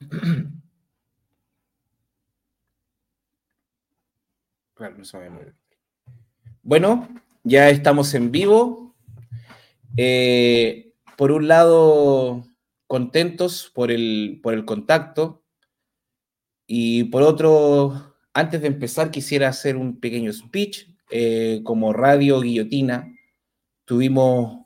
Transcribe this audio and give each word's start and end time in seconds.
Bueno, 6.62 7.06
ya 7.44 7.68
estamos 7.68 8.14
en 8.14 8.30
vivo. 8.30 8.96
Eh, 9.98 10.94
por 11.18 11.32
un 11.32 11.48
lado, 11.48 12.46
contentos 12.86 13.70
por 13.74 13.90
el, 13.90 14.40
por 14.42 14.54
el 14.54 14.64
contacto. 14.64 15.44
Y 16.66 17.04
por 17.04 17.22
otro, 17.22 18.16
antes 18.32 18.62
de 18.62 18.68
empezar, 18.68 19.10
quisiera 19.10 19.48
hacer 19.48 19.76
un 19.76 20.00
pequeño 20.00 20.32
speech. 20.32 20.86
Eh, 21.10 21.60
como 21.62 21.92
Radio 21.92 22.40
Guillotina, 22.40 23.12
tuvimos 23.84 24.64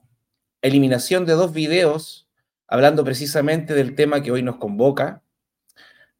eliminación 0.62 1.27
de 1.27 1.32
dos 1.32 1.53
videos 1.53 2.25
hablando 2.69 3.05
precisamente 3.05 3.75
del 3.75 3.95
tema 3.95 4.23
que 4.23 4.30
hoy 4.30 4.43
nos 4.43 4.57
convoca, 4.57 5.23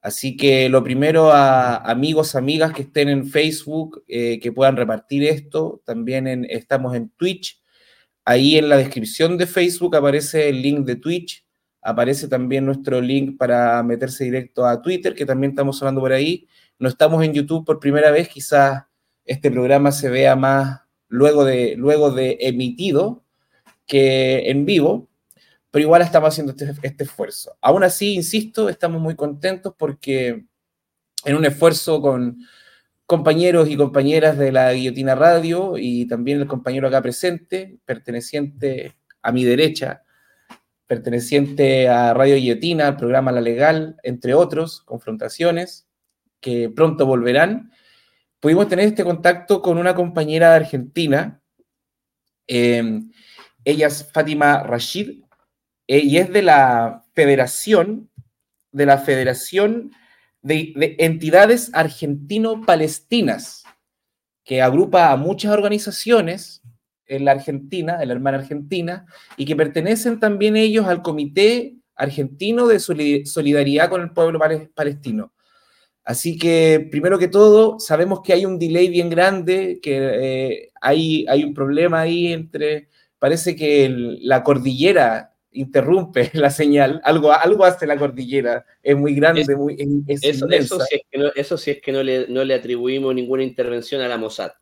Así 0.05 0.36
que 0.36 0.68
lo 0.68 0.85
primero 0.85 1.32
a 1.32 1.76
amigos, 1.76 2.35
amigas 2.35 2.75
que 2.75 2.82
estén 2.82 3.08
en 3.08 3.26
Facebook, 3.26 4.04
eh, 4.07 4.39
que 4.39 4.53
puedan 4.53 4.77
repartir 4.77 5.25
esto. 5.25 5.80
También 5.86 6.44
estamos 6.50 6.94
en 6.94 7.08
Twitch. 7.08 7.58
Ahí 8.22 8.58
en 8.58 8.68
la 8.68 8.77
descripción 8.77 9.39
de 9.39 9.46
Facebook 9.46 9.96
aparece 9.96 10.50
el 10.50 10.61
link 10.61 10.85
de 10.85 10.96
Twitch. 10.96 11.46
Aparece 11.80 12.29
también 12.29 12.67
nuestro 12.67 13.00
link 13.00 13.39
para 13.39 13.82
meterse 13.82 14.25
directo 14.25 14.67
a 14.67 14.82
Twitter, 14.82 15.14
que 15.14 15.25
también 15.25 15.53
estamos 15.53 15.80
hablando 15.80 16.03
por 16.03 16.13
ahí. 16.13 16.46
No 16.79 16.91
estamos 16.91 17.25
en 17.25 17.32
YouTube 17.32 17.64
por 17.64 17.80
primera 17.80 18.11
vez. 18.11 18.29
Quizás 18.29 18.85
este 19.25 19.50
programa 19.50 19.91
se 19.91 20.11
vea 20.11 20.36
más 20.36 20.82
luego 21.08 21.46
de, 21.46 21.77
luego 21.77 22.11
de 22.11 22.36
emitido 22.41 23.25
que 23.86 24.50
en 24.50 24.66
vivo 24.66 25.08
pero 25.75 25.87
igual 25.87 26.03
estamos 26.03 26.29
haciendo 26.29 26.53
este, 26.53 26.73
este, 26.83 27.03
esfuerzo. 27.03 27.59
Aún 27.61 27.83
así, 27.83 28.14
insisto, 28.14 28.69
estamos 28.69 29.03
muy 29.03 29.17
contentos 29.17 29.75
porque 29.77 30.45
en 31.25 31.35
un 31.35 31.45
esfuerzo 31.45 32.00
con 32.00 32.39
compañeros 33.06 33.69
y 33.69 33.77
compañeras 33.77 34.39
de 34.39 34.53
la 34.53 34.72
Guillotina 34.72 35.16
Radio 35.16 35.77
y 35.77 36.06
también 36.06 36.41
el 36.41 36.47
compañero 36.47 36.86
acá 36.86 37.03
presente, 37.03 37.81
perteneciente 37.84 38.94
a 39.20 39.33
mi 39.33 39.42
derecha, 39.42 40.05
perteneciente 40.86 41.88
a 41.88 42.14
Radio 42.14 42.36
Guillotina, 42.36 42.86
al 42.86 42.97
programa 42.97 43.33
La 43.33 43.41
Legal, 43.41 43.97
entre 44.05 44.33
otros, 44.33 44.81
confrontaciones, 44.83 45.88
que 46.38 46.70
pronto 46.70 47.05
volverán, 47.05 47.72
pudimos 48.38 48.69
tener 48.69 48.86
este 48.86 49.03
contacto 49.03 49.61
con 49.61 49.78
una 49.78 49.97
compañera 49.97 50.50
de 50.50 50.55
Argentina. 50.55 51.42
Eh, 52.47 53.00
ella 53.64 53.86
es 53.88 54.09
Fátima 54.12 54.62
Rashid, 54.62 55.23
eh, 55.86 55.98
y 55.98 56.18
es 56.18 56.32
de 56.32 56.42
la 56.42 57.04
Federación, 57.14 58.10
de 58.72 58.86
la 58.86 58.98
Federación 58.98 59.92
de, 60.42 60.96
Entidades 60.98 61.70
Argentino-Palestinas, 61.72 63.64
que 64.44 64.62
agrupa 64.62 65.10
a 65.10 65.16
muchas 65.16 65.52
organizaciones 65.52 66.62
en 67.06 67.24
la 67.24 67.32
Argentina, 67.32 67.98
en 68.00 68.08
la 68.08 68.14
hermana 68.14 68.38
Argentina, 68.38 69.06
y 69.36 69.44
que 69.44 69.56
pertenecen 69.56 70.20
también 70.20 70.56
ellos 70.56 70.86
al 70.86 71.02
Comité 71.02 71.76
Argentino 71.96 72.66
de 72.66 72.80
Solidaridad 72.80 73.88
con 73.88 74.02
el 74.02 74.10
Pueblo 74.10 74.41
Palestino. 74.74 75.32
Así 76.02 76.36
que, 76.36 76.86
primero 76.91 77.19
que 77.19 77.28
todo, 77.28 77.80
sabemos 77.80 78.20
que 78.22 78.34
hay 78.34 78.44
un 78.44 78.58
delay 78.58 78.88
bien 78.88 79.08
grande, 79.08 79.80
que 79.82 79.96
eh, 79.96 80.72
hay, 80.80 81.24
hay 81.28 81.44
un 81.44 81.54
problema 81.54 82.00
ahí 82.00 82.32
entre, 82.32 82.88
parece 83.19 83.56
que 83.56 83.88
la 84.20 84.42
cordillera 84.42 85.33
interrumpe 85.55 86.30
la 86.34 86.50
señal, 86.50 87.00
algo, 87.05 87.33
algo 87.33 87.64
hace 87.64 87.86
la 87.86 87.97
cordillera, 87.97 88.64
es 88.83 88.97
muy 88.97 89.14
grande, 89.14 89.56
muy, 89.56 89.77
eso, 90.06 90.48
eso, 90.48 90.80
sí 90.80 90.97
es 90.97 91.02
que 91.10 91.19
no, 91.19 91.28
eso 91.34 91.56
sí 91.56 91.70
es 91.72 91.80
que 91.80 91.92
no 91.92 92.02
le, 92.02 92.28
no 92.28 92.44
le 92.44 92.55
atribuimos 92.55 93.14
ninguna 93.14 93.42
intervención 93.42 94.00
a 94.02 94.08
la 94.08 94.19
Mossad. 94.19 94.52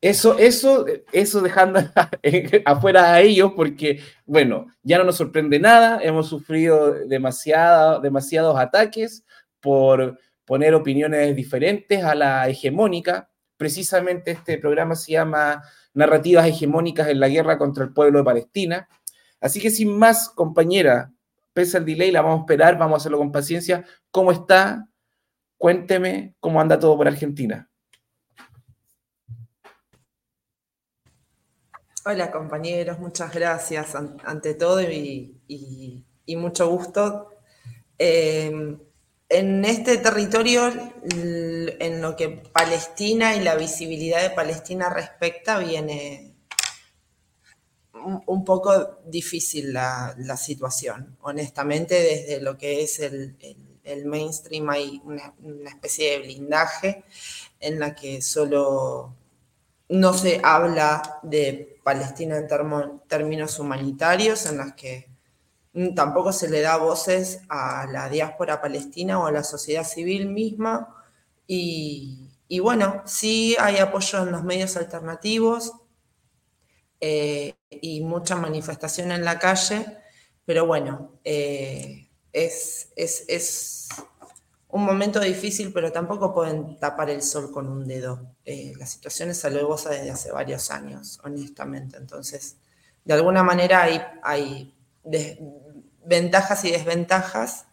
Eso, 0.00 0.38
eso, 0.38 0.86
eso 1.10 1.40
dejando 1.40 1.80
afuera 2.64 3.14
a 3.14 3.20
ellos, 3.20 3.52
porque, 3.56 4.00
bueno, 4.24 4.66
ya 4.82 4.98
no 4.98 5.04
nos 5.04 5.16
sorprende 5.16 5.58
nada, 5.58 6.00
hemos 6.02 6.28
sufrido 6.28 6.92
demasiado, 7.06 8.00
demasiados 8.00 8.58
ataques 8.58 9.24
por 9.60 10.18
poner 10.44 10.74
opiniones 10.74 11.34
diferentes 11.34 12.04
a 12.04 12.14
la 12.14 12.48
hegemónica. 12.48 13.30
Precisamente 13.56 14.32
este 14.32 14.58
programa 14.58 14.94
se 14.94 15.12
llama 15.12 15.62
Narrativas 15.94 16.46
hegemónicas 16.46 17.08
en 17.08 17.18
la 17.18 17.28
guerra 17.28 17.58
contra 17.58 17.82
el 17.82 17.92
pueblo 17.92 18.18
de 18.18 18.24
Palestina 18.24 18.88
Así 19.46 19.60
que 19.60 19.70
sin 19.70 19.96
más, 19.96 20.28
compañera, 20.28 21.12
pese 21.52 21.76
al 21.76 21.84
delay, 21.84 22.10
la 22.10 22.20
vamos 22.20 22.40
a 22.40 22.42
esperar, 22.42 22.76
vamos 22.76 22.94
a 22.94 22.96
hacerlo 22.98 23.18
con 23.18 23.30
paciencia. 23.30 23.84
¿Cómo 24.10 24.32
está? 24.32 24.88
Cuénteme 25.56 26.34
cómo 26.40 26.60
anda 26.60 26.80
todo 26.80 26.96
por 26.96 27.06
Argentina. 27.06 27.70
Hola 32.04 32.32
compañeros, 32.32 32.98
muchas 32.98 33.32
gracias 33.32 33.94
ante 33.94 34.54
todo 34.54 34.82
y, 34.82 36.04
mucho 36.28 36.68
gusto. 36.68 37.30
Eh, 37.98 38.76
en 39.28 39.64
este 39.64 39.98
territorio, 39.98 40.72
en 41.04 42.02
lo 42.02 42.16
que 42.16 42.42
Palestina 42.52 43.36
y 43.36 43.44
la 43.44 43.54
visibilidad 43.54 44.22
de 44.22 44.30
Palestina 44.30 44.90
respecta, 44.90 45.58
viene 45.58 46.35
un 48.26 48.44
poco 48.44 49.00
difícil 49.04 49.72
la, 49.72 50.36
situación. 50.36 51.16
Honestamente, 51.22 51.94
desde 51.94 52.40
lo 52.40 52.56
que 52.56 52.82
es 52.82 53.00
el, 53.00 53.36
mainstream 54.04 54.68
hay 54.70 55.00
una, 55.04 55.34
especie 55.68 56.12
de 56.12 56.18
blindaje 56.24 57.04
en 57.60 57.78
la 57.78 57.94
que 57.94 58.22
solo 58.22 59.14
no 59.88 60.14
se 60.14 60.40
habla 60.42 61.20
de 61.22 61.80
Palestina 61.82 62.36
en 62.36 62.48
términos 63.08 63.58
humanitarios, 63.58 64.46
en 64.46 64.58
las 64.58 64.74
que 64.74 65.08
tampoco 65.94 66.32
se 66.32 66.48
le 66.48 66.60
da 66.60 66.76
voces 66.76 67.40
a 67.48 67.86
la 67.86 68.08
diáspora 68.08 68.60
palestina 68.60 69.20
o 69.20 69.26
a 69.26 69.32
la 69.32 69.44
sociedad 69.44 69.84
civil 69.84 70.28
misma. 70.28 70.94
Y, 71.46 72.30
y 72.48 72.60
bueno, 72.60 73.02
sí 73.04 73.56
hay 73.58 73.78
apoyo 73.78 74.22
en 74.22 74.32
los 74.32 74.42
medios 74.42 74.76
alternativos, 74.76 75.72
eh, 77.08 77.54
y 77.70 78.00
mucha 78.00 78.34
manifestación 78.34 79.12
en 79.12 79.24
la 79.24 79.38
calle, 79.38 79.86
pero 80.44 80.66
bueno, 80.66 81.20
eh, 81.22 82.08
es, 82.32 82.88
es, 82.96 83.88
un 84.68 84.82
momento 84.82 85.20
difícil, 85.20 85.72
pero 85.72 85.92
tampoco 85.92 86.34
pueden 86.34 86.76
tapar 86.80 87.08
el 87.10 87.22
sol 87.22 87.52
con 87.52 87.68
un 87.68 87.86
dedo. 87.86 88.34
Eh, 88.44 88.72
la 88.76 88.86
situación 88.86 89.30
es 89.30 89.44
alevosa 89.44 89.90
desde 89.90 90.10
hace 90.10 90.32
varios 90.32 90.72
años, 90.72 91.20
honestamente. 91.22 91.96
Entonces, 91.96 92.56
de 93.04 93.14
alguna 93.14 93.44
manera 93.44 93.82
hay, 93.82 94.02
hay 94.24 94.74
ventajas 96.04 96.64
y 96.64 96.72
desventajas, 96.72 97.66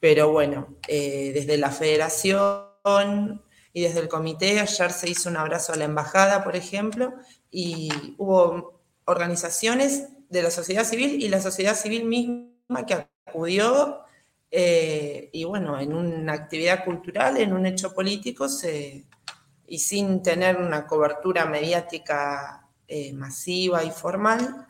pero 0.00 0.32
bueno, 0.32 0.74
desde 0.88 1.58
la 1.58 1.70
federación 1.70 3.42
y 3.74 3.82
desde 3.82 4.00
el 4.00 4.08
comité, 4.08 4.58
ayer 4.58 4.90
se 4.90 5.10
hizo 5.10 5.28
un 5.28 5.36
abrazo 5.36 5.74
a 5.74 5.76
la 5.76 5.84
embajada, 5.84 6.42
por 6.42 6.56
ejemplo, 6.56 7.12
y 7.50 8.14
hubo 8.18 8.80
organizaciones 9.04 10.08
de 10.28 10.42
la 10.42 10.50
sociedad 10.50 10.84
civil 10.84 11.22
y 11.22 11.28
la 11.28 11.40
sociedad 11.40 11.74
civil 11.74 12.04
misma 12.04 12.86
que 12.86 13.06
acudió 13.26 14.04
eh, 14.50 15.30
y 15.32 15.44
bueno, 15.44 15.78
en 15.78 15.92
una 15.94 16.32
actividad 16.32 16.84
cultural, 16.84 17.36
en 17.36 17.52
un 17.52 17.66
hecho 17.66 17.94
político 17.94 18.46
y 19.66 19.78
sin 19.78 20.22
tener 20.22 20.56
una 20.56 20.86
cobertura 20.86 21.46
mediática 21.46 22.68
eh, 22.88 23.12
masiva 23.12 23.84
y 23.84 23.90
formal, 23.90 24.66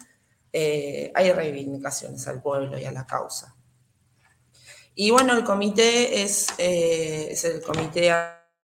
eh, 0.52 1.10
hay 1.14 1.32
reivindicaciones 1.32 2.26
al 2.28 2.42
pueblo 2.42 2.78
y 2.78 2.84
a 2.84 2.92
la 2.92 3.06
causa. 3.06 3.54
Y 4.94 5.10
bueno, 5.10 5.32
el 5.34 5.44
comité 5.44 6.22
es, 6.22 6.48
es 6.58 7.44
el 7.44 7.62
Comité 7.62 8.10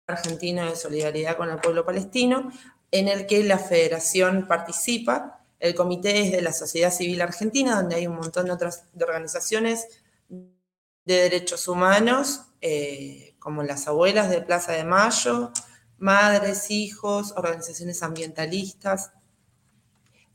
Argentino 0.08 0.64
de 0.64 0.74
Solidaridad 0.74 1.36
con 1.36 1.50
el 1.50 1.58
Pueblo 1.58 1.84
Palestino 1.84 2.50
en 2.98 3.08
el 3.08 3.26
que 3.26 3.44
la 3.44 3.58
federación 3.58 4.46
participa. 4.46 5.44
El 5.58 5.74
comité 5.74 6.20
es 6.20 6.32
de 6.32 6.42
la 6.42 6.52
sociedad 6.52 6.92
civil 6.92 7.20
argentina, 7.20 7.76
donde 7.76 7.96
hay 7.96 8.06
un 8.06 8.16
montón 8.16 8.46
de 8.46 8.52
otras 8.52 8.84
organizaciones 9.00 9.86
de 10.28 11.14
derechos 11.14 11.68
humanos, 11.68 12.42
eh, 12.60 13.34
como 13.38 13.62
las 13.62 13.86
abuelas 13.86 14.28
de 14.30 14.40
Plaza 14.40 14.72
de 14.72 14.84
Mayo, 14.84 15.52
madres, 15.98 16.70
hijos, 16.70 17.32
organizaciones 17.36 18.02
ambientalistas, 18.02 19.12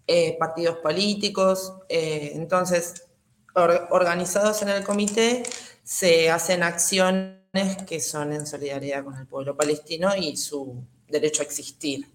eh, 0.08 0.38
partidos 0.40 0.78
políticos. 0.78 1.74
Eh, 1.90 2.32
entonces, 2.36 3.08
organizados 3.54 4.62
en 4.62 4.70
el 4.70 4.84
comité, 4.84 5.44
se 5.84 6.30
hacen 6.30 6.64
acciones 6.64 7.84
que 7.86 8.00
son 8.00 8.32
en 8.34 8.48
solidaridad 8.48 9.04
con 9.04 9.18
el 9.18 9.28
pueblo 9.28 9.58
palestino 9.58 10.16
y 10.16 10.38
su 10.38 10.86
derecho 11.08 11.42
a 11.42 11.46
existir. 11.46 12.08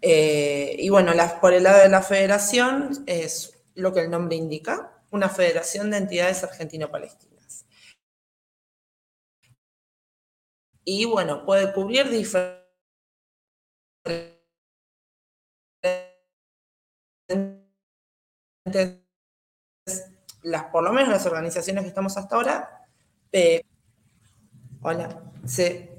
Eh, 0.00 0.76
y 0.78 0.88
bueno, 0.90 1.12
las, 1.14 1.34
por 1.34 1.52
el 1.52 1.64
lado 1.64 1.82
de 1.82 1.88
la 1.88 2.02
federación 2.02 3.04
es 3.06 3.58
lo 3.74 3.92
que 3.92 4.00
el 4.00 4.10
nombre 4.10 4.36
indica, 4.36 5.02
una 5.10 5.28
federación 5.28 5.90
de 5.90 5.98
entidades 5.98 6.44
argentino-palestinas. 6.44 7.66
Y 10.84 11.04
bueno, 11.04 11.44
puede 11.44 11.72
cubrir 11.72 12.08
diferentes 12.08 12.58
las, 20.42 20.64
por 20.72 20.82
lo 20.82 20.92
menos 20.92 21.10
las 21.10 21.26
organizaciones 21.26 21.82
que 21.82 21.88
estamos 21.88 22.16
hasta 22.16 22.36
ahora. 22.36 22.86
Eh, 23.32 23.62
hola, 24.82 25.22
se, 25.44 25.97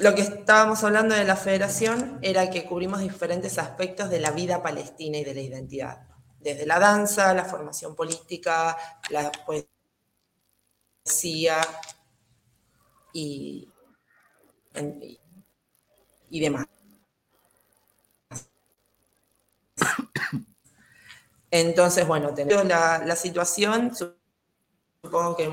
lo 0.00 0.14
que 0.14 0.22
estábamos 0.22 0.82
hablando 0.82 1.14
de 1.14 1.24
la 1.24 1.36
federación 1.36 2.18
era 2.22 2.50
que 2.50 2.64
cubrimos 2.64 3.00
diferentes 3.00 3.58
aspectos 3.58 4.08
de 4.08 4.20
la 4.20 4.30
vida 4.30 4.62
palestina 4.62 5.18
y 5.18 5.24
de 5.24 5.34
la 5.34 5.40
identidad, 5.40 6.08
desde 6.38 6.64
la 6.66 6.78
danza, 6.78 7.34
la 7.34 7.44
formación 7.44 7.94
política, 7.94 8.76
la 9.10 9.30
poesía 9.44 9.66
y, 13.12 13.68
demás. 16.30 16.66
Entonces, 21.50 22.06
bueno, 22.06 22.32
tenemos 22.32 22.64
la, 22.64 23.02
la 23.04 23.16
situación, 23.16 23.92
supongo 25.02 25.36
que 25.36 25.50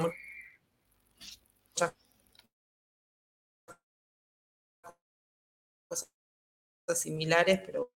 similares, 6.96 7.60
pero 7.66 7.92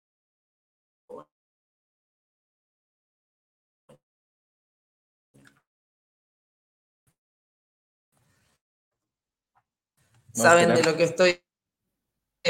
saben 10.34 10.74
de 10.74 10.84
lo 10.84 10.96
que 10.96 11.04
estoy 11.04 11.40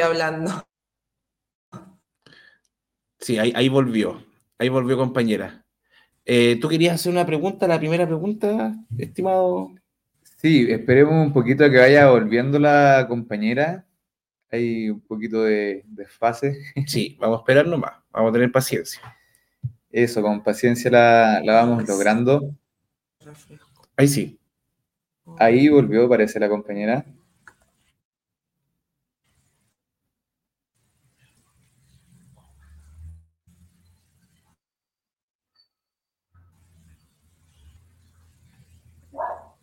hablando. 0.01 0.67
Sí, 3.19 3.37
ahí, 3.37 3.69
volvió. 3.69 4.23
Ahí 4.57 4.69
volvió, 4.69 4.97
compañera. 4.97 5.65
Eh, 6.25 6.57
¿Tú 6.61 6.69
querías 6.69 6.95
hacer 6.95 7.11
una 7.11 7.25
pregunta, 7.25 7.67
la 7.67 7.79
primera 7.79 8.05
pregunta, 8.05 8.73
estimado? 8.97 9.71
Sí, 10.37 10.67
esperemos 10.69 11.13
un 11.13 11.33
poquito 11.33 11.65
a 11.65 11.69
que 11.69 11.77
vaya 11.77 12.09
volviendo 12.09 12.59
la 12.59 13.05
compañera. 13.09 13.85
Hay 14.51 14.89
un 14.89 15.01
poquito 15.01 15.43
de 15.43 15.83
desfase. 15.87 16.57
Sí, 16.87 17.17
vamos 17.21 17.37
a 17.37 17.41
esperar 17.41 17.67
nomás. 17.67 17.93
Vamos 18.11 18.29
a 18.29 18.33
tener 18.33 18.51
paciencia. 18.51 19.01
Eso, 19.91 20.21
con 20.21 20.43
paciencia 20.43 20.89
la, 20.91 21.41
la 21.43 21.53
vamos 21.53 21.87
logrando. 21.87 22.53
Ahí 23.95 24.07
sí. 24.07 24.39
Ahí 25.37 25.69
volvió, 25.69 26.09
parece 26.09 26.39
la 26.39 26.49
compañera. 26.49 27.05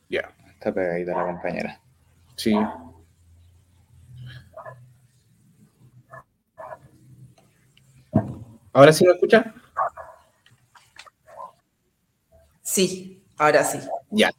Ya. 0.08 0.32
Está 0.52 0.72
pegadita 0.72 1.12
la 1.12 1.26
compañera. 1.26 1.80
Sí. 2.36 2.54
¿Ahora 8.76 8.92
sí 8.92 9.06
me 9.06 9.12
escucha? 9.12 9.54
Sí, 12.60 13.22
ahora 13.38 13.64
sí. 13.64 13.78
Ya. 14.10 14.30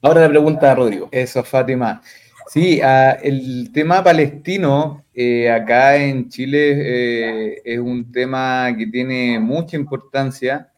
Ahora 0.00 0.22
la 0.22 0.30
pregunta 0.30 0.74
Rodrigo. 0.74 1.10
Eso, 1.12 1.44
Fátima. 1.44 2.00
Sí, 2.46 2.80
ah, 2.80 3.18
el 3.22 3.70
tema 3.74 4.02
palestino 4.02 5.04
eh, 5.12 5.50
acá 5.50 5.96
en 5.96 6.30
Chile 6.30 7.56
eh, 7.58 7.62
es 7.62 7.78
un 7.78 8.10
tema 8.10 8.74
que 8.74 8.86
tiene 8.86 9.38
mucha 9.38 9.76
importancia 9.76 10.72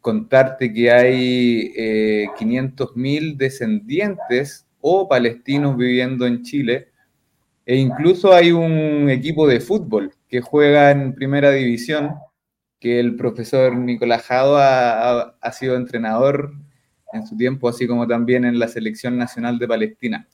contarte 0.00 0.72
que 0.72 0.88
hay 0.92 1.72
eh, 1.76 2.26
500.000 2.38 3.36
descendientes 3.36 4.68
o 4.80 5.08
palestinos 5.08 5.76
viviendo 5.76 6.28
en 6.28 6.44
Chile, 6.44 6.90
e 7.66 7.74
incluso 7.74 8.32
hay 8.32 8.52
un 8.52 9.10
equipo 9.10 9.48
de 9.48 9.58
fútbol 9.58 10.12
que 10.28 10.40
juega 10.40 10.92
en 10.92 11.12
primera 11.12 11.50
división, 11.50 12.14
que 12.82 12.98
el 12.98 13.14
profesor 13.14 13.76
Nicolás 13.76 14.22
Jado 14.22 14.58
ha, 14.58 15.52
sido 15.52 15.76
entrenador 15.76 16.52
en 17.12 17.24
su 17.24 17.36
tiempo, 17.36 17.68
así 17.68 17.86
como 17.86 18.08
también 18.08 18.44
en 18.44 18.58
la 18.58 18.66
selección 18.66 19.16
nacional 19.16 19.60
de 19.60 19.68
Palestina. 19.68 20.26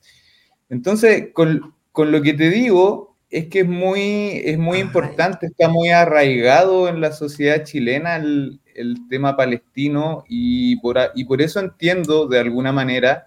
Entonces, 0.70 1.28
con, 1.34 1.74
con 1.92 2.10
lo 2.10 2.22
que 2.22 2.32
te 2.32 2.48
digo, 2.48 3.18
es 3.28 3.48
que 3.48 3.60
es 3.60 3.68
muy, 3.68 4.40
es 4.46 4.58
muy 4.58 4.78
importante, 4.78 5.44
está 5.44 5.68
muy 5.68 5.90
arraigado 5.90 6.88
en 6.88 7.02
la 7.02 7.12
sociedad 7.12 7.64
chilena 7.64 8.16
el, 8.16 8.62
el 8.74 8.96
tema 9.10 9.36
palestino 9.36 10.24
y 10.26 10.76
por, 10.76 10.96
y 11.14 11.26
por 11.26 11.42
eso 11.42 11.60
entiendo 11.60 12.28
de 12.28 12.38
alguna 12.38 12.72
manera 12.72 13.26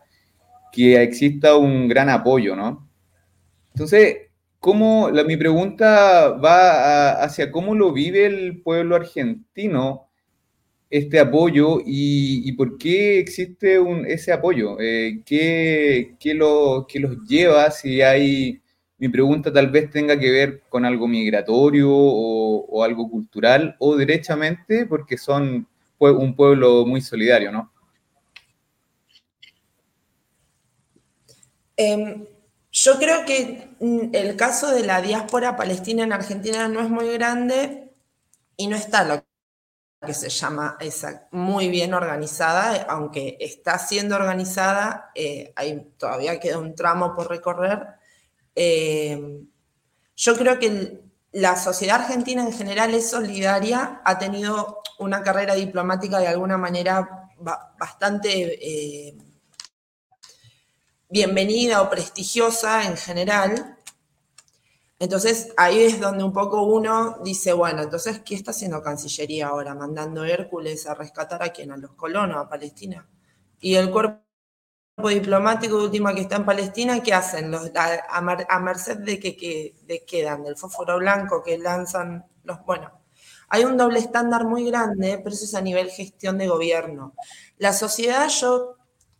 que 0.71 0.99
exista 0.99 1.55
un 1.57 1.87
gran 1.87 2.09
apoyo, 2.09 2.55
¿no? 2.55 2.89
Entonces, 3.75 4.30
¿cómo, 4.61 5.09
mi 5.25 5.37
pregunta 5.37 6.29
va 6.29 7.21
hacia 7.23 7.51
cómo 7.51 7.75
lo 7.75 7.91
vive 7.91 8.25
el 8.27 8.61
pueblo 8.61 8.95
argentino 8.95 10.07
este 10.89 11.19
apoyo 11.19 11.79
y, 11.85 12.51
por 12.53 12.77
qué 12.77 13.19
existe 13.19 13.79
un, 13.79 14.05
ese 14.05 14.31
apoyo? 14.33 14.79
Eh, 14.79 15.21
¿qué, 15.25 16.15
qué, 16.19 16.33
lo, 16.33 16.85
¿Qué 16.87 16.99
los 16.99 17.17
lleva 17.27 17.71
si 17.71 18.01
hay 18.01 18.61
mi 19.01 19.09
pregunta 19.09 19.51
tal 19.51 19.71
vez 19.71 19.89
tenga 19.89 20.19
que 20.19 20.29
ver 20.31 20.61
con 20.69 20.85
algo 20.85 21.07
migratorio 21.07 21.89
o, 21.91 22.83
algo 22.83 23.09
cultural 23.09 23.75
o 23.79 23.95
derechamente 23.95 24.85
porque 24.85 25.17
son 25.17 25.67
un 25.97 26.35
pueblo 26.35 26.85
muy 26.85 27.01
solidario, 27.01 27.51
¿no? 27.51 27.71
Em, 31.77 32.25
yo 32.71 32.97
creo 32.97 33.25
que 33.25 33.75
mm, 33.79 34.09
el 34.13 34.35
caso 34.35 34.71
de 34.71 34.83
la 34.83 35.01
diáspora 35.01 35.55
palestina 35.55 36.03
en 36.03 36.13
Argentina 36.13 36.67
no 36.67 36.81
es 36.81 36.89
muy 36.89 37.11
grande 37.13 37.93
y 38.57 38.67
no 38.67 38.75
está 38.75 39.03
lo 39.03 39.23
que 40.05 40.13
se 40.13 40.29
llama 40.29 40.77
esa, 40.79 41.27
muy 41.31 41.69
bien 41.69 41.93
organizada, 41.93 42.83
aunque 42.89 43.37
está 43.39 43.77
siendo 43.77 44.15
organizada, 44.15 45.11
eh, 45.13 45.53
todavía 45.97 46.39
queda 46.39 46.57
un 46.57 46.73
tramo 46.75 47.13
por 47.15 47.29
recorrer. 47.29 47.85
Eh, 48.55 49.43
yo 50.15 50.35
creo 50.37 50.57
que 50.57 51.01
la 51.31 51.55
sociedad 51.55 52.01
argentina 52.01 52.41
en 52.41 52.51
general 52.51 52.93
es 52.95 53.09
solidaria, 53.11 54.01
ha 54.03 54.17
tenido 54.17 54.81
una 54.97 55.21
carrera 55.23 55.53
diplomática 55.55 56.19
de 56.19 56.27
alguna 56.27 56.57
manera 56.57 57.29
bastante 57.77 58.59
eh, 58.61 59.17
bienvenida 61.11 61.81
o 61.81 61.89
prestigiosa 61.89 62.85
en 62.85 62.95
general. 62.95 63.77
Entonces 64.97 65.51
ahí 65.57 65.81
es 65.81 65.99
donde 65.99 66.23
un 66.23 66.31
poco 66.31 66.63
uno 66.63 67.19
dice, 67.23 67.51
bueno, 67.51 67.81
entonces, 67.81 68.21
¿qué 68.23 68.35
está 68.35 68.51
haciendo 68.51 68.81
Cancillería 68.81 69.47
ahora? 69.47 69.75
Mandando 69.75 70.23
Hércules 70.23 70.87
a 70.87 70.93
rescatar 70.93 71.43
a 71.43 71.49
quién, 71.49 71.71
a 71.71 71.77
los 71.77 71.91
colonos, 71.95 72.37
a 72.37 72.47
Palestina. 72.47 73.09
Y 73.59 73.75
el 73.75 73.91
cuerpo 73.91 74.21
diplomático 75.09 75.77
de 75.77 75.85
última 75.85 76.15
que 76.15 76.21
está 76.21 76.37
en 76.37 76.45
Palestina, 76.45 77.03
¿qué 77.03 77.13
hacen? 77.13 77.53
A, 77.53 78.59
merced 78.61 78.99
de 78.99 79.19
que, 79.19 79.75
de 79.83 80.05
quedan, 80.05 80.43
del 80.43 80.55
fósforo 80.55 80.97
blanco 80.97 81.43
que 81.43 81.57
lanzan 81.57 82.25
los... 82.43 82.63
Bueno, 82.65 82.91
hay 83.49 83.65
un 83.65 83.75
doble 83.75 83.99
estándar 83.99 84.45
muy 84.45 84.65
grande, 84.65 85.19
pero 85.21 85.35
eso 85.35 85.43
es 85.43 85.55
a 85.55 85.61
nivel 85.61 85.89
gestión 85.89 86.37
de 86.37 86.47
gobierno. 86.47 87.15
La 87.57 87.73
sociedad, 87.73 88.29
yo 88.29 88.77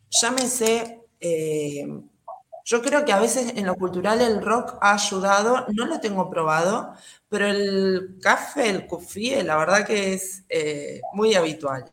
llámese, 0.10 1.01
eh, 1.22 1.88
yo 2.66 2.82
creo 2.82 3.06
que 3.06 3.14
a 3.14 3.20
veces 3.20 3.54
en 3.56 3.66
lo 3.66 3.76
cultural 3.76 4.22
el 4.22 4.42
rock 4.44 4.78
ha 4.82 4.94
ayudado, 4.94 5.66
no 5.70 5.86
lo 5.86 6.00
tengo 6.00 6.30
probado, 6.30 6.94
pero 7.30 7.48
el 7.48 8.18
café, 8.22 8.70
el 8.70 8.88
café, 8.88 9.44
la 9.44 9.58
verdad 9.58 9.86
que 9.86 10.14
es 10.14 10.44
eh, 10.50 11.02
muy 11.14 11.34
habitual 11.36 11.92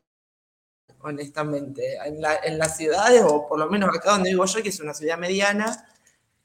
honestamente, 1.01 1.97
en, 2.05 2.59
las 2.59 2.77
ciudades, 2.77 3.23
o 3.25 3.47
por 3.49 3.59
lo 3.59 3.69
menos 3.69 3.95
acá 3.95 4.13
donde 4.13 4.31
vivo 4.31 4.45
yo, 4.45 4.63
que 4.63 4.69
es 4.71 4.81
una 4.81 4.95
ciudad 4.95 5.19
mediana, 5.19 5.89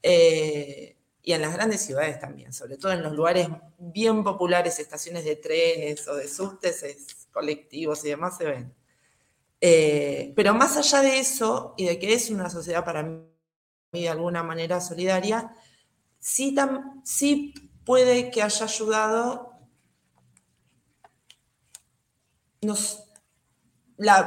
eh, 0.02 0.96
y 1.22 1.32
en 1.32 1.40
las 1.40 1.54
grandes 1.54 1.80
ciudades 1.80 2.20
también, 2.20 2.52
sobre 2.52 2.76
todo 2.76 2.92
en 2.92 3.02
los 3.02 3.12
lugares 3.12 3.48
bien 3.78 4.22
populares, 4.22 4.78
estaciones 4.78 5.24
de 5.24 5.36
trenes 5.36 6.06
o 6.08 6.16
de 6.16 6.28
subtes, 6.28 7.28
colectivos 7.32 8.04
y 8.04 8.10
demás 8.10 8.36
se 8.36 8.44
ven. 8.44 8.74
Eh, 9.66 10.34
pero 10.36 10.52
más 10.52 10.76
allá 10.76 11.00
de 11.00 11.18
eso, 11.18 11.72
y 11.78 11.86
de 11.86 11.98
que 11.98 12.12
es 12.12 12.28
una 12.28 12.50
sociedad 12.50 12.84
para 12.84 13.02
mí 13.02 13.22
de 13.92 14.10
alguna 14.10 14.42
manera 14.42 14.78
solidaria, 14.78 15.56
sí, 16.18 16.54
sí 17.02 17.54
puede 17.82 18.30
que 18.30 18.42
haya 18.42 18.66
ayudado 18.66 19.58
nos, 22.60 23.04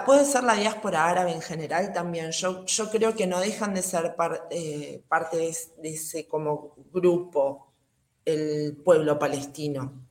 puede 0.08 0.25
ser 0.25 0.44
la 0.44 0.56
diáspora 0.56 1.08
árabe 1.08 1.34
en 1.34 1.41
general 1.41 1.94
también. 1.94 2.32
Yo, 2.32 2.65
yo 2.65 2.89
creo 2.89 3.13
que 3.13 3.27
no 3.27 3.39
dejan 3.39 3.75
de 3.75 3.84
ser 3.84 4.15
eh, 4.50 5.03
parte 5.08 5.38
de, 5.38 5.56
ese 5.84 6.27
como 6.27 6.74
grupo, 6.91 7.74
el 8.25 8.75
pueblo 8.84 9.20
palestino. 9.20 10.01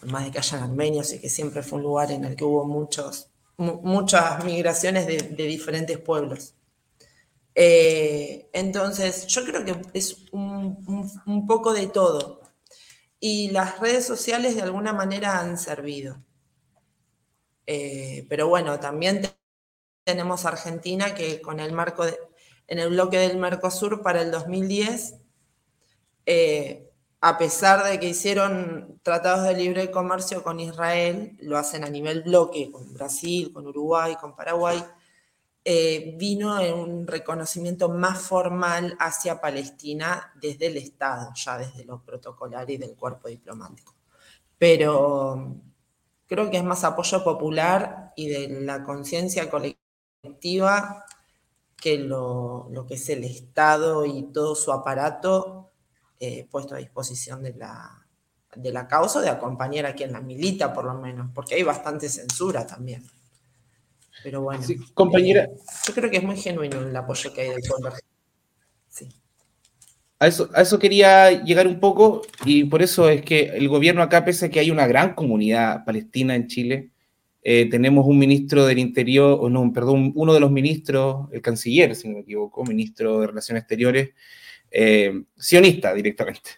Por 0.00 0.10
más 0.10 0.24
de 0.24 0.30
que 0.30 0.38
hayan 0.38 0.62
armenios 0.62 1.12
y 1.12 1.20
que 1.20 1.28
siempre 1.28 1.62
fue 1.62 1.76
un 1.76 1.84
lugar 1.84 2.10
en 2.10 2.24
el 2.24 2.36
que 2.36 2.44
hubo 2.44 2.64
muchos, 2.64 3.33
muchas 3.56 4.44
migraciones 4.44 5.06
de, 5.06 5.46
diferentes 5.46 5.98
pueblos. 5.98 6.54
Eh, 7.54 8.48
entonces, 8.52 9.26
yo 9.26 9.44
creo 9.44 9.64
que 9.64 9.76
es 9.92 10.26
un, 10.32 11.46
poco 11.46 11.72
de 11.72 11.86
todo. 11.86 12.42
Y 13.20 13.50
las 13.50 13.78
redes 13.80 14.04
sociales 14.04 14.56
de 14.56 14.62
alguna 14.62 14.92
manera 14.92 15.40
han 15.40 15.58
servido. 15.58 16.22
Eh, 17.66 18.26
pero 18.28 18.48
bueno, 18.48 18.78
también 18.80 19.22
tenemos 20.04 20.44
Argentina 20.44 21.14
que 21.14 21.40
con 21.40 21.60
el 21.60 21.72
marco 21.72 22.04
en 22.66 22.78
el 22.78 22.90
bloque 22.90 23.18
del 23.18 23.38
Mercosur 23.38 24.02
para 24.02 24.22
el 24.22 24.30
2010, 24.30 25.16
eh, 26.26 26.90
a 27.26 27.38
pesar 27.38 27.82
de 27.84 27.98
que 27.98 28.10
hicieron 28.10 29.00
tratados 29.02 29.44
de 29.44 29.54
libre 29.54 29.90
comercio 29.90 30.42
con 30.42 30.60
Israel, 30.60 31.34
lo 31.40 31.56
hacen 31.56 31.82
a 31.82 31.88
nivel 31.88 32.22
bloque, 32.22 32.70
con 32.70 32.92
Brasil, 32.92 33.50
con 33.50 33.66
Uruguay, 33.66 34.14
con 34.20 34.36
Paraguay, 34.36 34.84
eh, 35.64 36.16
vino 36.18 36.60
un 36.74 37.06
reconocimiento 37.06 37.88
más 37.88 38.20
formal 38.20 38.94
hacia 39.00 39.40
Palestina 39.40 40.34
desde 40.38 40.66
el 40.66 40.76
Estado, 40.76 41.32
ya 41.34 41.56
desde 41.56 41.86
lo 41.86 42.04
protocolar 42.04 42.68
y 42.70 42.76
del 42.76 42.94
cuerpo 42.94 43.28
diplomático. 43.28 43.94
Pero 44.58 45.56
creo 46.26 46.50
que 46.50 46.58
es 46.58 46.64
más 46.64 46.84
apoyo 46.84 47.24
popular 47.24 48.12
y 48.16 48.28
de 48.28 48.48
la 48.60 48.84
conciencia 48.84 49.48
colectiva 49.48 51.06
que 51.74 51.96
lo, 51.96 52.68
que 52.86 52.94
es 52.94 53.08
el 53.08 53.24
Estado 53.24 54.04
y 54.04 54.24
todo 54.24 54.54
su 54.54 54.72
aparato 54.72 55.63
eh, 56.20 56.46
puesto 56.50 56.74
a 56.74 56.78
disposición 56.78 57.42
de 57.42 57.54
la, 57.54 58.06
de 58.54 58.72
la 58.72 58.86
causa, 58.86 59.20
de 59.20 59.28
acompañar 59.28 59.86
a 59.86 59.94
quien 59.94 60.12
la 60.12 60.20
milita 60.20 60.72
por 60.72 60.84
lo 60.84 60.94
menos, 60.94 61.30
porque 61.34 61.54
hay 61.54 61.62
bastante 61.62 62.08
censura 62.08 62.66
también. 62.66 63.04
Pero 64.22 64.42
bueno, 64.42 64.62
compañera. 64.94 65.44
Eh, 65.44 65.56
yo 65.86 65.94
creo 65.94 66.10
que 66.10 66.18
es 66.18 66.22
muy 66.22 66.36
genuino 66.36 66.80
el 66.80 66.96
apoyo 66.96 67.32
que 67.32 67.42
hay 67.42 67.50
del 67.50 67.62
pueblo. 67.68 67.92
Sí. 68.88 69.08
A 70.20 70.28
eso, 70.28 70.78
quería 70.78 71.42
llegar 71.42 71.66
un 71.66 71.80
poco 71.80 72.22
y 72.46 72.64
por 72.64 72.80
eso 72.80 73.08
es 73.10 73.22
que 73.22 73.48
el 73.48 73.68
gobierno 73.68 74.02
acá, 74.02 74.24
pese 74.24 74.46
a 74.46 74.50
que 74.50 74.60
hay 74.60 74.70
una 74.70 74.86
gran 74.86 75.14
comunidad 75.14 75.84
palestina 75.84 76.34
en 76.34 76.46
Chile, 76.46 76.90
eh, 77.42 77.68
tenemos 77.68 78.06
un 78.06 78.18
ministro 78.18 78.64
del 78.64 78.78
Interior, 78.78 79.36
o 79.38 79.50
no, 79.50 79.70
perdón, 79.70 80.12
uno 80.14 80.32
de 80.32 80.40
los 80.40 80.50
ministros, 80.50 81.28
el 81.32 81.42
canciller, 81.42 81.94
si 81.94 82.08
no 82.08 82.14
me 82.14 82.20
equivoco, 82.20 82.64
ministro 82.64 83.20
de 83.20 83.26
Relaciones 83.26 83.62
Exteriores, 83.62 84.10
eh, 84.74 85.24
sionista 85.36 85.94
directamente. 85.94 86.50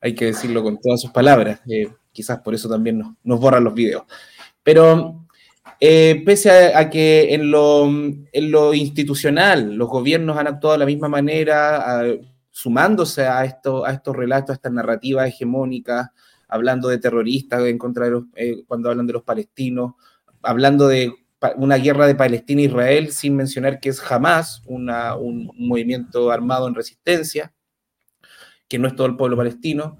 Hay 0.00 0.14
que 0.14 0.26
decirlo 0.26 0.62
con 0.62 0.78
todas 0.80 1.00
sus 1.00 1.10
palabras. 1.10 1.60
Eh, 1.68 1.88
quizás 2.12 2.38
por 2.40 2.54
eso 2.54 2.68
también 2.68 3.02
nos, 3.22 3.40
borran 3.40 3.64
los 3.64 3.74
videos. 3.74 4.04
Pero 4.62 5.26
pese 5.80 6.74
a, 6.74 6.88
que 6.88 7.34
en 7.34 7.50
lo, 7.50 7.86
en 7.86 8.50
lo, 8.50 8.74
institucional 8.74 9.74
los 9.74 9.88
gobiernos 9.88 10.36
han 10.36 10.46
actuado 10.46 10.74
de 10.74 10.78
la 10.78 10.86
misma 10.86 11.08
manera, 11.08 12.02
sumándose 12.50 13.26
a, 13.26 13.44
esto, 13.44 13.84
a 13.84 13.92
estos 13.92 14.16
relatos, 14.16 14.50
a 14.50 14.54
estas 14.54 14.72
narrativas 14.72 15.28
hegemónicas, 15.28 16.08
hablando 16.48 16.88
de 16.88 16.98
terroristas 16.98 17.62
en 17.64 17.78
contra 17.78 18.06
de 18.06 18.10
los, 18.10 18.24
eh, 18.34 18.64
cuando 18.66 18.90
hablan 18.90 19.06
de 19.06 19.12
los 19.12 19.22
palestinos, 19.22 19.94
hablando 20.42 20.88
de 20.88 21.12
una 21.56 21.76
guerra 21.76 22.06
de 22.06 22.14
Palestina 22.14 22.62
e 22.62 22.64
Israel 22.64 23.12
sin 23.12 23.36
mencionar 23.36 23.80
que 23.80 23.88
es 23.88 24.00
jamás 24.00 24.62
un, 24.66 24.86
movimiento 25.54 26.30
armado 26.30 26.68
en 26.68 26.74
resistencia, 26.74 27.52
que 28.68 28.78
no 28.78 28.88
es 28.88 28.96
todo 28.96 29.06
el 29.06 29.16
pueblo 29.16 29.36
palestino. 29.36 29.98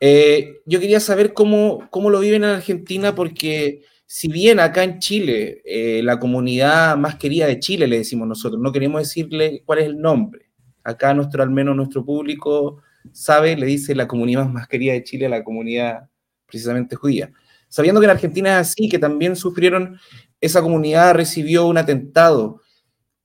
Eh, 0.00 0.60
yo 0.64 0.78
quería 0.80 1.00
saber 1.00 1.34
cómo, 1.34 1.88
cómo 1.90 2.10
lo 2.10 2.20
viven 2.20 2.44
en 2.44 2.50
Argentina, 2.50 3.14
porque 3.14 3.82
si 4.06 4.28
bien 4.28 4.60
acá 4.60 4.84
en 4.84 5.00
Chile, 5.00 5.60
eh, 5.64 6.00
la 6.02 6.18
comunidad 6.18 6.96
más 6.96 7.16
querida 7.16 7.46
de 7.46 7.58
Chile, 7.58 7.86
le 7.86 7.98
decimos 7.98 8.28
nosotros, 8.28 8.60
no 8.62 8.72
queremos 8.72 9.02
decirle 9.02 9.62
cuál 9.66 9.80
es 9.80 9.86
el 9.86 10.00
nombre, 10.00 10.48
acá 10.84 11.12
nuestro, 11.12 11.42
al 11.42 11.50
menos 11.50 11.76
nuestro 11.76 12.04
público 12.04 12.82
sabe, 13.12 13.56
le 13.56 13.66
dice 13.66 13.94
la 13.94 14.08
comunidad 14.08 14.48
más 14.48 14.68
querida 14.68 14.92
de 14.92 15.04
Chile, 15.04 15.28
la 15.28 15.44
comunidad 15.44 16.08
precisamente 16.46 16.96
judía. 16.96 17.32
Sabiendo 17.68 18.00
que 18.00 18.06
en 18.06 18.10
Argentina 18.10 18.60
es 18.60 18.68
así, 18.68 18.88
que 18.88 18.98
también 18.98 19.36
sufrieron, 19.36 19.98
esa 20.40 20.62
comunidad 20.62 21.14
recibió 21.14 21.66
un 21.66 21.78
atentado. 21.78 22.60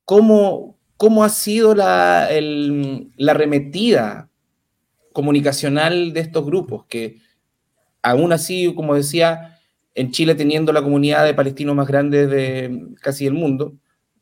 ¿Cómo, 0.05 0.77
cómo 0.97 1.23
ha 1.23 1.29
sido 1.29 1.75
la, 1.75 2.29
la 3.17 3.31
arremetida 3.31 4.29
comunicacional 5.13 6.13
de 6.13 6.21
estos 6.21 6.45
grupos? 6.45 6.85
Que 6.87 7.19
aún 8.01 8.33
así, 8.33 8.73
como 8.75 8.95
decía, 8.95 9.59
en 9.95 10.11
Chile 10.11 10.35
teniendo 10.35 10.73
la 10.73 10.81
comunidad 10.83 11.25
de 11.25 11.33
palestinos 11.33 11.75
más 11.75 11.87
grande 11.87 12.27
de 12.27 12.87
casi 13.01 13.27
el 13.27 13.33
mundo, 13.33 13.75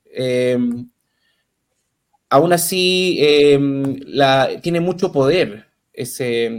eh, 0.06 0.58
aún 2.30 2.54
así 2.54 3.18
em, 3.22 4.00
tiene 4.62 4.80
mucho 4.80 5.12
poder. 5.12 5.68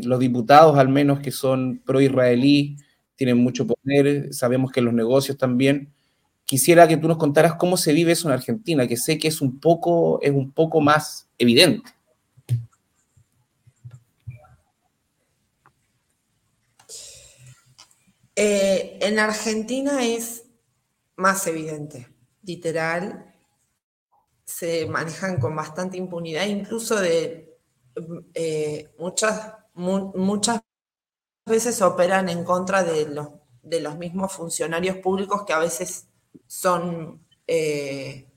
los 0.05 0.19
diputados, 0.21 0.79
al 0.79 0.89
menos 0.89 1.21
que 1.21 1.31
son 1.33 1.81
pro-israelí, 1.85 2.77
tienen 3.17 3.39
mucho 3.39 3.67
poder. 3.67 4.33
Sabemos 4.35 4.71
que 4.73 4.81
los 4.83 4.93
negocios 4.95 5.39
también. 5.39 5.93
Quisiera 6.53 6.87
que 6.87 6.99
tú 6.99 7.09
nos 7.09 7.17
contaras 7.17 7.55
cómo 7.55 7.79
se 7.79 7.95
vive 7.95 8.13
eso 8.13 8.29
en 8.29 8.35
Argentina, 8.35 8.87
que 8.87 8.99
sé 8.99 9.17
que 9.17 9.29
es 9.29 9.41
un 9.41 9.59
poco, 9.59 10.21
es 10.21 10.33
un 10.33 10.53
poco 10.53 10.83
más 10.83 11.27
evidente. 11.39 11.91
Eh, 18.37 18.99
en 19.01 19.19
Argentina 19.19 20.05
es 20.05 20.45
más 21.17 21.47
evidente, 21.47 22.07
literal 22.43 23.35
se 24.45 24.85
manejan 24.85 25.41
con 25.41 25.57
bastante 25.57 25.97
impunidad, 25.97 26.45
incluso 26.45 27.01
de 27.01 27.57
eh, 28.35 28.91
muchas, 28.99 29.55
muchas 29.73 30.61
veces 31.47 31.81
operan 31.81 32.29
en 32.29 32.45
contra 32.45 32.85
de 32.85 33.07
los, 33.07 33.31
de 33.63 33.81
los 33.81 33.97
mismos 33.97 34.35
funcionarios 34.35 34.99
públicos 34.99 35.45
que 35.47 35.55
a 35.55 35.59
veces 35.59 36.09
son 36.47 37.25
eh, 37.47 38.29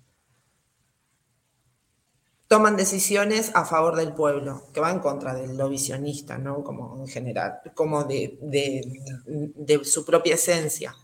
toman 2.47 2.75
decisiones 2.75 3.51
a 3.55 3.65
favor 3.65 3.95
del 3.95 4.13
pueblo, 4.13 4.67
que 4.73 4.79
va 4.79 4.91
en 4.91 4.99
contra 4.99 5.33
del 5.33 5.57
visionista, 5.69 6.37
¿no? 6.37 6.63
Como 6.63 6.97
en 6.99 7.07
general, 7.07 7.61
como 7.73 8.03
de, 8.03 8.37
de 8.41 9.83
su 9.83 10.05
propia 10.05 10.35
esencia. 10.35 10.95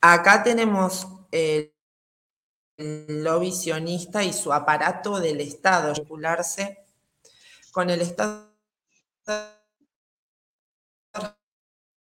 Acá 0.00 0.42
tenemos 0.42 1.06
lo 2.76 3.40
visionista 3.40 4.24
y 4.24 4.32
su 4.32 4.52
aparato 4.52 5.20
del 5.20 5.40
Estado, 5.40 5.92
vincularse 5.92 6.78
con 7.72 7.90
el 7.90 8.00
Estado 8.00 8.50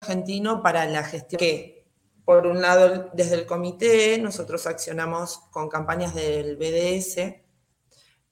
argentino 0.02 0.62
para 0.62 0.86
la 0.86 1.04
gestión 1.04 1.40
que, 1.40 1.86
por 2.26 2.48
un 2.48 2.62
lado, 2.62 3.10
desde 3.14 3.36
el 3.36 3.46
comité, 3.46 4.18
nosotros 4.20 4.66
accionamos 4.68 5.40
con 5.52 5.68
campañas 5.68 6.14
del 6.14 6.58
BDS. 6.58 7.42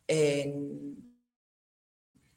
En, 0.08 0.98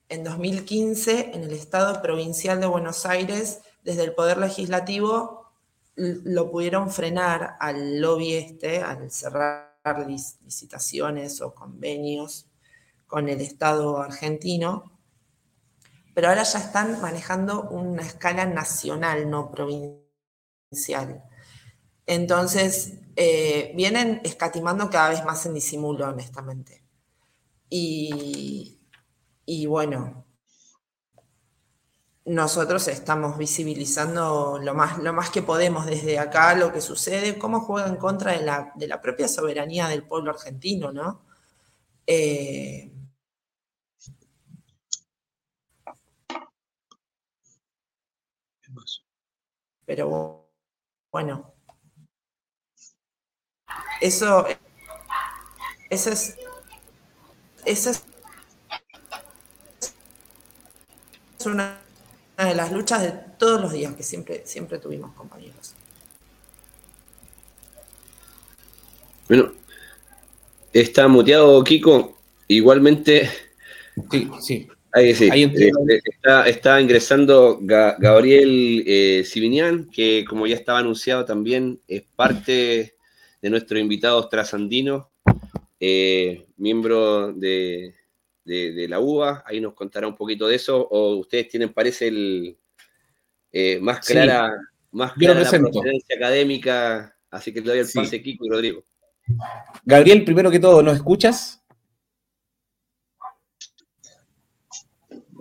en 0.08 0.25
2015, 0.25 1.30
en 1.34 1.44
el 1.44 1.52
Estado 1.52 2.02
Provincial 2.02 2.60
de 2.60 2.66
Buenos 2.66 3.06
Aires, 3.06 3.60
desde 3.84 4.04
el 4.04 4.14
Poder 4.14 4.38
Legislativo, 4.38 5.52
lo 5.94 6.50
pudieron 6.50 6.90
frenar 6.90 7.56
al 7.60 8.00
lobby 8.00 8.34
este, 8.34 8.80
al 8.80 9.10
cerrar 9.10 9.70
licitaciones 10.06 11.40
o 11.40 11.54
convenios 11.54 12.46
con 13.06 13.28
el 13.28 13.40
Estado 13.40 13.99
argentino, 13.99 15.00
pero 16.21 16.29
ahora 16.29 16.43
ya 16.43 16.59
están 16.59 17.00
manejando 17.00 17.62
una 17.71 18.03
escala 18.03 18.45
nacional, 18.45 19.31
no 19.31 19.50
provincial. 19.50 21.25
Entonces, 22.05 22.99
eh, 23.17 23.73
vienen 23.75 24.21
escatimando 24.23 24.91
cada 24.91 25.09
vez 25.09 25.25
más 25.25 25.47
en 25.47 25.55
disimulo, 25.55 26.07
honestamente. 26.07 26.85
Y, 27.71 28.79
bueno, 29.67 30.27
nosotros 32.27 32.87
estamos 32.89 33.39
visibilizando 33.39 34.61
lo 34.62 34.75
más, 34.75 34.99
lo 34.99 35.15
más 35.15 35.31
que 35.31 35.41
podemos 35.41 35.87
desde 35.87 36.19
acá 36.19 36.55
lo 36.55 36.71
que 36.71 36.83
sucede, 36.83 37.39
cómo 37.39 37.61
juega 37.61 37.89
en 37.89 37.97
contra 37.97 38.33
de 38.33 38.87
la, 38.87 39.00
propia 39.00 39.27
soberanía 39.27 39.89
del 39.89 40.03
pueblo 40.03 40.33
argentino, 40.33 40.93
¿no? 40.93 41.23
Eh, 42.07 42.93
pero 49.90 50.49
Bueno, 51.11 51.52
eso, 54.00 54.47
eso 55.90 56.11
es, 56.11 56.37
esa 57.64 57.90
es 57.90 58.04
una 61.44 61.80
de 62.38 62.54
las 62.54 62.70
luchas 62.70 63.02
de 63.02 63.11
todos 63.37 63.61
los 63.61 63.73
días 63.73 63.92
que 63.97 64.04
siempre, 64.04 64.47
siempre 64.47 64.78
tuvimos, 64.78 65.12
compañeros. 65.14 65.75
Bueno, 69.26 69.52
está 70.73 71.09
muteado 71.09 71.64
Kiko. 71.64 72.16
Igualmente. 72.47 73.28
Sí, 74.09 74.30
sí. 74.40 74.68
Ahí 74.92 75.14
sí. 75.14 75.28
Eh, 75.32 76.00
está, 76.47 76.80
ingresando 76.80 77.59
Gabriel 77.61 78.82
eh, 78.87 79.25
que 79.92 80.25
como 80.25 80.47
ya 80.47 80.56
estaba 80.56 80.80
anunciado 80.80 81.25
también 81.25 81.80
es 81.87 82.02
parte 82.16 82.94
de 83.40 83.50
nuestros 83.50 83.80
invitados 83.80 84.28
trasandinos, 84.28 85.06
eh, 85.78 86.47
miembro 86.56 87.32
de, 87.32 87.94
la 88.44 89.00
UBA. 89.00 89.44
Ahí 89.47 89.61
nos 89.61 89.75
contará 89.75 90.06
un 90.06 90.16
poquito 90.16 90.47
de 90.49 90.56
eso. 90.56 90.87
O 90.90 91.16
ustedes 91.16 91.49
tienen, 91.49 91.73
parece, 91.73 92.09
el 92.09 92.56
eh, 93.52 93.78
más 93.80 94.00
clara, 94.06 94.52
más 94.90 95.12
clara 95.14 95.40
la 95.40 96.16
académica. 96.16 97.16
Así 97.30 97.52
que 97.52 97.61
le 97.61 97.68
doy 97.68 97.78
el 97.78 97.88
pase, 97.92 98.23
Kiko 98.23 98.47
y 98.47 98.50
Rodrigo. 98.50 98.85
Gabriel, 99.85 100.25
primero 100.25 100.50
que 100.50 100.59
todo, 100.59 100.82
¿nos 100.82 100.97
escuchas? 100.97 101.60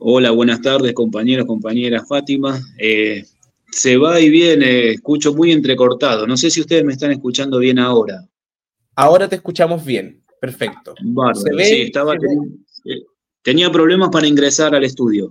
Hola, 0.01 0.32
buenas 0.32 0.62
tardes, 0.62 0.94
compañeros, 0.94 1.46
compañeras. 1.46 2.08
Fátima. 2.08 2.58
Eh, 2.77 3.25
se 3.70 3.98
va 3.98 4.22
y 4.22 4.29
viene, 4.29 4.91
escucho 4.91 5.34
muy 5.34 5.51
entrecortado. 5.51 6.25
No 6.25 6.38
sé 6.38 6.50
si 6.50 6.62
ustedes 6.62 6.86
me 6.86 6.94
están 6.94 7.12
escuchando 7.12 7.60
bien 7.60 7.79
ahora. 7.79 8.25
Ahora 8.96 9.27
te 9.27 9.36
escuchamos 9.36 9.84
bien, 9.84 10.24
perfecto. 10.39 10.96
sí, 10.96 11.82
estaba, 11.82 12.15
eh, 12.15 13.03
tenía 13.41 13.70
problemas 13.70 14.08
para 14.10 14.25
ingresar 14.25 14.74
al 14.74 14.86
estudio. 14.86 15.29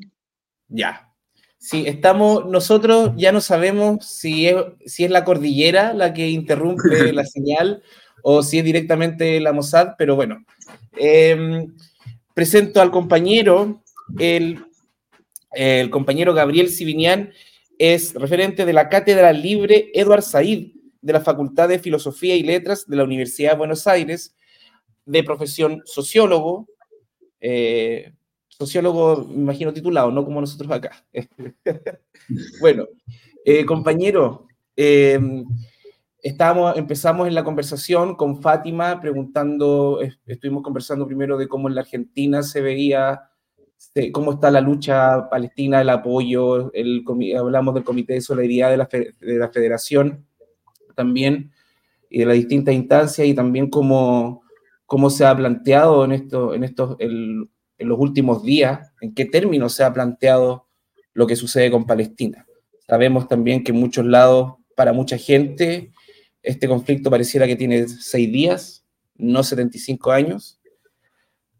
Ya. 0.69 1.15
Sí, 1.57 1.85
estamos, 1.87 2.45
nosotros 2.45 3.13
ya 3.17 3.33
no 3.33 3.41
sabemos 3.41 4.07
si 4.07 4.49
es, 4.49 4.57
si 4.85 5.05
es 5.05 5.11
la 5.11 5.25
cordillera 5.25 5.95
la 5.95 6.13
que 6.13 6.29
interrumpe 6.29 7.11
la 7.15 7.25
señal 7.25 7.83
o 8.23 8.43
si 8.43 8.59
es 8.59 8.65
directamente 8.67 9.41
la 9.41 9.55
Mossad, 9.55 9.95
pero 9.97 10.15
bueno. 10.15 10.45
Em, 10.93 11.75
presento 12.35 12.83
al 12.83 12.91
compañero, 12.91 13.83
el, 14.19 14.65
compañero 15.91 16.35
Gabriel 16.35 16.69
Sibinian, 16.69 17.33
es 17.79 18.15
referente 18.15 18.65
de 18.65 18.73
la 18.73 18.89
Cátedra 18.89 19.33
Libre 19.33 19.91
Eduard 19.95 20.23
Said 20.23 20.73
de 21.01 21.13
la 21.13 21.21
Facultad 21.21 21.69
de 21.69 21.79
Filosofía 21.79 22.35
y 22.37 22.43
Letras 22.43 22.87
de 22.87 22.97
la 22.97 23.05
Universidad 23.05 23.53
de 23.53 23.59
Buenos 23.59 23.87
Aires, 23.87 24.37
de 25.05 25.23
profesión 25.23 25.83
sociólogo, 25.85 26.69
eh, 27.41 28.13
sociólogo, 28.49 29.27
me 29.29 29.43
imagino 29.43 29.73
titulado, 29.73 30.11
no 30.11 30.25
como 30.25 30.41
nosotros 30.41 30.71
acá. 30.71 31.05
bueno, 32.61 32.87
eh, 33.45 33.65
compañero, 33.65 34.49
em, 34.75 35.45
estábamos, 36.21 36.77
empezamos 36.77 37.29
en 37.29 37.35
la 37.35 37.45
conversación 37.45 38.17
con 38.17 38.43
Fátima 38.43 39.01
preguntando, 39.01 40.01
estuvimos 40.27 40.63
conversando 40.63 41.07
primero 41.07 41.39
de 41.39 41.49
cómo 41.49 41.69
en 41.69 41.77
la 41.77 41.83
Argentina 41.83 42.43
se 42.43 42.61
veía 42.61 43.31
cómo 44.13 44.33
está 44.33 44.51
la 44.51 44.61
lucha 44.61 45.29
palestina, 45.29 45.81
el 45.81 45.91
apoyo, 45.91 46.73
el, 46.73 47.05
hablamos 47.37 47.75
del 47.75 47.85
Comité 47.85 48.15
de 48.15 48.21
Solidaridad 48.21 48.71
de 48.71 48.77
la, 48.77 48.89
de 48.91 49.39
la 49.39 49.49
Federación 49.51 50.27
también, 50.95 51.53
y 52.11 52.21
de 52.21 52.27
las 52.27 52.37
distintas 52.37 52.75
instancias, 52.75 53.27
y 53.27 53.35
también 53.35 53.69
cómo, 53.69 54.43
cómo 54.87 55.11
se 55.11 55.25
ha 55.25 55.37
planteado 55.37 56.05
en, 56.05 56.13
esto, 56.13 56.55
en, 56.55 56.65
estos, 56.65 56.97
en 56.99 57.49
los 57.79 57.99
últimos 57.99 58.43
días, 58.43 58.93
en 59.01 59.15
qué 59.15 59.25
términos 59.25 59.75
se 59.75 59.85
ha 59.85 59.93
planteado 59.93 60.67
lo 61.13 61.27
que 61.27 61.37
sucede 61.37 61.71
con 61.71 61.87
Palestina. 61.87 62.47
Sabemos 62.87 63.29
también 63.29 63.63
que 63.63 63.73
en 63.73 63.79
muchos 63.79 64.07
lados, 64.07 64.55
para 64.75 64.93
mucha 64.93 65.19
gente, 65.19 65.93
este 66.43 66.69
conflicto 66.69 67.11
pareciera 67.11 67.47
que 67.47 67.57
tiene 67.57 67.87
seis 67.89 68.33
días, 68.33 68.87
no 69.17 69.43
75 69.43 70.11
años, 70.11 70.58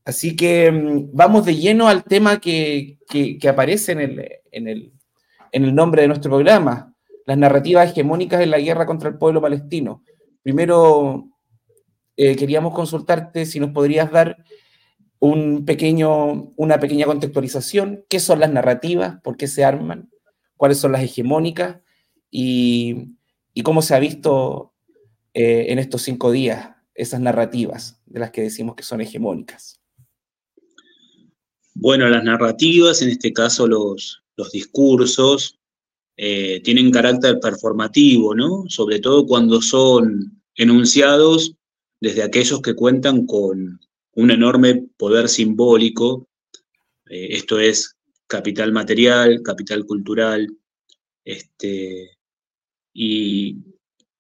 Así 0.09 0.35
que 0.37 0.73
mm, 0.73 1.11
vamos 1.13 1.45
de 1.45 1.55
lleno 1.55 1.87
al 1.87 2.03
tema 2.03 2.41
que, 2.41 2.97
aparece 3.47 3.93
en 3.93 4.67
el, 5.53 5.75
nombre 5.75 6.01
de 6.01 6.09
nuestro 6.09 6.31
programa, 6.31 6.95
las 7.27 7.37
narrativas 7.37 7.91
hegemónicas 7.91 8.41
en 8.41 8.51
la 8.51 8.59
guerra 8.59 8.87
contra 8.87 9.11
el 9.11 9.19
pueblo 9.19 9.43
palestino. 9.43 10.03
Primero, 10.43 11.29
eh, 12.17 12.37
queríamos 12.37 12.73
consultarte 12.73 13.45
si 13.45 13.61
nos 13.61 13.73
podrías 13.73 14.11
dar 14.11 14.39
un 15.19 15.67
pequeño, 15.67 16.55
una 16.57 16.81
pequeña 16.81 17.05
contextualización, 17.05 18.07
qué 18.09 18.19
son 18.19 18.41
las 18.41 18.51
narrativas, 18.51 19.21
por 19.21 19.37
qué 19.37 19.47
se 19.47 19.63
arman, 19.63 20.09
cuáles 20.57 20.79
son 20.79 20.93
las 20.93 21.03
hegemónicas 21.03 21.81
y, 22.31 23.13
cómo 23.63 23.83
se 23.83 23.95
ha 23.95 23.99
visto 23.99 24.73
eh, 25.35 25.67
en 25.69 25.79
estos 25.79 26.01
cinco 26.01 26.31
días 26.31 26.71
esas 26.95 27.21
narrativas 27.21 28.01
de 28.07 28.21
las 28.21 28.31
que 28.31 28.41
decimos 28.41 28.75
que 28.75 28.85
son 28.85 29.03
hegemónicas. 29.03 29.78
Bueno, 31.81 32.09
las 32.09 32.25
narrativas, 32.25 33.03
en 33.03 33.11
este 33.11 33.33
caso 33.33 33.69
los, 33.69 34.21
discursos, 34.53 35.61
eh, 36.17 36.61
tienen 36.65 36.91
carácter 36.91 37.39
performativo, 37.39 38.35
¿no? 38.35 38.65
Sobre 38.69 38.99
todo 38.99 39.25
cuando 39.27 39.63
son 39.63 40.43
enunciados 40.57 41.55
desde 42.01 42.25
aquellos 42.25 42.63
que 42.63 42.75
cuentan 42.75 43.27
con 43.27 43.79
un 44.15 44.31
enorme 44.33 44.89
poder 44.97 45.29
simbólico, 45.29 46.27
eh, 47.09 47.29
esto 47.31 47.61
es 47.61 47.97
capital 48.27 48.73
material, 48.73 49.41
capital 49.45 49.87
cultural, 49.87 50.49
este, 51.25 52.19
y, 52.93 53.57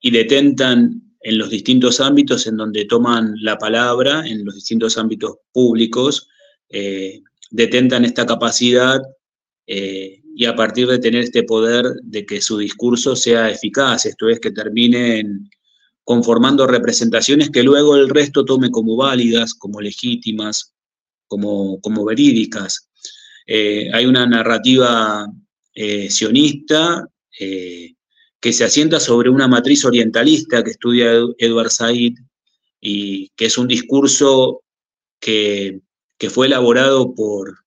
detentan 0.00 1.02
en 1.20 1.38
los 1.38 1.50
distintos 1.50 2.00
ámbitos 2.00 2.46
en 2.46 2.56
donde 2.56 2.84
toman 2.84 3.34
la 3.40 3.58
palabra, 3.58 4.24
en 4.24 4.44
los 4.44 4.54
distintos 4.54 4.96
ámbitos 4.96 5.38
públicos, 5.52 6.28
eh, 6.68 7.20
detentan 7.50 8.04
esta 8.04 8.26
capacidad 8.26 9.00
eh, 9.66 10.22
y 10.34 10.44
a 10.44 10.54
partir 10.54 10.86
de 10.86 10.98
tener 10.98 11.24
este 11.24 11.42
poder 11.42 11.84
de 12.02 12.24
que 12.24 12.40
su 12.40 12.58
discurso 12.58 13.16
sea 13.16 13.50
eficaz, 13.50 14.06
esto 14.06 14.28
es, 14.28 14.40
que 14.40 14.50
terminen 14.50 15.50
conformando 16.04 16.66
representaciones 16.66 17.50
que 17.50 17.62
luego 17.62 17.96
el 17.96 18.08
resto 18.08 18.44
tome 18.44 18.70
como 18.70 18.96
válidas, 18.96 19.54
como 19.54 19.80
legítimas, 19.80 20.74
como, 21.26 21.80
como 21.80 22.04
verídicas. 22.04 22.88
Eh, 23.46 23.90
hay 23.92 24.06
una 24.06 24.26
narrativa 24.26 25.26
eh, 25.74 26.08
sionista 26.10 27.06
que 28.40 28.52
se 28.52 28.64
asienta 28.64 28.98
sobre 28.98 29.30
una 29.30 29.46
matriz 29.46 29.84
orientalista 29.84 30.64
que 30.64 30.70
estudia 30.70 31.12
Edward 31.38 31.70
Said 31.70 32.14
y 32.80 33.28
que 33.36 33.46
es 33.46 33.58
un 33.58 33.68
discurso 33.68 34.62
que 35.20 35.80
que 36.18 36.30
fue 36.30 36.46
elaborado 36.46 37.14
por, 37.14 37.58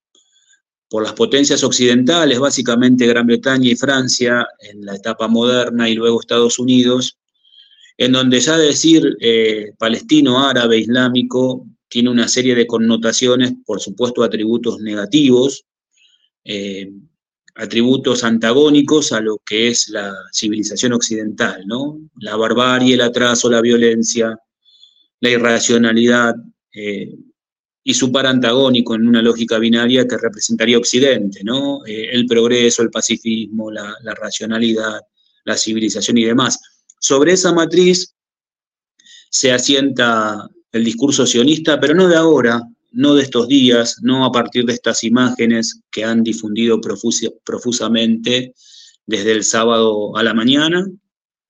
por 0.90 1.04
las 1.04 1.14
potencias 1.14 1.64
occidentales, 1.64 2.38
básicamente 2.38 3.08
Gran 3.08 3.26
Bretaña 3.26 3.70
y 3.70 3.76
Francia, 3.76 4.46
en 4.60 4.86
la 4.86 4.96
etapa 4.96 5.28
moderna 5.28 5.90
y 5.90 5.96
luego 5.96 6.20
Estados 6.20 6.60
Unidos, 6.60 7.18
en 7.98 8.12
donde 8.12 8.40
ya 8.40 8.58
decir 8.58 9.18
eh, 9.22 9.72
palestino, 9.78 10.46
árabe, 10.46 10.80
islámico, 10.80 11.66
tiene 11.88 12.10
una 12.10 12.28
serie 12.28 12.56
de 12.56 12.68
connotaciones, 12.68 13.54
por 13.66 13.80
supuesto, 13.80 14.24
atributos 14.24 14.80
negativos, 14.80 15.66
eh, 16.44 16.92
atributos 17.56 18.24
antagónicos 18.24 19.12
a 19.12 19.22
lo 19.22 19.38
que 19.46 19.68
es 19.68 19.90
la 19.90 20.14
civilización 20.32 20.94
occidental, 20.94 21.64
¿no? 21.68 22.00
La 22.20 22.36
barbarie, 22.36 22.96
el 22.96 23.02
atraso, 23.02 23.50
la 23.50 23.62
violencia, 23.62 24.38
la 25.20 25.30
irracionalidad, 25.30 26.36
eh, 26.74 27.14
y 27.84 27.94
su 27.94 28.12
par 28.12 28.28
antagónico 28.28 28.96
en 28.96 29.08
una 29.08 29.22
lógica 29.22 29.58
binaria 29.58 30.08
que 30.08 30.18
representaría 30.18 30.78
Occidente, 30.78 31.44
¿no? 31.44 31.86
Eh, 31.86 32.10
el 32.12 32.26
progreso, 32.26 32.84
el 32.84 32.92
pacifismo, 32.92 33.72
la, 33.72 33.96
racionalidad, 34.16 35.02
la 35.46 35.58
civilización 35.58 36.18
y 36.18 36.26
demás. 36.26 36.60
Sobre 37.00 37.34
esa 37.34 37.54
matriz 37.54 38.14
se 39.30 39.52
asienta 39.52 40.48
el 40.72 40.84
discurso 40.84 41.26
sionista, 41.26 41.80
pero 41.80 41.96
no 41.96 42.08
de 42.08 42.18
ahora, 42.18 42.62
no 42.92 43.16
de 43.16 43.24
estos 43.24 43.48
días, 43.48 43.98
no 44.02 44.26
a 44.26 44.32
partir 44.32 44.66
de 44.66 44.74
estas 44.74 45.04
imágenes 45.04 45.82
que 45.90 46.04
han 46.04 46.24
difundido 46.24 46.80
profusamente 46.80 48.54
desde 49.08 49.32
el 49.32 49.44
sábado 49.44 50.16
a 50.16 50.24
la 50.24 50.34
mañana, 50.34 50.88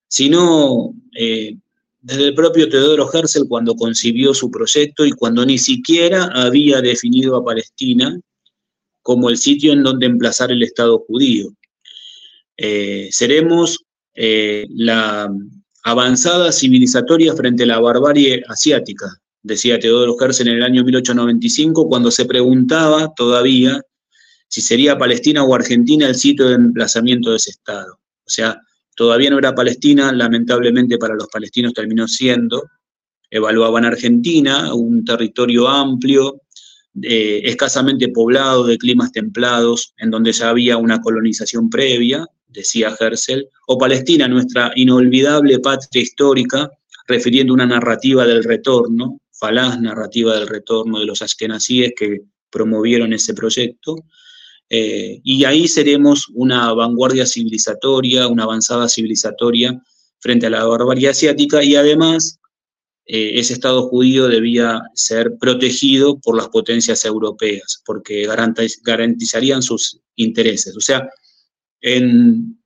sino 0.08 0.94
eh, 1.18 1.58
desde 2.02 2.28
el 2.28 2.34
propio 2.34 2.68
Teodoro 2.68 3.10
Herzl 3.14 3.48
cuando 3.48 3.76
concibió 3.76 4.34
su 4.34 4.50
proyecto 4.50 5.06
y 5.06 5.12
cuando 5.12 5.46
ni 5.46 5.58
siquiera 5.58 6.30
había 6.34 6.82
definido 6.82 7.36
a 7.36 7.46
Palestina 7.46 8.20
como 9.04 9.30
el 9.30 9.38
sitio 9.38 9.74
en 9.74 9.84
donde 9.84 10.08
emplazar 10.08 10.52
el 10.52 10.64
Estado 10.64 11.00
judío. 11.00 11.50
Eh, 12.58 13.10
seremos 13.12 13.80
eh, 14.14 14.68
la 14.70 15.32
avanzada 15.84 16.52
civilizatoria 16.52 17.36
frente 17.36 17.64
a 17.64 17.68
la 17.68 17.80
barbarie 17.80 18.44
asiática, 18.48 19.08
decía 19.42 19.80
Teodoro 19.80 20.16
Herzl 20.20 20.48
en 20.48 20.58
el 20.58 20.64
año 20.64 20.84
1895, 20.84 21.88
cuando 21.88 22.12
se 22.12 22.26
preguntaba 22.26 23.14
todavía 23.16 23.82
si 24.48 24.62
sería 24.62 24.98
Palestina 24.98 25.44
o 25.44 25.56
Argentina 25.56 26.08
el 26.08 26.16
sitio 26.16 26.50
de 26.50 26.56
emplazamiento 26.56 27.32
de 27.32 27.38
ese 27.38 27.52
Estado. 27.52 27.94
O 27.94 28.30
sea, 28.30 28.60
todavía 28.96 29.30
no 29.30 29.40
era 29.40 29.56
Palestina, 29.56 30.12
lamentablemente 30.12 30.98
para 30.98 31.16
los 31.16 31.28
palestinos 31.28 31.74
terminó 31.74 32.08
siendo. 32.08 32.64
Evaluaban 33.30 33.86
Argentina, 33.86 34.74
un 34.74 35.06
territorio 35.06 35.68
amplio, 35.68 36.42
escasamente 36.94 38.10
poblado, 38.10 38.66
de 38.66 38.78
climas 38.78 39.12
templados, 39.12 39.94
en 39.98 40.12
donde 40.12 40.34
ya 40.34 40.50
había 40.50 40.78
una 40.78 41.00
colonización 41.00 41.70
previa, 41.70 42.26
decía 42.48 42.96
Herzl, 43.00 43.48
o 43.68 43.78
Palestina, 43.78 44.28
nuestra 44.28 44.72
inolvidable 44.76 45.60
patria 45.60 46.04
histórica, 46.04 46.70
refiriendo 47.08 47.54
una 47.54 47.66
narrativa 47.66 48.26
del 48.26 48.44
retorno, 48.44 49.22
falaz 49.32 49.80
narrativa 49.80 50.36
del 50.36 50.48
retorno 50.48 51.00
de 51.00 51.06
los 51.06 51.22
askenazíes 51.22 51.94
que 51.98 52.22
promovieron 52.50 53.14
ese 53.14 53.34
proyecto, 53.34 53.96
eh, 54.74 55.20
y 55.26 55.44
ahí 55.44 55.68
seremos 55.68 56.30
una 56.34 56.72
vanguardia 56.72 57.26
civilizatoria, 57.26 58.30
una 58.30 58.44
avanzada 58.44 58.88
civilizatoria 58.88 59.78
frente 60.22 60.46
a 60.46 60.50
la 60.50 60.64
barbarie 60.64 61.10
asiática 61.10 61.62
y 61.62 61.76
además 61.76 62.40
eh, 63.06 63.32
ese 63.38 63.52
Estado 63.52 63.90
judío 63.90 64.30
debía 64.30 64.82
ser 64.94 65.36
protegido 65.42 66.22
por 66.22 66.38
las 66.38 66.48
potencias 66.48 67.04
europeas 67.04 67.84
porque 67.86 68.26
garantizarían 68.86 69.62
sus 69.62 70.00
intereses. 70.16 70.78
O 70.78 70.80
sea, 70.80 71.10
en 71.82 72.58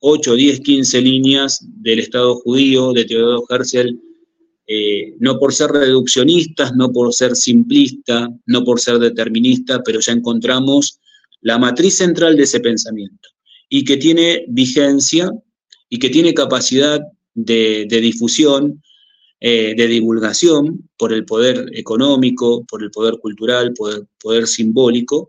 8, 0.00 0.34
10, 0.34 0.58
15 0.58 1.00
líneas 1.02 1.64
del 1.64 2.00
Estado 2.00 2.34
judío 2.34 2.92
de 2.92 3.04
Teodoro 3.04 3.44
Herzl, 3.48 3.96
eh, 4.66 5.14
no 5.20 5.38
por 5.38 5.54
ser 5.54 5.70
reduccionistas, 5.70 6.74
no 6.74 6.90
por 6.90 7.14
ser 7.14 7.36
simplista, 7.36 8.28
no 8.46 8.64
por 8.64 8.80
ser 8.80 8.98
determinista, 8.98 9.84
pero 9.84 10.00
ya 10.00 10.10
encontramos 10.10 10.98
la 11.44 11.58
matriz 11.58 11.98
central 11.98 12.36
de 12.36 12.44
ese 12.44 12.58
pensamiento 12.58 13.28
y 13.68 13.84
que 13.84 13.98
tiene 13.98 14.46
vigencia 14.48 15.30
y 15.90 15.98
que 15.98 16.08
tiene 16.08 16.32
capacidad 16.32 17.00
de, 17.34 17.86
difusión, 17.86 18.82
eh, 19.40 19.74
de 19.76 19.86
divulgación 19.86 20.88
por 20.96 21.12
el 21.12 21.26
poder 21.26 21.68
económico, 21.74 22.64
por 22.64 22.82
el 22.82 22.90
poder 22.90 23.18
cultural, 23.18 23.74
por 23.74 23.92
el 23.92 24.08
poder 24.18 24.46
simbólico, 24.46 25.26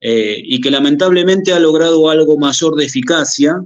eh, 0.00 0.40
y 0.42 0.60
que 0.60 0.70
lamentablemente 0.70 1.52
ha 1.52 1.58
logrado 1.58 2.08
algo 2.10 2.38
mayor 2.38 2.76
de 2.76 2.84
eficacia 2.84 3.60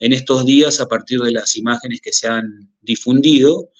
en 0.00 0.12
estos 0.12 0.44
días 0.44 0.80
a 0.80 0.88
partir 0.88 1.20
de 1.20 1.30
las 1.30 1.56
imágenes 1.56 2.00
que 2.00 2.12
se 2.12 2.26
han 2.26 2.68
difundido, 2.80 3.70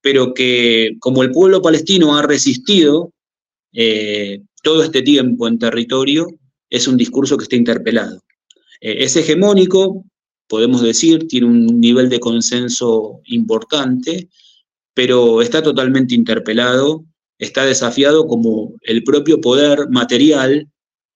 pero 0.00 0.34
que 0.34 0.96
como 0.98 1.22
el 1.22 1.30
pueblo 1.30 1.62
palestino 1.62 2.16
ha 2.16 2.22
resistido 2.22 3.12
eh, 3.72 4.40
todo 4.64 4.82
este 4.82 5.02
tiempo 5.02 5.46
en 5.46 5.60
territorio, 5.60 6.26
es 6.72 6.88
un 6.88 6.96
discurso 6.96 7.36
que 7.36 7.44
está 7.44 7.56
interpelado. 7.56 8.22
Eh, 8.80 9.04
es 9.04 9.14
hegemónico, 9.14 10.06
podemos 10.48 10.80
decir, 10.80 11.28
tiene 11.28 11.46
un 11.46 11.80
nivel 11.80 12.08
de 12.08 12.18
consenso 12.18 13.20
importante, 13.26 14.30
pero 14.94 15.42
está 15.42 15.62
totalmente 15.62 16.14
interpelado, 16.14 17.04
está 17.38 17.66
desafiado 17.66 18.26
como 18.26 18.74
el 18.80 19.04
propio 19.04 19.40
poder 19.40 19.90
material 19.90 20.66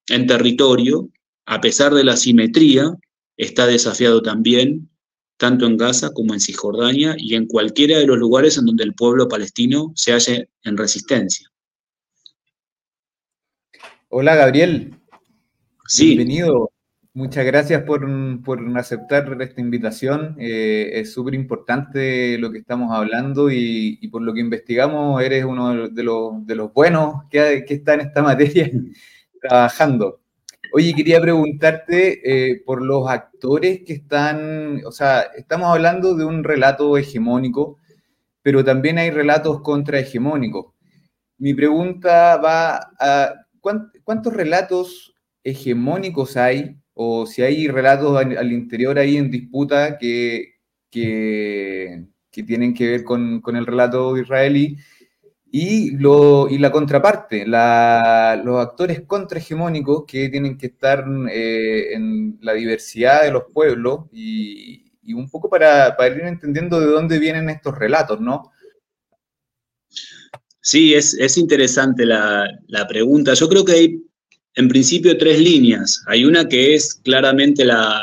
en 0.09 0.27
territorio, 0.27 1.09
a 1.47 1.59
pesar 1.59 1.91
de 1.95 2.03
la 2.03 2.17
simetría, 2.17 2.95
está 3.35 3.65
desafiado 3.65 4.21
también, 4.21 4.89
tanto 5.37 5.65
en 5.65 5.77
Gaza 5.77 6.11
como 6.11 6.35
en 6.35 6.39
Cisjordania 6.39 7.15
y 7.17 7.33
en 7.33 7.47
cualquiera 7.47 7.97
de 7.97 8.05
los 8.05 8.19
lugares 8.19 8.59
en 8.59 8.65
donde 8.65 8.83
el 8.83 8.93
pueblo 8.93 9.27
palestino 9.27 9.91
se 9.95 10.11
halle 10.11 10.49
en 10.63 10.77
resistencia. 10.77 11.51
Hola 14.09 14.35
Gabriel, 14.35 14.96
Bienvenido. 15.95 16.71
Muchas 17.13 17.45
gracias 17.45 17.83
por, 17.83 18.05
aceptar 18.75 19.41
esta 19.41 19.61
invitación. 19.61 20.35
Eh, 20.37 20.91
es 20.93 21.13
súper 21.13 21.33
importante 21.33 22.37
lo 22.37 22.51
que 22.51 22.57
estamos 22.57 22.91
hablando 22.93 23.49
y, 23.49 24.05
por 24.11 24.21
lo 24.21 24.33
que 24.33 24.41
investigamos, 24.41 25.21
eres 25.23 25.45
uno 25.45 25.87
de 25.87 26.03
los, 26.03 26.45
de 26.45 26.55
los 26.55 26.73
buenos 26.73 27.23
que, 27.29 27.63
que 27.65 27.75
está 27.75 27.93
en 27.93 28.01
esta 28.01 28.21
materia 28.21 28.69
trabajando. 29.41 30.19
Oye, 30.73 30.93
quería 30.93 31.21
preguntarte 31.21 32.51
eh, 32.51 32.61
por 32.65 32.81
los 32.81 33.07
actores 33.09 33.81
que 33.85 33.93
están, 33.93 34.81
o 34.85 34.91
sea, 34.91 35.21
estamos 35.37 35.69
hablando 35.69 36.15
de 36.15 36.25
un 36.25 36.43
relato 36.43 36.97
hegemónico, 36.97 37.77
pero 38.41 38.63
también 38.63 38.97
hay 38.97 39.09
relatos 39.09 39.61
contrahegemónicos. 39.61 40.73
Mi 41.37 41.53
pregunta 41.53 42.35
va 42.37 42.91
a, 42.99 43.33
¿cuántos 44.03 44.33
relatos 44.33 45.13
hegemónicos 45.47 46.35
hay, 46.35 46.75
o 46.93 47.25
si 47.25 47.41
hay 47.41 47.67
relatos 47.67 48.17
al, 48.17 48.51
interior 48.51 48.99
ahí 48.99 49.15
en 49.17 49.31
disputa 49.31 49.97
que, 49.97 50.55
que, 50.91 52.05
tienen 52.31 52.73
que 52.73 52.87
ver 52.87 53.03
con, 53.03 53.41
el 53.55 53.65
relato 53.65 54.17
israelí, 54.17 54.77
y, 55.49 55.91
lo, 55.91 56.49
y 56.49 56.57
la 56.57 56.71
contraparte, 56.71 57.45
los 57.47 58.59
actores 58.59 59.01
contrahegemónicos 59.07 60.03
que 60.05 60.27
tienen 60.29 60.57
que 60.57 60.67
estar 60.67 61.05
eh, 61.31 61.93
en 61.93 62.37
la 62.41 62.53
diversidad 62.53 63.23
de 63.23 63.31
los 63.31 63.43
pueblos 63.53 64.05
y, 64.11 64.83
un 65.13 65.29
poco 65.29 65.49
para, 65.49 65.95
ir 66.07 66.21
entendiendo 66.25 66.81
de 66.81 66.87
dónde 66.87 67.17
vienen 67.17 67.49
estos 67.49 67.77
relatos, 67.77 68.19
¿no? 68.19 68.51
Sí, 70.59 70.93
es, 70.93 71.37
interesante 71.37 72.05
la, 72.05 72.45
la, 72.67 72.85
pregunta. 72.85 73.33
Yo 73.33 73.47
creo 73.47 73.63
que 73.63 73.71
hay 73.71 74.07
en 74.57 74.67
principio 74.67 75.17
tres 75.17 75.39
líneas. 75.39 76.03
Hay 76.07 76.25
una 76.25 76.49
que 76.49 76.73
es 76.73 76.95
claramente 76.95 77.63
la, 77.63 78.01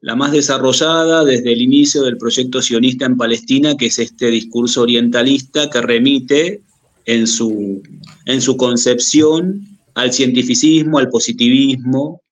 la 0.00 0.16
más 0.16 0.32
desarrollada 0.32 1.24
desde 1.24 1.52
el 1.52 1.62
inicio 1.62 2.02
del 2.02 2.18
proyecto 2.18 2.60
sionista 2.60 3.06
en 3.06 3.16
Palestina, 3.16 3.76
que 3.76 3.86
es 3.86 3.98
este 4.00 4.26
discurso 4.26 4.82
orientalista 4.82 5.70
que 5.70 5.80
remite 5.80 6.62
en 7.06 7.28
su, 7.28 7.80
en 8.26 8.42
su 8.42 8.56
concepción 8.56 9.64
al 9.94 10.12
cientificismo, 10.12 10.98
al 10.98 11.08
positivismo, 11.08 12.22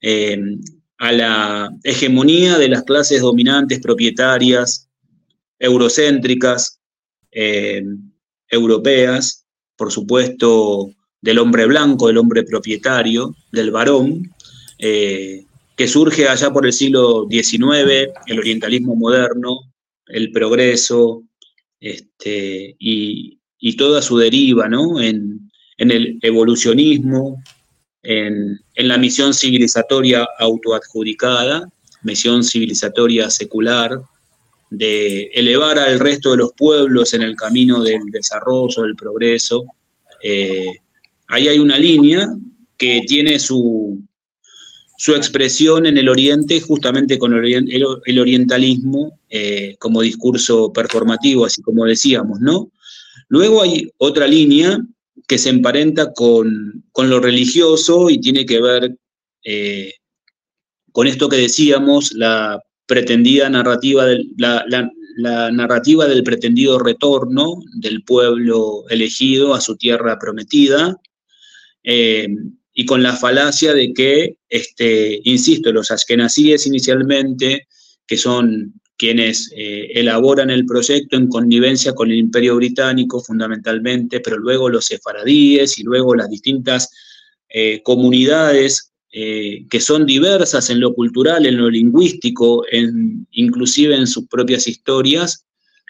eh, 0.00 0.40
a 0.98 1.12
la 1.12 1.70
hegemonía 1.82 2.56
de 2.56 2.68
las 2.68 2.84
clases 2.84 3.20
dominantes 3.20 3.80
propietarias, 3.80 4.88
eurocéntricas, 5.58 6.78
eh, 7.32 7.82
europeas, 8.48 9.44
por 9.76 9.90
supuesto 9.90 10.92
del 11.20 11.38
hombre 11.38 11.66
blanco, 11.66 12.06
del 12.06 12.18
hombre 12.18 12.44
propietario, 12.44 13.34
del 13.50 13.70
varón, 13.70 14.32
eh, 14.78 15.44
que 15.76 15.88
surge 15.88 16.28
allá 16.28 16.50
por 16.50 16.66
el 16.66 16.72
siglo 16.72 17.26
XIX, 17.30 18.10
el 18.26 18.38
orientalismo 18.38 18.94
moderno, 18.96 19.60
el 20.06 20.32
progreso 20.32 21.22
este, 21.80 22.74
y, 22.78 23.38
toda 23.76 24.02
su 24.02 24.18
deriva 24.18 24.68
¿no? 24.68 25.00
en, 25.00 25.50
el 25.76 26.18
evolucionismo, 26.22 27.42
en, 28.02 28.58
la 28.74 28.98
misión 28.98 29.32
civilizatoria 29.32 30.26
autoadjudicada, 30.38 31.68
misión 32.02 32.42
civilizatoria 32.42 33.30
secular, 33.30 34.00
de 34.70 35.30
elevar 35.34 35.78
al 35.78 36.00
resto 36.00 36.32
de 36.32 36.38
los 36.38 36.52
pueblos 36.54 37.14
en 37.14 37.22
el 37.22 37.36
camino 37.36 37.82
del 37.82 38.02
desarrollo, 38.10 38.82
del 38.82 38.96
progreso, 38.96 39.64
eh, 40.22 40.78
Ahí 41.28 41.48
hay 41.48 41.58
una 41.58 41.78
línea 41.78 42.28
que 42.76 43.02
tiene 43.06 43.38
su, 43.38 44.00
su 44.96 45.14
expresión 45.14 45.86
en 45.86 45.96
el 45.96 46.08
Oriente 46.08 46.60
justamente 46.60 47.18
con 47.18 47.32
el, 47.32 48.18
orientalismo 48.18 49.20
eh, 49.28 49.76
como 49.78 50.02
discurso 50.02 50.72
performativo, 50.72 51.44
así 51.44 51.62
como 51.62 51.84
decíamos, 51.84 52.40
¿no? 52.40 52.72
Luego 53.28 53.62
hay 53.62 53.90
otra 53.98 54.26
línea 54.26 54.78
que 55.26 55.38
se 55.38 55.50
emparenta 55.50 56.12
con, 56.14 56.82
lo 56.96 57.20
religioso 57.20 58.10
y 58.10 58.20
tiene 58.20 58.44
que 58.44 58.60
ver 58.60 58.96
eh, 59.44 59.92
con 60.90 61.06
esto 61.06 61.28
que 61.28 61.36
decíamos, 61.36 62.12
la 62.14 62.60
pretendida 62.86 63.50
narrativa, 63.50 64.06
la 64.36 65.50
narrativa 65.52 66.06
del 66.06 66.24
pretendido 66.24 66.78
retorno 66.78 67.60
del 67.74 68.02
pueblo 68.02 68.84
elegido 68.88 69.54
a 69.54 69.60
su 69.60 69.76
tierra 69.76 70.18
prometida, 70.18 70.98
eh, 71.90 72.28
y 72.74 72.84
con 72.84 73.02
la 73.02 73.16
falacia 73.16 73.72
de 73.72 73.94
que, 73.94 74.36
este, 74.50 75.20
insisto, 75.24 75.72
los 75.72 75.90
askenazíes 75.90 76.66
inicialmente, 76.66 77.66
que 78.06 78.18
son 78.18 78.74
quienes 78.98 79.50
eh, 79.56 79.88
elaboran 79.94 80.50
el 80.50 80.66
proyecto 80.66 81.16
en 81.16 81.28
connivencia 81.28 81.94
con 81.94 82.10
el 82.10 82.18
imperio 82.18 82.56
británico 82.56 83.20
fundamentalmente, 83.24 84.20
pero 84.20 84.36
luego 84.36 84.68
los 84.68 84.84
sefaradíes 84.84 85.78
y 85.78 85.82
luego 85.82 86.14
las 86.14 86.28
distintas 86.28 86.90
eh, 87.48 87.80
comunidades 87.82 88.92
que 89.10 89.80
son 89.80 90.04
diversas 90.04 90.68
en 90.68 90.80
lo 90.80 90.94
cultural, 90.94 91.46
en 91.46 91.56
lo 91.56 91.70
lingüístico, 91.70 92.64
en, 92.70 93.26
inclusive 93.32 93.96
en 93.96 94.06
sus 94.06 94.28
propias 94.28 94.68
historias, 94.68 95.46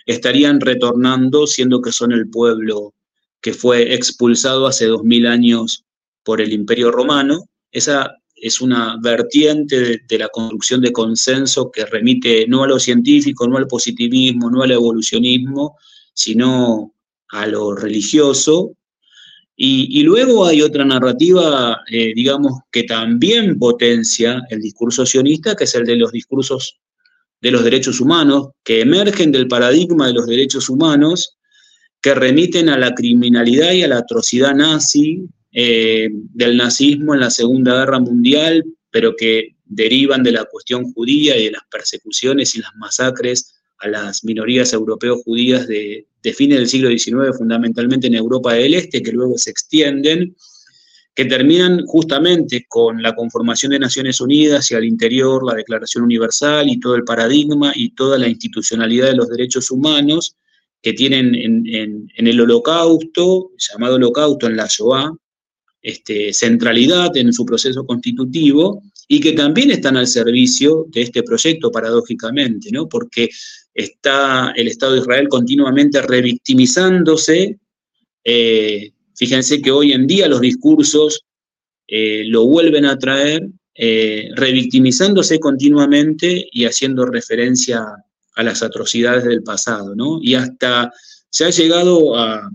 estarían 0.06 0.60
retornando, 0.60 1.46
siendo 1.46 1.82
que 1.82 1.92
son 1.92 2.12
el 2.12 2.30
pueblo 2.30 2.94
que 3.42 3.52
fue 3.52 3.92
expulsado 3.92 4.66
hace 4.66 4.86
dos 4.86 5.02
mil 5.02 5.26
años 5.26 5.84
por 6.28 6.42
el 6.42 6.52
Imperio 6.52 6.90
Romano. 6.90 7.48
Esa 7.72 8.14
es 8.36 8.60
una 8.60 8.98
vertiente 9.02 10.02
de, 10.06 10.18
la 10.18 10.28
construcción 10.28 10.82
de 10.82 10.92
consenso 10.92 11.70
que 11.70 11.86
remite 11.86 12.46
no 12.46 12.64
a 12.64 12.68
lo 12.68 12.78
científico, 12.78 13.48
no 13.48 13.56
al 13.56 13.66
positivismo, 13.66 14.50
no 14.50 14.60
al 14.60 14.72
evolucionismo, 14.72 15.78
sino 16.12 16.92
a 17.30 17.46
lo 17.46 17.74
religioso. 17.74 18.76
Y, 19.56 20.02
luego 20.02 20.44
hay 20.44 20.60
otra 20.60 20.84
narrativa, 20.84 21.80
eh, 21.90 22.12
digamos, 22.14 22.60
que 22.70 22.82
también 22.82 23.58
potencia 23.58 24.42
el 24.50 24.60
discurso 24.60 25.06
sionista, 25.06 25.56
que 25.56 25.64
es 25.64 25.74
el 25.76 25.86
de 25.86 25.96
los 25.96 26.12
discursos 26.12 26.78
de 27.40 27.52
los 27.52 27.64
derechos 27.64 28.02
humanos, 28.02 28.48
que 28.62 28.82
emergen 28.82 29.32
del 29.32 29.48
paradigma 29.48 30.08
de 30.08 30.12
los 30.12 30.26
derechos 30.26 30.68
humanos, 30.68 31.38
que 32.02 32.14
remiten 32.14 32.68
a 32.68 32.76
la 32.76 32.94
criminalidad 32.94 33.72
y 33.72 33.82
a 33.82 33.88
la 33.88 33.98
atrocidad 34.00 34.54
nazi, 34.54 35.26
eh, 35.52 36.08
del 36.12 36.56
nazismo 36.56 37.14
en 37.14 37.20
la 37.20 37.30
Segunda 37.30 37.74
Guerra 37.74 37.98
Mundial, 37.98 38.64
pero 38.90 39.16
que 39.16 39.56
derivan 39.64 40.22
de 40.22 40.32
la 40.32 40.44
cuestión 40.44 40.92
judía 40.92 41.36
y 41.36 41.46
de 41.46 41.52
las 41.52 41.62
persecuciones 41.70 42.54
y 42.54 42.60
las 42.60 42.74
masacres 42.76 43.54
a 43.78 43.88
las 43.88 44.24
minorías 44.24 44.72
europeos 44.72 45.22
judías 45.24 45.66
de, 45.68 46.06
fines 46.34 46.58
del 46.58 46.68
siglo 46.68 46.90
XIX, 46.90 47.36
fundamentalmente 47.36 48.06
en 48.06 48.14
Europa 48.14 48.52
del 48.52 48.74
Este, 48.74 49.02
que 49.02 49.12
luego 49.12 49.38
se 49.38 49.50
extienden, 49.50 50.36
que 51.14 51.24
terminan 51.24 51.86
justamente 51.86 52.66
con 52.68 53.02
la 53.02 53.14
conformación 53.14 53.72
de 53.72 53.78
Naciones 53.78 54.20
Unidas 54.20 54.70
y 54.70 54.74
al 54.74 54.84
interior 54.84 55.44
la 55.44 55.54
Declaración 55.54 56.04
Universal 56.04 56.68
y 56.68 56.78
todo 56.78 56.96
el 56.96 57.04
paradigma 57.04 57.72
y 57.74 57.94
toda 57.94 58.18
la 58.18 58.28
institucionalidad 58.28 59.06
de 59.06 59.16
los 59.16 59.28
derechos 59.28 59.70
humanos 59.70 60.36
que 60.82 60.92
tienen 60.92 61.34
en, 61.34 61.66
en 62.14 62.26
el 62.26 62.40
holocausto, 62.40 63.52
llamado 63.56 63.96
holocausto 63.96 64.46
en 64.46 64.56
la 64.56 64.68
Shoah, 64.68 65.12
este, 65.82 66.32
centralidad 66.32 67.16
en 67.16 67.32
su 67.32 67.44
proceso 67.44 67.86
constitutivo 67.86 68.82
y 69.06 69.20
que 69.20 69.32
también 69.32 69.70
están 69.70 69.96
al 69.96 70.06
servicio 70.06 70.86
de 70.88 71.02
este 71.02 71.22
proyecto, 71.22 71.70
paradójicamente, 71.70 72.70
¿no? 72.70 72.88
porque 72.88 73.30
está 73.74 74.52
el 74.56 74.68
Estado 74.68 74.94
de 74.94 75.00
Israel 75.00 75.28
continuamente 75.28 76.02
revictimizándose. 76.02 77.58
Eh, 78.24 78.92
fíjense 79.16 79.62
que 79.62 79.70
hoy 79.70 79.92
en 79.92 80.06
día 80.06 80.28
los 80.28 80.40
discursos 80.40 81.24
eh, 81.86 82.24
lo 82.26 82.44
vuelven 82.44 82.84
a 82.84 82.98
traer, 82.98 83.48
eh, 83.74 84.30
revictimizándose 84.34 85.38
continuamente 85.38 86.46
y 86.52 86.64
haciendo 86.64 87.06
referencia 87.06 87.86
a 88.34 88.42
las 88.42 88.62
atrocidades 88.62 89.24
del 89.24 89.42
pasado, 89.42 89.94
¿no? 89.94 90.18
Y 90.20 90.34
hasta 90.34 90.92
se 91.30 91.44
ha 91.44 91.50
llegado 91.50 92.16
a, 92.16 92.50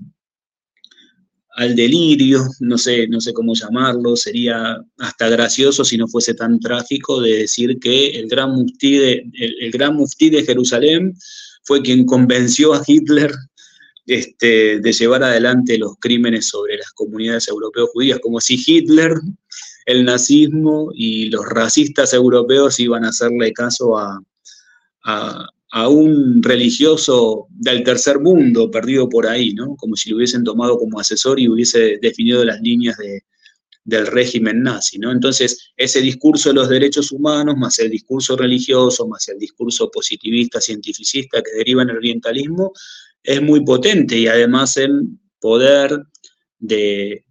al 1.55 1.75
delirio, 1.75 2.47
no 2.59 2.77
sé, 2.77 3.07
no 3.07 3.21
sé 3.21 3.31
cómo 3.33 3.53
llamarlo, 3.53 4.15
sería 4.15 4.83
hasta 4.97 5.29
gracioso 5.29 5.85
si 5.85 5.97
no 5.97 6.07
fuese 6.07 6.33
tan 6.33 6.59
trágico 6.59 7.21
de 7.21 7.37
decir 7.39 7.77
que 7.79 8.09
el 8.19 8.27
gran 8.27 8.51
muftí 8.51 8.97
de, 8.97 9.29
el, 9.33 9.71
gran 9.71 9.97
de 9.97 10.43
Jerusalén 10.43 11.13
fue 11.63 11.81
quien 11.81 12.05
convenció 12.05 12.73
a 12.73 12.83
Hitler 12.85 13.31
este, 14.07 14.79
de 14.79 14.91
llevar 14.91 15.23
adelante 15.23 15.77
los 15.77 15.93
crímenes 15.99 16.47
sobre 16.47 16.77
las 16.77 16.91
comunidades 16.91 17.47
europeas 17.47 17.87
judías, 17.93 18.19
como 18.19 18.41
si 18.41 18.61
Hitler, 18.65 19.13
el 19.85 20.05
nazismo 20.05 20.89
y 20.93 21.29
los 21.29 21.45
racistas 21.45 22.13
europeos 22.13 22.79
iban 22.79 23.05
a 23.05 23.09
hacerle 23.09 23.53
caso 23.53 23.97
a, 23.97 24.19
a 25.03 25.47
un 25.81 26.43
religioso 26.43 27.47
del 27.49 27.83
tercer 27.83 28.19
mundo 28.19 28.69
perdido 28.69 29.09
por 29.09 29.25
ahí, 29.25 29.53
¿no? 29.53 29.75
Como 29.75 29.95
si 29.95 30.09
lo 30.09 30.17
hubiesen 30.17 30.43
tomado 30.43 30.77
como 30.77 30.99
asesor 30.99 31.39
y 31.39 31.47
hubiese 31.47 31.97
definido 31.99 32.45
las 32.45 32.61
líneas 32.61 32.95
del 33.83 34.07
régimen 34.07 34.61
nazi, 34.61 34.99
¿no? 34.99 35.11
Entonces, 35.11 35.73
ese 35.75 35.99
discurso 36.01 36.49
de 36.49 36.55
los 36.55 36.69
derechos 36.69 37.11
humanos, 37.11 37.57
más 37.57 37.79
el 37.79 37.89
discurso 37.89 38.37
religioso, 38.37 39.07
más 39.07 39.27
el 39.29 39.39
discurso 39.39 39.89
positivista, 39.89 40.61
cientificista 40.61 41.41
que 41.41 41.57
deriva 41.57 41.81
en 41.81 41.89
el 41.89 41.97
orientalismo, 41.97 42.71
es 43.23 43.41
muy 43.41 43.65
potente 43.65 44.17
y 44.17 44.27
además 44.27 44.77
el 44.77 45.07
poder 45.39 46.03
de, 46.59 47.25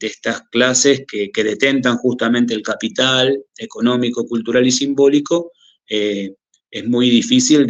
estas 0.00 0.42
clases 0.50 1.04
que, 1.10 1.30
detentan 1.34 1.96
justamente 1.96 2.54
el 2.54 2.62
capital 2.62 3.42
económico, 3.56 4.26
cultural 4.26 4.66
y 4.66 4.70
simbólico, 4.70 5.52
eh, 5.88 6.34
es 6.74 6.88
muy 6.88 7.08
difícil 7.08 7.66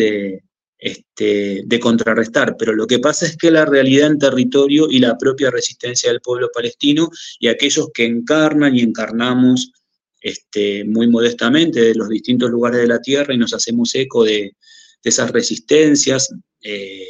este, 0.79 1.62
de, 1.67 1.81
contrarrestar. 1.81 2.57
Pero 2.59 2.73
lo 2.73 2.87
que 2.87 2.99
pasa 2.99 3.27
es 3.27 3.37
que 3.37 3.51
la 3.51 3.67
realidad 3.67 4.11
en 4.11 4.19
territorio 4.19 4.88
y 4.90 4.99
la 4.99 5.19
propia 5.19 5.51
resistencia 5.51 6.11
del 6.11 6.23
pueblo 6.23 6.49
palestino 6.53 7.11
y 7.38 7.49
aquellos 7.49 7.90
que 7.93 8.07
encarnan 8.07 8.75
y 8.75 8.81
encarnamos 8.81 9.73
este, 10.23 10.85
muy 10.85 11.07
modestamente 11.07 11.83
de 11.83 11.95
los 11.95 12.09
distintos 12.09 12.51
lugares 12.51 12.81
de 12.81 12.87
la 12.87 12.99
tierra 12.99 13.35
y 13.35 13.38
nos 13.38 13.53
hacemos 13.53 13.95
eco 13.95 14.25
de, 14.25 14.57
esas 15.03 15.31
resistencias, 15.33 16.35
eh, 16.62 17.07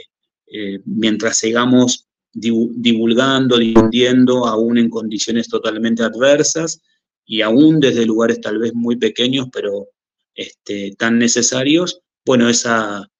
eh, 0.48 0.80
mientras 0.84 1.38
sigamos 1.38 2.08
divulgando, 2.32 3.56
difundiendo, 3.56 4.48
aún 4.48 4.78
en 4.78 4.90
condiciones 4.90 5.46
totalmente 5.46 6.02
adversas 6.02 6.80
y 7.24 7.40
aún 7.42 7.78
desde 7.78 8.04
lugares 8.04 8.40
tal 8.40 8.58
vez 8.58 8.74
muy 8.74 8.96
pequeños, 8.96 9.46
pero 9.52 9.90
este, 10.34 10.94
tan 10.98 11.18
necesarios, 11.18 12.00
bueno, 12.24 12.48
esa, 12.48 13.10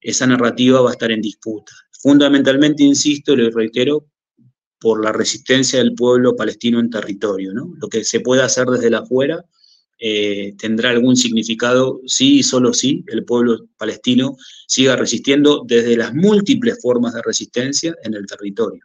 esa 0.00 0.26
narrativa 0.26 0.80
va 0.80 0.90
a 0.90 0.92
estar 0.92 1.10
en 1.10 1.22
disputa. 1.22 1.72
Fundamentalmente, 2.00 2.82
insisto, 2.82 3.32
y 3.32 3.36
lo 3.36 3.50
reitero, 3.50 4.06
por 4.78 5.02
la 5.02 5.12
resistencia 5.12 5.78
del 5.78 5.94
pueblo 5.94 6.36
palestino 6.36 6.80
en 6.80 6.90
territorio. 6.90 7.52
¿no? 7.52 7.72
Lo 7.80 7.88
que 7.88 8.04
se 8.04 8.20
puede 8.20 8.42
hacer 8.42 8.66
desde 8.66 8.94
afuera 8.94 9.44
eh, 9.98 10.54
tendrá 10.58 10.90
algún 10.90 11.16
significado 11.16 12.00
sí 12.06 12.40
y 12.40 12.42
solo 12.42 12.74
sí 12.74 13.02
el 13.06 13.24
pueblo 13.24 13.66
palestino 13.78 14.36
siga 14.66 14.94
resistiendo 14.94 15.64
desde 15.66 15.96
las 15.96 16.14
múltiples 16.14 16.78
formas 16.82 17.14
de 17.14 17.22
resistencia 17.22 17.94
en 18.02 18.14
el 18.14 18.26
territorio. 18.26 18.84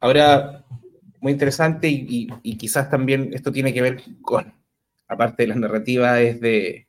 Ahora, 0.00 0.64
muy 1.20 1.32
interesante 1.32 1.88
y, 1.90 2.28
quizás 2.56 2.88
también 2.88 3.30
esto 3.32 3.50
tiene 3.50 3.74
que 3.74 3.82
ver 3.82 4.02
con, 4.22 4.54
aparte 5.08 5.42
de 5.42 5.48
la 5.48 5.54
narrativa, 5.56 6.20
es 6.20 6.40
de 6.40 6.86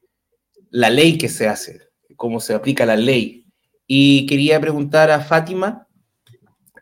la 0.70 0.90
ley 0.90 1.18
que 1.18 1.30
se 1.30 1.48
hace, 1.48 1.80
cómo 2.16 2.40
se 2.40 2.54
aplica 2.54 2.86
la 2.86 2.96
ley. 2.96 3.46
Y 3.88 4.26
quería 4.28 4.60
preguntar 4.60 5.10
a 5.10 5.22
Fátima, 5.22 5.88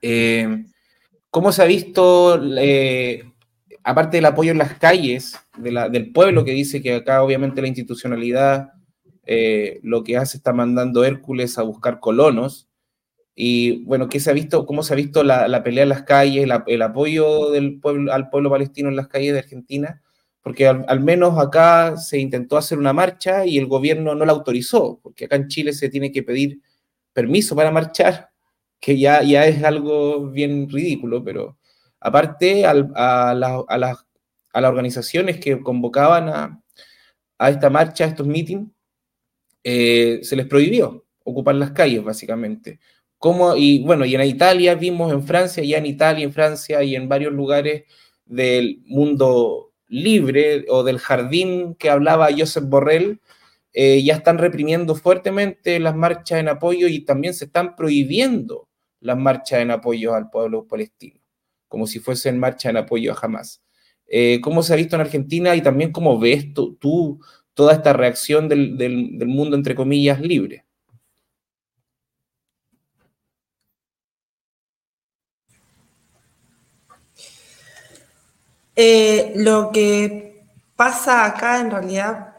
eh, 0.02 0.66
¿cómo 1.30 1.52
se 1.52 1.62
ha 1.62 1.66
visto, 1.66 2.42
eh, 2.58 3.24
aparte 3.84 4.18
del 4.18 4.26
apoyo 4.26 4.52
en 4.52 4.58
las 4.58 4.74
calles 4.78 5.40
del 5.58 6.12
pueblo 6.12 6.44
que 6.44 6.52
dice 6.52 6.82
que 6.82 6.96
acá 6.96 7.24
obviamente 7.24 7.62
la 7.62 7.68
institucionalidad 7.68 8.72
eh, 9.26 9.80
lo 9.84 10.04
que 10.04 10.18
hace 10.18 10.38
está 10.38 10.54
mandando 10.54 11.06
Hércules 11.06 11.58
a 11.58 11.64
buscar 11.64 12.00
colonos? 12.00 12.68
Y 13.36 13.84
bueno, 13.84 14.10
¿qué 14.10 14.20
se 14.20 14.32
ha 14.32 14.34
visto, 14.34 14.66
cómo 14.66 14.82
se 14.82 14.94
ha 14.94 14.98
visto 14.98 15.24
la, 15.24 15.64
pelea 15.64 15.84
en 15.84 15.90
las 15.90 16.02
calles, 16.02 16.48
el 16.66 16.82
apoyo 16.82 17.52
del 17.52 17.80
pueblo, 17.80 18.12
al 18.12 18.30
pueblo 18.30 18.50
palestino 18.50 18.90
en 18.90 18.96
las 18.96 19.08
calles 19.08 19.34
de 19.34 19.40
Argentina? 19.40 20.02
Porque 20.42 20.68
al, 20.68 21.00
menos 21.02 21.38
acá 21.38 21.98
se 21.98 22.20
intentó 22.20 22.58
hacer 22.58 22.78
una 22.78 22.94
marcha 22.94 23.46
y 23.46 23.58
el 23.58 23.68
gobierno 23.68 24.16
no 24.16 24.26
la 24.26 24.32
autorizó, 24.32 25.00
porque 25.04 25.26
acá 25.26 25.36
en 25.36 25.48
Chile 25.48 25.74
se 25.74 25.90
tiene 25.90 26.12
que 26.12 26.24
pedir 26.24 26.62
permiso 27.12 27.56
para 27.56 27.72
marchar, 27.72 28.30
que 28.80 28.98
ya, 28.98 29.24
ya 29.24 29.46
es 29.46 29.64
algo 29.64 30.30
bien 30.30 30.70
ridículo, 30.70 31.24
pero 31.24 31.58
aparte 32.00 32.66
a, 32.66 32.72
a, 32.72 33.34
las, 33.34 34.06
organizaciones 34.54 35.40
que 35.40 35.60
convocaban 35.62 36.30
a, 36.30 36.64
esta 37.50 37.70
marcha, 37.70 38.06
a 38.06 38.08
estos 38.08 38.26
meetings, 38.26 38.70
eh, 39.64 40.20
se 40.24 40.36
les 40.36 40.46
prohibió 40.46 41.06
ocupar 41.24 41.56
las 41.56 41.72
calles, 41.72 42.04
básicamente. 42.04 42.80
Y 43.58 43.84
bueno, 43.84 44.06
y 44.06 44.16
en 44.16 44.22
Italia 44.22 44.76
vimos, 44.76 45.12
en 45.12 45.24
Francia, 45.24 45.64
ya 45.64 45.78
en 45.80 45.88
Italia, 45.88 46.24
en 46.24 46.34
Francia 46.34 46.84
y 46.84 46.96
en 46.96 47.10
varios 47.10 47.34
lugares 47.34 47.84
del 48.26 48.82
mundo 48.86 49.67
libre 49.88 50.66
o 50.70 50.84
del 50.84 51.00
jardín 51.00 51.76
que 51.76 51.90
hablaba 51.90 52.30
Joseph 52.38 52.66
Borrell, 52.66 53.22
eh, 53.74 54.04
ya 54.04 54.16
están 54.16 54.38
reprimiendo 54.38 54.96
fuertemente 54.96 55.80
las 55.80 55.96
marchas 55.96 56.40
en 56.40 56.50
apoyo 56.50 56.88
y 56.88 57.06
también 57.06 57.34
se 57.34 57.46
están 57.46 57.76
prohibiendo 57.76 58.68
las 59.00 59.18
marchas 59.18 59.60
en 59.62 59.72
apoyo 59.72 60.16
al 60.16 60.30
pueblo 60.30 60.68
palestino, 60.68 61.20
como 61.68 61.88
si 61.88 62.00
fuesen 62.00 62.40
marchas 62.40 62.72
en 62.72 62.78
apoyo 62.78 63.14
a 63.14 63.18
Hamas. 63.22 63.64
Eh, 64.08 64.40
¿Cómo 64.42 64.64
se 64.64 64.74
ha 64.74 64.78
visto 64.78 64.96
en 64.96 65.02
Argentina 65.02 65.56
y 65.56 65.62
también 65.62 65.92
cómo 65.92 66.18
ves 66.20 66.54
tú, 66.54 67.20
toda 67.54 67.74
esta 67.74 67.94
reacción 67.94 68.48
del, 68.48 68.78
del 68.78 69.28
mundo, 69.28 69.56
entre 69.56 69.76
comillas, 69.76 70.22
libre? 70.22 70.67
Eh, 78.80 79.34
lo 79.36 79.72
que 79.72 80.46
pasa 80.76 81.26
acá 81.26 81.60
en 81.60 81.72
realidad 81.72 82.36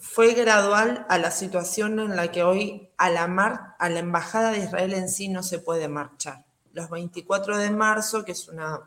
fue 0.00 0.34
gradual 0.34 1.06
a 1.08 1.18
la 1.18 1.30
situación 1.30 2.00
en 2.00 2.16
la 2.16 2.32
que 2.32 2.42
hoy 2.42 2.90
a 2.96 3.10
la, 3.10 3.28
mar, 3.28 3.76
a 3.78 3.88
la 3.88 4.00
Embajada 4.00 4.50
de 4.50 4.58
Israel 4.58 4.92
en 4.92 5.08
sí 5.08 5.28
no 5.28 5.44
se 5.44 5.60
puede 5.60 5.86
marchar. 5.86 6.44
Los 6.72 6.90
24 6.90 7.58
de 7.58 7.70
marzo, 7.70 8.24
que 8.24 8.32
es, 8.32 8.48
una, 8.48 8.80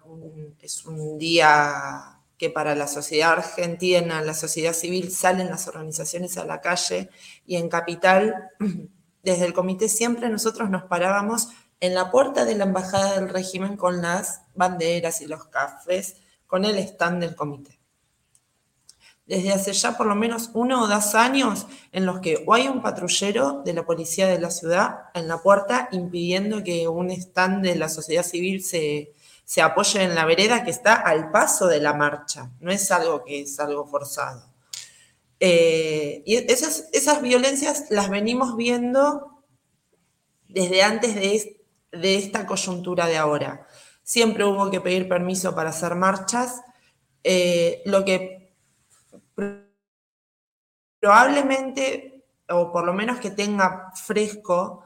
es 0.60 0.84
un 0.84 1.18
día 1.18 2.20
que 2.38 2.50
para 2.50 2.76
la 2.76 2.88
sociedad 2.88 3.32
argentina, 3.32 4.22
la 4.22 4.34
sociedad 4.34 4.74
civil, 4.74 5.14
salen 5.14 5.50
las 5.50 5.70
organizaciones 5.70 6.38
a 6.38 6.44
la 6.44 6.60
calle 6.60 7.10
y 7.46 7.56
en 7.56 7.70
Capital, 7.70 8.50
desde 9.24 9.46
el 9.46 9.54
comité 9.54 9.88
siempre 9.88 10.28
nosotros 10.28 10.70
nos 10.70 10.84
parábamos 10.84 11.48
en 11.80 11.96
la 11.96 12.12
puerta 12.12 12.44
de 12.44 12.56
la 12.56 12.66
embajada 12.66 13.18
del 13.18 13.30
régimen 13.30 13.78
con 13.78 14.02
las 14.02 14.42
banderas 14.56 15.22
y 15.22 15.28
los 15.28 15.46
cafés, 15.46 16.18
con 16.52 16.66
el 16.66 16.78
stand 16.80 17.22
del 17.22 17.34
comité 17.34 17.80
desde 19.32 19.54
hace 19.54 19.72
ya 19.72 19.96
por 19.96 20.08
lo 20.08 20.16
menos 20.16 20.50
uno 20.54 20.84
o 20.84 20.88
dos 20.88 21.16
años 21.16 21.66
en 21.94 22.06
los 22.06 22.20
que 22.20 22.44
hay 22.52 22.68
un 22.68 22.82
patrullero 22.82 23.62
de 23.64 23.72
la 23.72 23.86
policía 23.86 24.28
de 24.28 24.38
la 24.38 24.52
ciudad 24.52 25.06
en 25.14 25.30
la 25.30 25.38
puerta 25.38 25.88
impidiendo 25.94 26.66
que 26.66 26.90
un 26.90 27.10
stand 27.12 27.64
de 27.64 27.76
la 27.76 27.88
sociedad 27.88 28.26
civil 28.26 28.62
se, 28.62 29.14
apoye 29.62 30.04
en 30.04 30.16
la 30.16 30.26
vereda 30.26 30.66
que 30.66 30.72
está 30.72 30.96
al 30.96 31.32
paso 31.32 31.68
de 31.68 31.80
la 31.80 31.94
marcha, 31.94 32.52
no 32.60 32.72
es 32.72 32.92
algo 32.92 33.24
que 33.24 33.40
es 33.44 33.58
algo 33.62 33.88
forzado. 33.88 34.52
Eh, 35.40 36.24
y 36.26 36.36
esas, 36.52 36.90
esas 36.92 37.22
violencias 37.22 37.86
las 37.90 38.10
venimos 38.10 38.58
viendo 38.58 39.42
desde 40.50 40.84
antes 40.84 41.16
de, 41.16 41.62
de 41.94 42.16
esta 42.16 42.46
coyuntura 42.46 43.08
de 43.08 43.16
ahora. 43.16 43.66
Siempre 44.04 44.46
hubo 44.46 44.70
que 44.70 44.82
pedir 44.82 45.08
permiso 45.08 45.54
para 45.56 45.70
hacer 45.70 45.96
marchas. 45.96 46.62
Eh, 47.24 47.82
lo 47.86 48.04
que 48.04 48.54
probablemente, 51.00 52.24
o 52.50 52.72
por 52.72 52.86
lo 52.86 52.94
menos 52.94 53.20
que 53.20 53.32
tenga 53.32 53.92
fresco, 53.96 54.84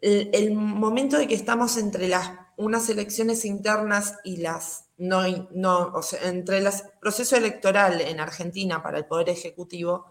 el, 0.00 0.54
momento 0.54 1.16
de 1.16 1.26
que 1.26 1.34
estamos 1.34 1.78
entre 1.78 2.08
las, 2.08 2.30
unas 2.56 2.88
elecciones 2.90 3.44
internas 3.46 4.18
y 4.22 4.36
las 4.36 4.84
no, 4.98 5.22
no 5.52 5.92
o 5.94 6.02
sea, 6.02 6.28
entre 6.28 6.58
el 6.58 6.68
proceso 7.00 7.36
electoral 7.36 8.00
en 8.02 8.20
Argentina 8.20 8.82
para 8.82 8.98
el 8.98 9.06
Poder 9.06 9.30
Ejecutivo, 9.30 10.06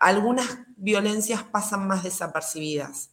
algunas 0.00 0.46
violencias 0.76 1.42
pasan 1.42 1.86
más 1.86 2.04
desapercibidas. 2.04 3.11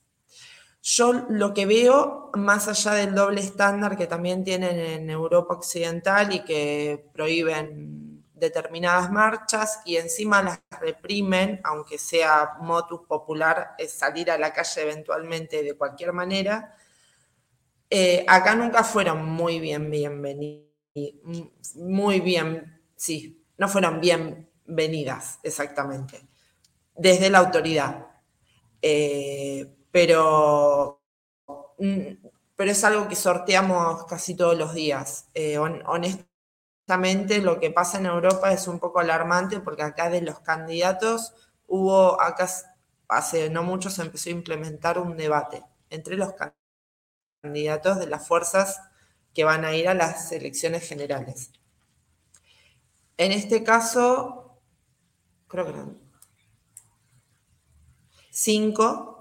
Yo 0.82 1.14
lo 1.30 1.54
que 1.54 1.66
veo, 1.66 2.32
más 2.36 2.68
allá 2.68 2.94
del 2.94 3.14
doble 3.14 3.42
estándar 3.42 3.98
que 3.98 4.08
también 4.08 4.44
tienen 4.44 4.80
en 4.80 5.10
Europa 5.10 5.56
Occidental 5.56 6.34
y 6.34 6.44
que 6.46 7.10
prohíben 7.14 8.24
determinadas 8.34 9.12
marchas 9.12 9.82
y 9.86 9.98
encima 9.98 10.42
las 10.42 10.62
reprimen, 10.80 11.60
aunque 11.64 11.98
sea 11.98 12.54
motus 12.62 13.02
popular, 13.08 13.72
es 13.78 13.92
salir 13.92 14.32
a 14.32 14.38
la 14.38 14.54
calle 14.54 14.82
eventualmente 14.82 15.62
de 15.62 15.76
cualquier 15.76 16.14
manera, 16.14 16.76
eh, 17.90 18.24
acá 18.28 18.56
nunca 18.56 18.84
fueron 18.84 19.26
muy 19.26 19.60
bien 19.60 19.90
bienvenidas, 19.92 20.70
muy 21.76 22.22
bien, 22.22 22.82
sí, 22.96 23.44
no 23.58 23.68
fueron 23.68 24.00
bienvenidas 24.00 25.40
exactamente, 25.44 26.22
desde 26.96 27.30
la 27.30 27.40
autoridad. 27.40 28.08
Eh, 28.82 29.76
pero, 29.92 31.02
mm, 31.80 32.28
pero 32.56 32.72
es 32.72 32.84
algo 32.84 33.08
que 33.08 33.16
sorteamos 33.16 34.06
casi 34.06 34.36
todos 34.36 34.58
los 34.58 34.74
días. 34.74 35.28
Eh, 35.34 35.58
honestamente, 35.58 37.40
lo 37.42 37.60
que 37.60 37.72
pasa 37.72 38.00
en 38.00 38.08
Europa 38.08 38.52
es 38.52 38.68
un 38.68 38.80
poco 38.80 39.00
alarmante 39.00 39.60
porque 39.60 39.84
acá 39.84 40.10
de 40.10 40.22
los 40.22 40.40
candidatos 40.42 41.34
hubo, 41.68 42.22
acá 42.22 42.50
hace 43.08 43.50
no 43.50 43.64
mucho 43.64 43.90
se 43.90 44.02
empezó 44.04 44.30
a 44.30 44.34
implementar 44.34 45.00
un 45.00 45.18
debate 45.18 45.64
entre 45.90 46.16
los 46.18 46.34
candidatos 47.42 48.00
de 48.00 48.08
las 48.08 48.28
fuerzas 48.28 48.82
que 49.34 49.44
van 49.44 49.66
a 49.66 49.76
ir 49.76 49.88
a 49.90 49.94
las 49.94 50.32
elecciones 50.32 50.88
generales. 50.88 51.52
En 53.18 53.32
este 53.32 53.64
caso, 53.64 54.60
creo 55.48 55.66
que 55.66 55.72
eran 55.72 55.98
cinco, 58.32 59.19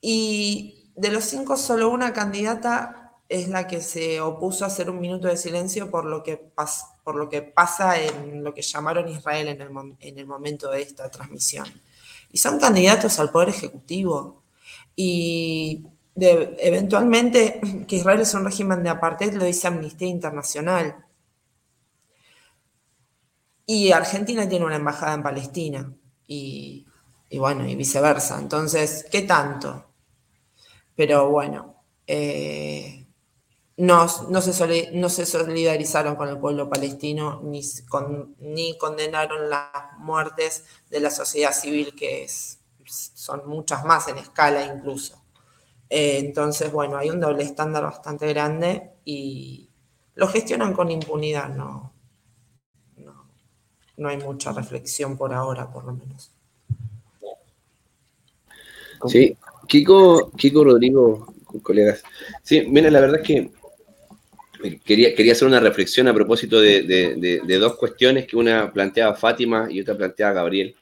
y 0.00 0.92
de 0.96 1.10
los 1.10 1.24
cinco 1.24 1.56
solo 1.56 1.90
una 1.90 2.12
candidata 2.12 3.08
es 3.28 3.48
la 3.48 3.66
que 3.66 3.80
se 3.80 4.20
opuso 4.20 4.64
a 4.64 4.68
hacer 4.68 4.88
un 4.88 5.00
minuto 5.00 5.28
de 5.28 5.36
silencio 5.36 5.90
por 5.90 6.06
lo 6.06 6.22
que, 6.22 6.42
por 7.04 7.16
lo 7.16 7.28
que 7.28 7.42
pasa 7.42 8.00
en 8.00 8.42
lo 8.42 8.54
que 8.54 8.62
llamaron 8.62 9.08
Israel 9.08 9.48
en 9.48 9.60
el, 9.60 9.70
en 10.00 10.18
el 10.18 10.26
momento 10.26 10.70
de 10.70 10.82
esta 10.82 11.10
transmisión. 11.10 11.66
Y 12.32 12.38
son 12.38 12.58
candidatos 12.58 13.18
al 13.18 13.30
Poder 13.30 13.50
Ejecutivo. 13.50 14.42
Y 14.96 15.86
eventualmente 16.16 17.60
que 17.86 17.96
Israel 17.96 18.22
es 18.22 18.34
un 18.34 18.44
régimen 18.44 18.82
de 18.82 18.90
apartheid 18.90 19.34
lo 19.34 19.44
dice 19.44 19.68
Amnistía 19.68 20.08
Internacional. 20.08 20.96
Y 23.66 23.92
Argentina 23.92 24.48
tiene 24.48 24.64
una 24.64 24.76
embajada 24.76 25.14
en 25.14 25.22
Palestina. 25.22 25.92
Y 26.26 26.86
bueno, 27.30 27.68
y 27.68 27.76
viceversa. 27.76 28.38
Entonces, 28.38 29.06
¿qué 29.10 29.22
tanto? 29.22 29.87
Pero 30.98 31.30
bueno, 31.30 31.76
eh, 32.08 33.06
no, 33.76 34.08
se 34.08 34.90
no, 34.94 35.08
se 35.08 35.26
solidarizaron 35.26 36.16
con 36.16 36.28
el 36.28 36.38
pueblo 36.38 36.68
palestino 36.68 37.40
ni, 37.44 37.60
ni 38.40 38.76
condenaron 38.76 39.48
las 39.48 39.70
muertes 39.98 40.64
de 40.90 40.98
la 40.98 41.12
sociedad 41.12 41.52
civil, 41.52 41.94
que 41.94 42.26
son 42.84 43.48
muchas 43.48 43.84
más 43.84 44.08
en 44.08 44.18
escala 44.18 44.64
incluso. 44.64 45.22
Eh, 45.88 46.18
entonces, 46.18 46.72
bueno, 46.72 46.96
hay 46.96 47.10
un 47.10 47.20
doble 47.20 47.44
estándar 47.44 47.84
bastante 47.84 48.26
grande 48.26 48.94
y 49.04 49.70
lo 50.16 50.26
gestionan 50.26 50.72
con 50.72 50.90
impunidad, 50.90 51.48
no, 51.50 51.92
no, 52.96 53.30
no 53.98 54.08
hay 54.08 54.16
mucha 54.16 54.50
reflexión 54.50 55.16
por 55.16 55.32
ahora, 55.32 55.70
por 55.70 55.84
lo 55.84 55.92
menos. 55.92 56.32
Sí, 59.06 59.38
Kiko, 59.68 60.32
Kiko 60.36 60.64
Rodrigo, 60.64 61.34
colegas. 61.62 62.02
Sí, 62.42 62.64
mira, 62.66 62.90
la 62.90 63.00
verdad 63.00 63.20
es 63.20 63.26
que 63.26 63.50
Quería, 64.84 65.14
quería 65.14 65.32
hacer 65.32 65.46
una 65.46 65.60
reflexión 65.60 66.08
a 66.08 66.14
propósito 66.14 66.60
de, 66.60 67.58
dos 67.60 67.76
cuestiones 67.76 68.26
que 68.26 68.36
una 68.36 68.72
planteaba 68.72 69.14
Fátima 69.14 69.68
y 69.70 69.80
otra 69.80 69.96
planteaba 69.96 70.32
Gabriel. 70.32 70.74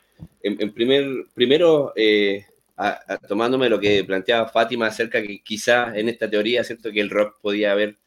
En, 0.42 0.72
primer, 0.72 1.27
primero, 1.35 1.92
eh, 1.94 2.46
tomándome 3.29 3.68
lo 3.68 3.79
que 3.79 4.03
planteaba 4.05 4.49
Fátima 4.49 4.87
acerca 4.87 5.20
que 5.20 5.42
quizá 5.42 5.94
en 5.94 6.09
esta 6.09 6.29
teoría, 6.29 6.64
¿cierto? 6.64 6.90
Que 6.90 7.01
el 7.01 7.11
rock 7.11 7.38
podía 7.42 7.72
haber 7.72 7.99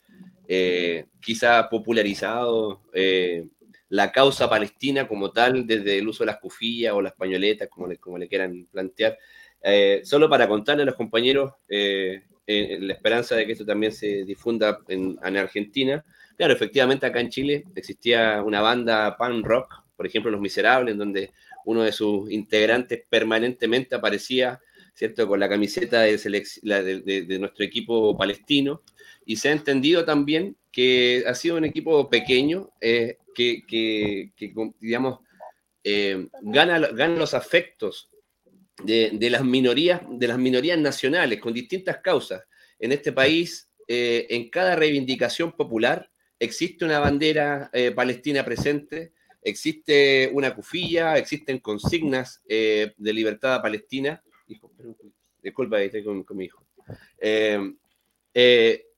eh, 0.47 1.05
quizá 1.21 1.69
popularizado 1.69 2.81
eh, 2.93 3.45
la 3.89 4.11
causa 4.11 4.49
palestina 4.49 5.07
como 5.07 5.31
tal 5.31 5.67
desde 5.67 5.99
el 5.99 6.07
uso 6.07 6.23
de 6.23 6.31
las 6.31 6.39
cufillas 6.39 6.93
o 6.93 7.01
las 7.01 7.13
pañoletas, 7.13 7.67
como 7.69 7.85
le, 7.85 7.97
como 7.97 8.17
le 8.17 8.27
quieran 8.27 8.67
plantear. 8.71 9.19
Solo 10.03 10.29
para 10.29 10.47
contarle 10.47 10.83
a 10.83 10.85
los 10.85 10.95
compañeros, 10.95 11.53
en 12.49 12.87
la 12.87 12.93
esperanza 12.93 13.35
de 13.35 13.45
que 13.45 13.51
esto 13.51 13.65
también 13.65 13.91
se 13.91 14.23
difunda 14.23 14.79
en, 14.87 15.19
Argentina. 15.37 16.03
Claro, 16.35 16.53
efectivamente 16.53 17.05
acá 17.05 17.19
en 17.19 17.29
Chile 17.29 17.63
existía 17.75 18.41
una 18.43 18.59
banda 18.61 19.15
pan 19.17 19.43
rock, 19.43 19.83
por 19.95 20.07
ejemplo 20.07 20.31
Los 20.31 20.41
Miserables, 20.41 20.93
en 20.93 20.97
donde 20.97 21.31
uno 21.65 21.83
de 21.83 21.91
sus 21.91 22.31
integrantes 22.31 23.03
permanentemente 23.07 23.93
aparecía, 23.93 24.59
¿cierto?, 24.95 25.27
con 25.27 25.39
la 25.39 25.47
camiseta 25.47 26.01
de, 26.01 27.37
nuestro 27.39 27.63
equipo 27.63 28.17
palestino, 28.17 28.81
y 29.25 29.35
se 29.35 29.49
ha 29.49 29.51
entendido 29.51 30.03
también 30.03 30.57
que 30.71 31.23
ha 31.27 31.35
sido 31.35 31.57
un 31.57 31.65
equipo 31.65 32.09
pequeño, 32.09 32.71
eh, 32.81 33.17
que, 33.35 34.31
digamos, 34.79 35.19
eh, 35.83 36.29
gana, 36.41 36.79
gana 36.79 37.15
los 37.15 37.35
afectos 37.35 38.10
de, 38.84 39.30
las 39.30 39.44
minorías, 39.44 40.02
de 40.10 40.27
las 40.27 40.38
minorías 40.38 40.77
nacionales 40.77 41.40
con 41.40 41.54
distintas 41.54 41.98
causas. 41.98 42.44
En 42.80 42.92
este 42.92 43.12
país, 43.12 43.69
eh, 43.88 44.27
en 44.30 44.50
cada 44.50 44.75
reivindicación 44.75 45.52
popular, 45.54 46.10
existe 46.40 46.86
una 46.86 47.00
bandera 47.00 47.69
eh, 47.73 47.92
palestina 47.92 48.46
presente, 48.46 49.13
existe 49.42 50.30
una 50.34 50.56
cufilla, 50.56 51.17
existen 51.17 51.60
consignas 51.60 52.42
eh, 52.48 52.94
de 52.98 53.13
libertad 53.13 53.62
palestina. 53.62 54.23
disculpa, 55.42 55.82
estoy 55.82 56.04
con, 56.04 56.25
mi 56.32 56.46
hijo. 56.46 56.65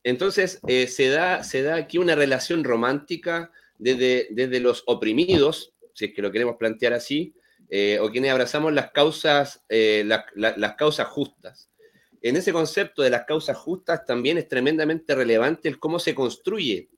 entonces, 0.03 0.59
se, 0.87 1.09
da, 1.09 1.43
se 1.43 1.63
da 1.63 1.75
aquí 1.75 1.97
una 1.97 2.15
relación 2.15 2.63
romántica 2.63 3.51
desde, 3.77 4.27
desde 4.31 4.59
los 4.59 4.83
oprimidos, 4.85 5.73
si 5.93 6.05
es 6.05 6.13
que 6.13 6.21
lo 6.21 6.31
queremos 6.31 6.55
plantear 6.57 6.93
así, 6.93 7.33
eh, 7.73 7.99
o 8.01 8.11
quienes 8.11 8.31
abrazamos 8.31 8.73
las 8.73 8.91
causas, 8.91 9.63
eh, 9.69 10.03
las 10.35 10.75
causas 10.75 11.07
justas. 11.07 11.69
En 12.21 12.35
ese 12.35 12.51
concepto 12.51 13.01
de 13.01 13.09
las 13.09 13.23
causas 13.23 13.55
justas 13.55 14.05
también 14.05 14.37
es 14.37 14.49
tremendamente 14.49 15.15
relevante 15.15 15.69
el 15.69 15.79
cómo 15.79 15.97
se 15.97 16.13
construye 16.13 16.89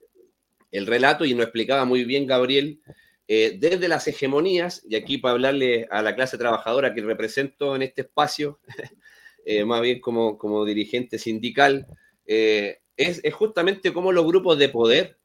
el 0.72 0.86
relato, 0.88 1.24
y 1.24 1.32
nos 1.32 1.44
explicaba 1.44 1.84
muy 1.84 2.04
bien 2.04 2.26
Gabriel, 2.26 2.80
eh, 3.28 3.56
desde 3.56 3.86
las 3.86 4.08
hegemonías, 4.08 4.82
y 4.88 4.96
aquí 4.96 5.18
para 5.18 5.34
hablarle 5.34 5.86
a 5.92 6.02
la 6.02 6.16
clase 6.16 6.38
trabajadora 6.38 6.92
que 6.92 7.02
represento 7.02 7.76
en 7.76 7.82
este 7.82 8.00
espacio, 8.00 8.58
más 9.66 9.80
bien 9.80 10.00
como, 10.00 10.36
como 10.36 10.64
dirigente 10.64 11.20
sindical, 11.20 11.86
es, 12.26 13.22
justamente 13.32 13.92
cómo 13.92 14.10
los 14.10 14.26
grupos 14.26 14.58
de 14.58 14.70
poder 14.70 15.18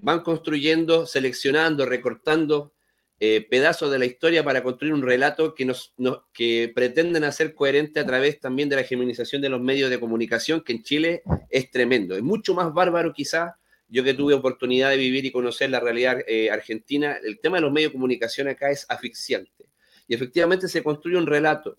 van 0.00 0.20
construyendo, 0.20 1.04
seleccionando, 1.04 1.84
recortando 1.84 2.72
eh, 3.20 3.44
pedazos 3.50 3.90
de 3.90 3.98
la 3.98 4.04
historia 4.04 4.44
para 4.44 4.62
construir 4.62 4.94
un 4.94 5.02
relato 5.02 5.52
que, 5.52 5.64
nos, 5.64 5.92
que 6.32 6.70
pretenden 6.72 7.24
hacer 7.24 7.52
coherente 7.52 7.98
a 7.98 8.06
través 8.06 8.38
también 8.38 8.68
de 8.68 8.76
la 8.76 8.82
hegemonización 8.82 9.42
de 9.42 9.48
los 9.48 9.60
medios 9.60 9.90
de 9.90 9.98
comunicación, 9.98 10.62
que 10.62 10.74
en 10.74 10.84
Chile 10.84 11.22
es 11.50 11.68
tremendo. 11.72 12.14
Es 12.14 12.22
mucho 12.22 12.54
más 12.54 12.72
bárbaro 12.72 13.12
quizás, 13.12 13.54
yo 13.88 14.04
que 14.04 14.14
tuve 14.14 14.34
oportunidad 14.34 14.90
de 14.90 14.98
vivir 14.98 15.24
y 15.24 15.32
conocer 15.32 15.68
la 15.68 15.80
realidad 15.80 16.18
eh, 16.28 16.48
argentina, 16.48 17.18
el 17.20 17.40
tema 17.40 17.56
de 17.56 17.62
los 17.62 17.72
medios 17.72 17.90
de 17.90 17.94
comunicación 17.94 18.46
acá 18.46 18.70
es 18.70 18.86
asfixiante. 18.88 19.66
Y 20.06 20.14
efectivamente 20.14 20.68
se 20.68 20.84
construye 20.84 21.16
un 21.16 21.26
relato 21.26 21.76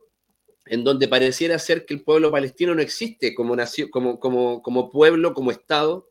en 0.66 0.84
donde 0.84 1.08
pareciera 1.08 1.58
ser 1.58 1.86
que 1.86 1.94
el 1.94 2.04
pueblo 2.04 2.32
palestino 2.32 2.76
no 2.76 2.82
existe 2.82 3.34
como, 3.34 3.56
nación, 3.56 3.88
como, 3.90 4.20
como, 4.20 4.62
como 4.62 4.92
pueblo, 4.92 5.34
como 5.34 5.52
Estado. 5.52 6.10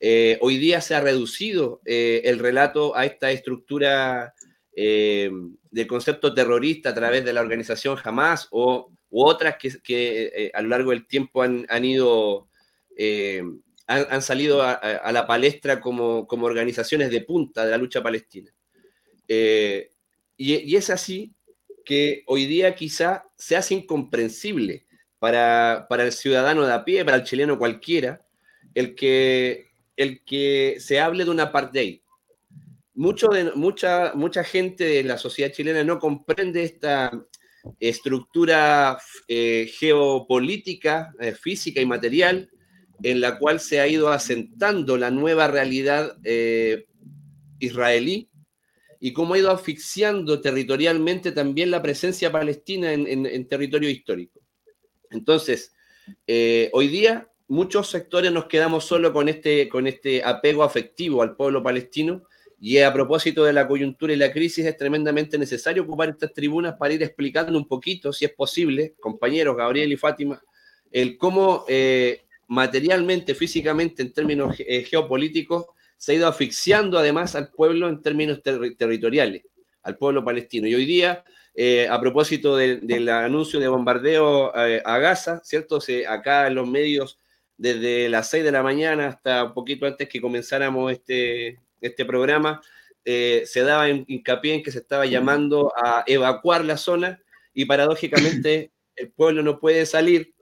Eh, 0.00 0.38
hoy 0.40 0.56
día 0.56 0.80
se 0.80 0.94
ha 0.94 1.02
reducido 1.02 1.82
el 1.84 2.38
relato 2.38 2.96
a 2.96 3.04
esta 3.04 3.30
estructura 3.30 4.34
eh, 4.74 5.30
del 5.70 5.86
concepto 5.86 6.32
terrorista 6.32 6.90
a 6.90 6.94
través 6.94 7.24
de 7.24 7.32
la 7.32 7.42
organización 7.42 7.98
Hamas 8.02 8.48
o, 8.50 8.90
u 9.10 9.24
otras 9.24 9.56
que, 9.58 9.80
eh, 10.34 10.50
a 10.54 10.62
lo 10.62 10.68
largo 10.68 10.90
del 10.90 11.06
tiempo 11.06 11.42
han, 11.42 11.84
ido, 11.84 12.48
eh, 12.96 13.42
han, 13.86 14.22
salido 14.22 14.62
a, 14.62 15.12
la 15.12 15.26
palestra 15.26 15.80
como, 15.80 16.26
como, 16.26 16.46
organizaciones 16.46 17.10
de 17.10 17.20
punta 17.20 17.64
de 17.64 17.70
la 17.70 17.78
lucha 17.78 18.02
palestina. 18.02 18.52
Y, 19.28 20.76
es 20.76 20.90
así 20.90 21.34
que 21.84 22.22
hoy 22.26 22.46
día 22.46 22.74
quizá 22.74 23.24
se 23.36 23.56
hace 23.56 23.74
incomprensible 23.74 24.86
para, 25.18 25.86
para, 25.88 26.04
el 26.04 26.12
ciudadano 26.12 26.66
de 26.66 26.72
a 26.72 26.84
pie, 26.84 27.04
para 27.04 27.18
el 27.18 27.24
chileno 27.24 27.58
cualquiera, 27.58 28.24
el 28.74 28.94
que, 28.94 29.70
el 29.96 30.24
que 30.24 30.76
se 30.80 31.00
hable 31.00 31.24
de 31.24 31.30
una 31.30 31.44
apartheid, 31.44 32.01
mucho 32.94 33.28
de, 33.28 33.52
mucha, 33.54 34.12
mucha 34.14 34.44
gente 34.44 34.84
de 34.84 35.04
la 35.04 35.18
sociedad 35.18 35.52
chilena 35.52 35.84
no 35.84 35.98
comprende 35.98 36.62
esta 36.62 37.10
estructura 37.80 38.98
eh, 39.28 39.70
geopolítica, 39.78 41.12
eh, 41.20 41.32
física 41.32 41.80
y 41.80 41.86
material 41.86 42.50
en 43.02 43.20
la 43.20 43.38
cual 43.38 43.60
se 43.60 43.80
ha 43.80 43.88
ido 43.88 44.10
asentando 44.10 44.96
la 44.96 45.10
nueva 45.10 45.48
realidad 45.48 46.16
eh, 46.24 46.86
israelí 47.58 48.30
y 49.00 49.12
cómo 49.12 49.34
ha 49.34 49.38
ido 49.38 49.50
asfixiando 49.50 50.40
territorialmente 50.40 51.32
también 51.32 51.70
la 51.70 51.82
presencia 51.82 52.30
palestina 52.30 52.92
en, 52.92 53.48
territorio 53.48 53.90
histórico. 53.90 54.40
Entonces, 55.10 55.74
hoy 56.72 56.86
día 56.86 57.28
muchos 57.48 57.90
sectores 57.90 58.30
nos 58.30 58.46
quedamos 58.46 58.84
solo 58.84 59.12
con 59.12 59.28
este, 59.28 59.68
con 59.68 59.88
este 59.88 60.22
apego 60.22 60.62
afectivo 60.62 61.22
al 61.22 61.34
pueblo 61.34 61.60
palestino 61.64 62.22
y 62.64 62.78
a 62.78 62.92
propósito 62.92 63.42
de 63.42 63.52
la 63.52 63.66
coyuntura 63.66 64.12
y 64.12 64.16
la 64.16 64.30
crisis, 64.30 64.64
es 64.64 64.76
tremendamente 64.76 65.36
necesario 65.36 65.82
ocupar 65.82 66.10
estas 66.10 66.32
tribunas 66.32 66.76
para 66.78 66.94
ir 66.94 67.02
explicando 67.02 67.58
un 67.58 67.66
poquito, 67.66 68.12
si 68.12 68.24
es 68.24 68.32
posible, 68.32 68.94
compañeros 69.00 69.56
Gabriel 69.56 69.90
y 69.90 69.96
Fátima, 69.96 70.40
el 70.92 71.18
cómo 71.18 71.64
eh, 71.66 72.22
materialmente, 72.46 73.34
físicamente, 73.34 74.02
en 74.02 74.12
términos 74.12 74.54
eh, 74.60 74.84
geopolíticos, 74.84 75.66
se 75.96 76.12
ha 76.12 76.14
ido 76.14 76.28
asfixiando 76.28 77.00
además 77.00 77.34
al 77.34 77.50
pueblo 77.50 77.88
en 77.88 78.00
términos 78.00 78.40
territoriales, 78.44 79.42
al 79.82 79.96
pueblo 79.96 80.24
palestino. 80.24 80.68
Y 80.68 80.76
hoy 80.76 80.84
día, 80.84 81.24
eh, 81.56 81.88
a 81.90 82.00
propósito 82.00 82.56
del 82.56 83.08
anuncio 83.08 83.58
de 83.58 83.66
bombardeo 83.66 84.54
a 84.54 84.98
Gaza, 84.98 85.40
¿cierto? 85.42 85.80
Se, 85.80 86.06
acá 86.06 86.46
en 86.46 86.54
los 86.54 86.68
medios, 86.68 87.18
desde 87.56 88.08
las 88.08 88.30
6 88.30 88.44
de 88.44 88.52
la 88.52 88.62
mañana 88.62 89.08
hasta 89.08 89.42
un 89.42 89.52
poquito 89.52 89.84
antes 89.84 90.08
que 90.08 90.20
comenzáramos 90.20 90.92
este, 90.92 91.58
este 91.82 92.04
programa, 92.04 92.62
eh, 93.04 93.42
se 93.46 93.62
daba 93.62 93.88
hincapié 93.88 94.54
en 94.54 94.62
que 94.62 94.70
se 94.70 94.78
estaba 94.78 95.06
llamando 95.06 95.72
a 95.76 96.04
evacuar 96.06 96.64
la 96.64 96.76
zona 96.76 97.20
y 97.52 97.64
paradójicamente 97.64 98.70
el 98.96 99.10
pueblo 99.10 99.42
no 99.42 99.58
puede 99.58 99.86
salir 99.86 100.34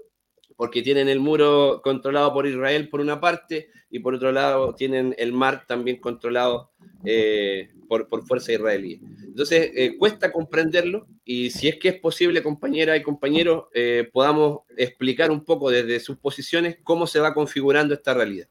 porque 0.57 0.83
tienen 0.83 1.09
el 1.09 1.21
muro 1.21 1.81
controlado 1.83 2.35
por 2.35 2.47
Israel 2.47 2.91
por 2.91 3.01
una 3.01 3.19
parte 3.19 3.71
y 3.89 4.01
por 4.01 4.15
otro 4.15 4.31
lado 4.31 4.75
tienen 4.75 5.15
el 5.17 5.33
mar 5.33 5.65
también 5.67 5.97
controlado 5.97 6.71
eh, 7.03 7.71
por, 7.89 8.07
fuerza 8.27 8.53
israelí. 8.53 9.01
Entonces, 9.25 9.71
eh, 9.75 9.97
cuesta 9.97 10.31
comprenderlo 10.31 11.07
y 11.25 11.49
si 11.51 11.67
es 11.69 11.79
que 11.79 11.89
es 11.89 11.99
posible, 11.99 12.43
compañera 12.43 12.95
y 12.95 13.03
compañeros, 13.03 13.65
podamos 14.13 14.61
explicar 14.77 15.31
un 15.31 15.45
poco 15.45 15.71
desde 15.71 15.99
sus 15.99 16.19
posiciones 16.19 16.77
cómo 16.85 17.07
se 17.07 17.21
va 17.21 17.33
configurando 17.33 17.95
esta 17.95 18.13
realidad. 18.13 18.49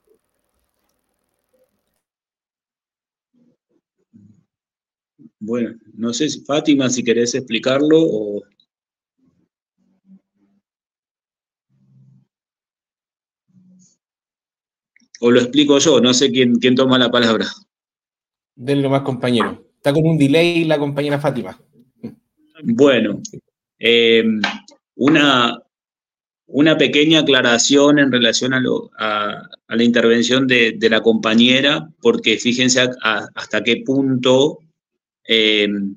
Bueno, 5.49 5.75
no 5.95 6.13
sé, 6.13 6.29
si 6.29 6.41
Fátima, 6.41 6.91
si 6.91 7.03
querés 7.03 7.33
explicarlo 7.33 7.97
o... 7.99 8.43
O 15.21 15.31
lo 15.31 15.39
explico 15.39 15.79
yo, 15.79 15.99
no 15.99 16.13
sé 16.13 16.29
quién, 16.31 16.53
quién 16.59 16.75
toma 16.75 16.99
la 16.99 17.09
palabra. 17.09 17.47
Denlo 18.55 18.91
más, 18.91 19.01
compañero. 19.01 19.65
Está 19.75 19.91
con 19.91 20.05
un 20.05 20.19
delay 20.19 20.65
la 20.65 20.77
compañera 20.77 21.19
Fátima. 21.19 21.59
Bueno, 22.61 23.19
eh, 23.79 24.23
una, 24.97 25.59
una 26.45 26.77
pequeña 26.77 27.21
aclaración 27.21 27.97
en 27.97 28.11
relación 28.11 28.53
a, 28.53 29.49
la 29.67 29.83
intervención 29.83 30.45
de, 30.45 30.77
la 30.91 31.01
compañera, 31.01 31.89
porque 32.03 32.37
fíjense 32.37 32.87
hasta 33.01 33.63
qué 33.63 33.77
punto 33.83 34.59
Em, 35.27 35.95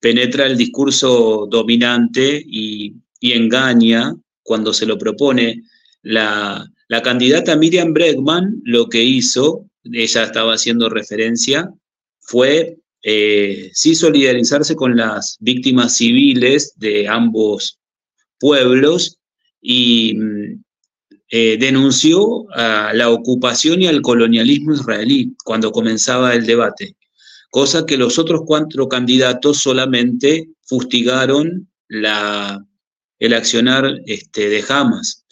penetra 0.00 0.46
el 0.46 0.56
discurso 0.56 1.46
dominante 1.50 2.42
y, 2.46 2.94
engaña 3.20 4.14
cuando 4.42 4.72
se 4.72 4.86
lo 4.86 4.96
propone. 4.96 5.62
La, 6.02 6.70
candidata 7.02 7.56
Miriam 7.56 7.92
Bregman 7.92 8.62
lo 8.64 8.88
que 8.88 9.02
hizo, 9.02 9.66
ella 9.84 10.22
estaba 10.24 10.54
haciendo 10.54 10.88
referencia, 10.88 11.68
fue 12.20 12.78
eh, 13.02 13.70
sí 13.74 13.94
solidarizarse 13.94 14.76
con 14.76 14.96
las 14.96 15.36
víctimas 15.40 15.96
civiles 15.96 16.74
de 16.76 17.08
ambos 17.08 17.78
pueblos 18.38 19.18
y 19.60 20.14
mm, 20.14 20.62
eh, 21.30 21.56
denunció 21.58 22.46
a 22.52 22.92
la 22.94 23.10
ocupación 23.10 23.82
y 23.82 23.86
al 23.86 24.00
colonialismo 24.00 24.74
israelí 24.74 25.34
cuando 25.44 25.72
comenzaba 25.72 26.34
el 26.34 26.46
debate 26.46 26.96
cosa 27.50 27.86
que 27.86 27.96
los 27.96 28.18
otros 28.18 28.42
cuatro 28.46 28.88
candidatos 28.88 29.58
solamente 29.58 30.50
fustigaron 30.62 31.68
la, 31.88 32.64
el 33.18 33.32
accionar 33.32 34.00
este, 34.06 34.48
de 34.48 34.64
Hamas. 34.68 35.24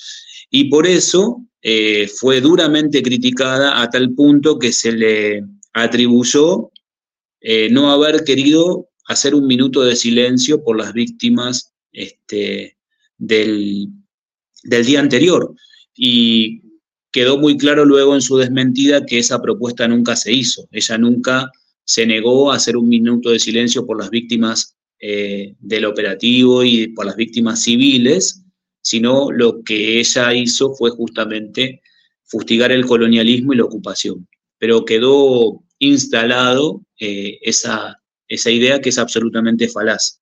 Y 0.50 0.70
por 0.70 0.86
eso 0.86 1.44
eh, 1.62 2.08
fue 2.08 2.40
duramente 2.40 3.02
criticada 3.02 3.82
a 3.82 3.90
tal 3.90 4.14
punto 4.14 4.58
que 4.58 4.72
se 4.72 4.92
le 4.92 5.44
atribuyó 5.72 6.70
eh, 7.40 7.68
no 7.70 7.90
haber 7.90 8.24
querido 8.24 8.88
hacer 9.08 9.34
un 9.34 9.46
minuto 9.46 9.82
de 9.82 9.94
silencio 9.94 10.64
por 10.64 10.78
las 10.78 10.92
víctimas 10.92 11.72
este, 11.92 12.76
del, 13.18 13.88
del 14.62 14.86
día 14.86 15.00
anterior. 15.00 15.54
Y 15.94 16.62
quedó 17.12 17.38
muy 17.38 17.56
claro 17.56 17.84
luego 17.84 18.14
en 18.14 18.20
su 18.20 18.36
desmentida 18.36 19.06
que 19.06 19.18
esa 19.18 19.40
propuesta 19.40 19.86
nunca 19.86 20.16
se 20.16 20.32
hizo. 20.32 20.68
Ella 20.72 20.98
nunca 20.98 21.50
se 21.86 22.04
negó 22.04 22.50
a 22.50 22.56
hacer 22.56 22.76
un 22.76 22.88
minuto 22.88 23.30
de 23.30 23.38
silencio 23.38 23.86
por 23.86 23.98
las 23.98 24.10
víctimas 24.10 24.76
eh, 24.98 25.54
del 25.60 25.84
operativo 25.84 26.64
y 26.64 26.88
por 26.88 27.06
las 27.06 27.16
víctimas 27.16 27.62
civiles, 27.62 28.42
sino 28.82 29.30
lo 29.30 29.62
que 29.62 30.00
ella 30.00 30.34
hizo 30.34 30.74
fue 30.74 30.90
justamente 30.90 31.82
fustigar 32.24 32.72
el 32.72 32.84
colonialismo 32.84 33.52
y 33.52 33.56
la 33.56 33.64
ocupación. 33.64 34.26
Pero 34.58 34.84
quedó 34.84 35.62
instalado 35.78 36.82
eh, 36.98 37.38
esa, 37.42 38.02
esa, 38.26 38.50
idea 38.50 38.80
que 38.80 38.88
es 38.88 38.98
absolutamente 38.98 39.68
falaz. 39.68 40.20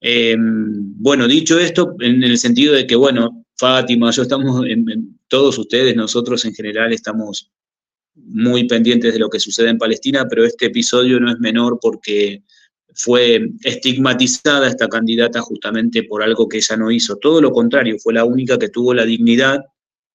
Em, 0.00 0.94
bueno, 1.02 1.26
dicho 1.26 1.58
esto, 1.58 1.96
en 1.98 2.22
el 2.22 2.38
sentido 2.38 2.74
de 2.74 2.86
que, 2.86 2.94
bueno, 2.94 3.44
Fátima, 3.56 4.12
yo 4.12 4.22
estamos, 4.22 4.64
todos 5.26 5.58
ustedes, 5.58 5.96
nosotros 5.96 6.44
en 6.44 6.54
general 6.54 6.92
estamos 6.92 7.50
muy 8.26 8.66
pendientes 8.66 9.12
de 9.12 9.18
lo 9.18 9.30
que 9.30 9.40
sucede 9.40 9.70
en 9.70 9.78
Palestina, 9.78 10.26
pero 10.28 10.44
este 10.44 10.66
episodio 10.66 11.18
no 11.20 11.30
es 11.30 11.38
menor 11.38 11.78
porque 11.80 12.42
fue 12.94 13.50
estigmatizada 13.62 14.68
esta 14.68 14.88
candidata 14.88 15.40
justamente 15.40 16.02
por 16.02 16.22
algo 16.22 16.48
que 16.48 16.58
ella 16.58 16.76
no 16.76 16.90
hizo. 16.90 17.16
Todo 17.16 17.40
lo 17.40 17.52
contrario, 17.52 17.96
fue 17.98 18.14
la 18.14 18.24
única 18.24 18.58
que 18.58 18.68
tuvo 18.68 18.92
la 18.92 19.04
dignidad 19.04 19.64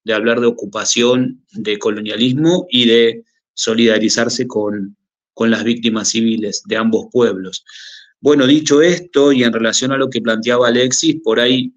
de 0.03 0.13
hablar 0.13 0.41
de 0.41 0.47
ocupación, 0.47 1.43
de 1.51 1.79
colonialismo 1.79 2.67
y 2.69 2.87
de 2.87 3.23
solidarizarse 3.53 4.47
con, 4.47 4.97
con 5.33 5.49
las 5.49 5.63
víctimas 5.63 6.09
civiles 6.09 6.63
de 6.65 6.75
ambos 6.75 7.07
pueblos. 7.11 7.63
Bueno, 8.19 8.47
dicho 8.47 8.81
esto, 8.81 9.31
y 9.31 9.43
en 9.43 9.53
relación 9.53 9.91
a 9.91 9.97
lo 9.97 10.09
que 10.09 10.21
planteaba 10.21 10.67
Alexis, 10.67 11.17
por 11.23 11.39
ahí 11.39 11.73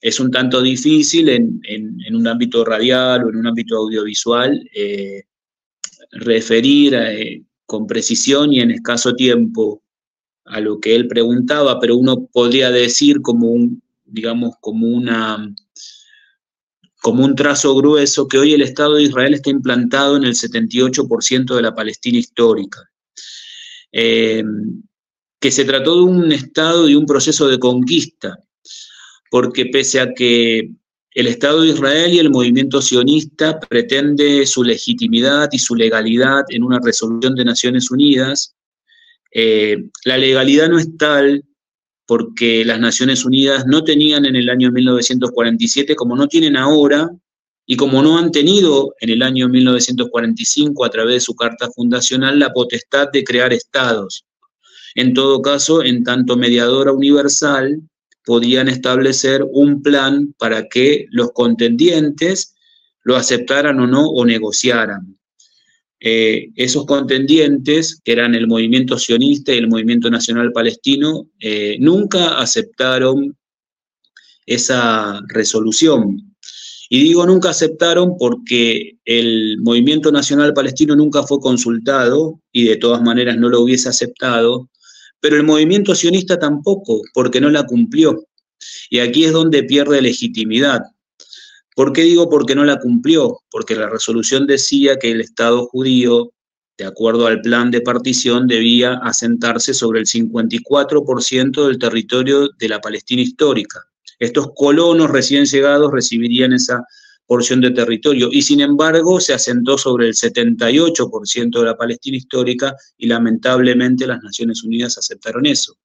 es 0.00 0.20
un 0.20 0.30
tanto 0.30 0.62
difícil 0.62 1.28
en, 1.28 1.60
un 2.12 2.26
ámbito 2.26 2.64
radial 2.64 3.24
o 3.24 3.30
en 3.30 3.36
un 3.36 3.46
ámbito 3.46 3.76
audiovisual 3.76 4.68
eh, 4.74 5.24
referir 6.10 6.94
eh, 6.94 7.42
con 7.66 7.86
precisión 7.86 8.52
y 8.52 8.60
en 8.60 8.70
escaso 8.70 9.14
tiempo 9.14 9.82
a 10.44 10.60
lo 10.60 10.80
que 10.80 10.94
él 10.94 11.06
preguntaba, 11.08 11.78
pero 11.78 11.96
uno 11.96 12.26
podría 12.32 12.70
decir 12.70 13.20
como 13.20 13.48
un, 13.48 13.82
digamos, 14.04 14.54
como 14.60 14.86
una 14.86 15.54
como 17.00 17.24
un 17.24 17.36
trazo 17.36 17.76
grueso 17.76 18.26
que 18.26 18.38
hoy 18.38 18.54
el 18.54 18.62
Estado 18.62 18.94
de 18.94 19.04
Israel 19.04 19.34
está 19.34 19.50
implantado 19.50 20.16
en 20.16 20.24
el 20.24 20.34
78% 20.34 21.54
de 21.54 21.62
la 21.62 21.74
Palestina 21.74 22.18
histórica. 22.18 22.90
Eh, 23.92 24.42
que 25.40 25.50
se 25.52 25.64
trató 25.64 25.96
de 25.96 26.02
un 26.02 26.32
Estado 26.32 26.88
y 26.88 26.94
un 26.94 27.06
proceso 27.06 27.48
de 27.48 27.58
conquista, 27.58 28.38
porque 29.30 29.66
pese 29.66 30.00
a 30.00 30.12
que 30.12 30.72
el 31.18 31.26
Estado 31.26 31.62
de 31.62 31.70
Israel 31.70 32.14
y 32.14 32.20
el 32.20 32.30
movimiento 32.30 32.80
sionista 32.80 33.58
pretende 33.58 34.46
su 34.46 34.62
legitimidad 34.62 35.48
y 35.50 35.58
su 35.58 35.74
legalidad 35.74 36.44
en 36.48 36.62
una 36.62 36.78
resolución 36.80 37.34
de 37.34 37.44
Naciones 37.44 37.90
Unidas, 37.90 38.54
eh, 39.34 39.78
la 40.04 40.16
legalidad 40.16 40.68
no 40.68 40.78
es 40.78 40.96
tal 40.96 41.44
porque 42.06 42.64
las 42.64 42.78
Naciones 42.78 43.24
Unidas 43.24 43.66
no 43.66 43.82
tenían 43.82 44.26
en 44.26 44.36
el 44.36 44.48
año 44.48 44.70
1947, 44.70 45.96
como 45.96 46.14
no 46.14 46.28
tienen 46.28 46.56
ahora, 46.56 47.10
y 47.66 47.74
como 47.74 48.00
no 48.00 48.16
han 48.16 48.30
tenido 48.30 48.94
en 49.00 49.10
el 49.10 49.24
año 49.24 49.48
1945 49.48 50.84
a 50.84 50.90
través 50.90 51.14
de 51.14 51.20
su 51.20 51.34
carta 51.34 51.68
fundacional 51.74 52.38
la 52.38 52.52
potestad 52.52 53.08
de 53.12 53.24
crear 53.24 53.52
estados. 53.52 54.24
En 54.94 55.14
todo 55.14 55.42
caso, 55.42 55.82
en 55.82 56.04
tanto 56.04 56.36
mediadora 56.36 56.92
universal, 56.92 57.82
podían 58.28 58.68
establecer 58.68 59.42
un 59.52 59.80
plan 59.80 60.34
para 60.36 60.68
que 60.68 61.06
los 61.08 61.32
contendientes 61.32 62.54
lo 63.02 63.16
aceptaran 63.16 63.80
o 63.80 63.86
no 63.86 64.06
o 64.06 64.26
negociaran. 64.26 65.18
Eh, 65.98 66.50
esos 66.54 66.84
contendientes, 66.84 67.98
que 68.04 68.12
eran 68.12 68.34
el 68.34 68.46
movimiento 68.46 68.98
sionista 68.98 69.54
y 69.54 69.56
el 69.56 69.68
movimiento 69.68 70.10
nacional 70.10 70.52
palestino, 70.52 71.30
eh, 71.40 71.78
nunca 71.80 72.38
aceptaron 72.38 73.34
esa 74.44 75.22
resolución. 75.28 76.36
Y 76.90 77.04
digo 77.04 77.24
nunca 77.24 77.48
aceptaron 77.48 78.18
porque 78.18 78.98
el 79.06 79.56
movimiento 79.60 80.12
nacional 80.12 80.52
palestino 80.52 80.94
nunca 80.94 81.22
fue 81.22 81.40
consultado 81.40 82.42
y 82.52 82.64
de 82.64 82.76
todas 82.76 83.00
maneras 83.00 83.38
no 83.38 83.48
lo 83.48 83.62
hubiese 83.62 83.88
aceptado, 83.88 84.68
pero 85.20 85.36
el 85.36 85.44
movimiento 85.44 85.94
sionista 85.94 86.38
tampoco, 86.38 87.02
porque 87.14 87.40
no 87.40 87.50
la 87.50 87.64
cumplió. 87.64 88.26
Y 88.90 89.00
aquí 89.00 89.24
es 89.24 89.32
donde 89.32 89.62
pierde 89.64 90.02
legitimidad. 90.02 90.82
¿Por 91.74 91.92
qué 91.92 92.02
digo 92.02 92.28
porque 92.28 92.54
no 92.54 92.64
la 92.64 92.78
cumplió? 92.78 93.38
Porque 93.50 93.76
la 93.76 93.88
resolución 93.88 94.46
decía 94.46 94.96
que 94.96 95.12
el 95.12 95.20
Estado 95.20 95.66
judío, 95.66 96.32
de 96.76 96.84
acuerdo 96.84 97.26
al 97.26 97.40
plan 97.40 97.70
de 97.70 97.80
partición, 97.80 98.48
debía 98.48 98.94
asentarse 99.02 99.74
sobre 99.74 100.00
el 100.00 100.06
54% 100.06 101.66
del 101.66 101.78
territorio 101.78 102.48
de 102.58 102.68
la 102.68 102.80
Palestina 102.80 103.22
histórica. 103.22 103.80
Estos 104.18 104.48
colonos 104.56 105.10
recién 105.10 105.44
llegados 105.44 105.92
recibirían 105.92 106.52
esa 106.52 106.84
porción 107.28 107.60
de 107.60 107.70
territorio 107.70 108.30
y 108.32 108.40
sin 108.40 108.62
embargo 108.62 109.20
se 109.20 109.34
asentó 109.34 109.76
sobre 109.76 110.08
el 110.08 110.14
78% 110.14 111.58
de 111.58 111.64
la 111.64 111.76
Palestina 111.76 112.16
histórica 112.16 112.74
y 112.96 113.06
lamentablemente 113.06 114.06
las 114.06 114.22
Naciones 114.22 114.64
Unidas 114.64 114.96
aceptaron 114.96 115.44
eso. 115.44 115.76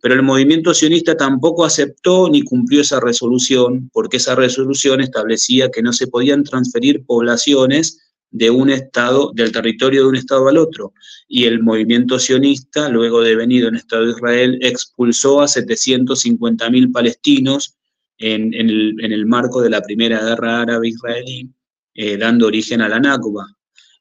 Pero 0.00 0.14
el 0.14 0.22
movimiento 0.22 0.72
sionista 0.72 1.16
tampoco 1.16 1.64
aceptó 1.64 2.30
ni 2.30 2.42
cumplió 2.42 2.80
esa 2.80 3.00
resolución, 3.00 3.90
porque 3.92 4.18
esa 4.18 4.36
resolución 4.36 5.00
establecía 5.00 5.68
que 5.68 5.82
no 5.82 5.92
se 5.92 6.06
podían 6.06 6.44
transferir 6.44 7.04
poblaciones 7.04 7.98
de 8.30 8.50
un 8.50 8.70
estado, 8.70 9.32
del 9.34 9.50
territorio 9.50 10.02
de 10.02 10.08
un 10.08 10.16
estado 10.16 10.46
al 10.48 10.58
otro. 10.58 10.92
Y 11.26 11.44
el 11.44 11.60
movimiento 11.60 12.20
sionista, 12.20 12.88
luego 12.88 13.20
de 13.20 13.34
venido 13.34 13.66
en 13.66 13.74
Estado 13.74 14.04
de 14.04 14.12
Israel, 14.12 14.58
expulsó 14.60 15.40
a 15.40 15.46
750.000 15.46 16.92
palestinos 16.92 17.74
en, 18.18 18.54
el, 18.54 19.26
marco 19.26 19.60
de 19.60 19.70
la 19.70 19.82
primera 19.82 20.22
guerra 20.24 20.62
árabe-israelí, 20.62 21.50
eh, 21.94 22.16
dando 22.16 22.46
origen 22.46 22.80
a 22.80 22.88
la 22.88 23.00
Nakba. 23.00 23.46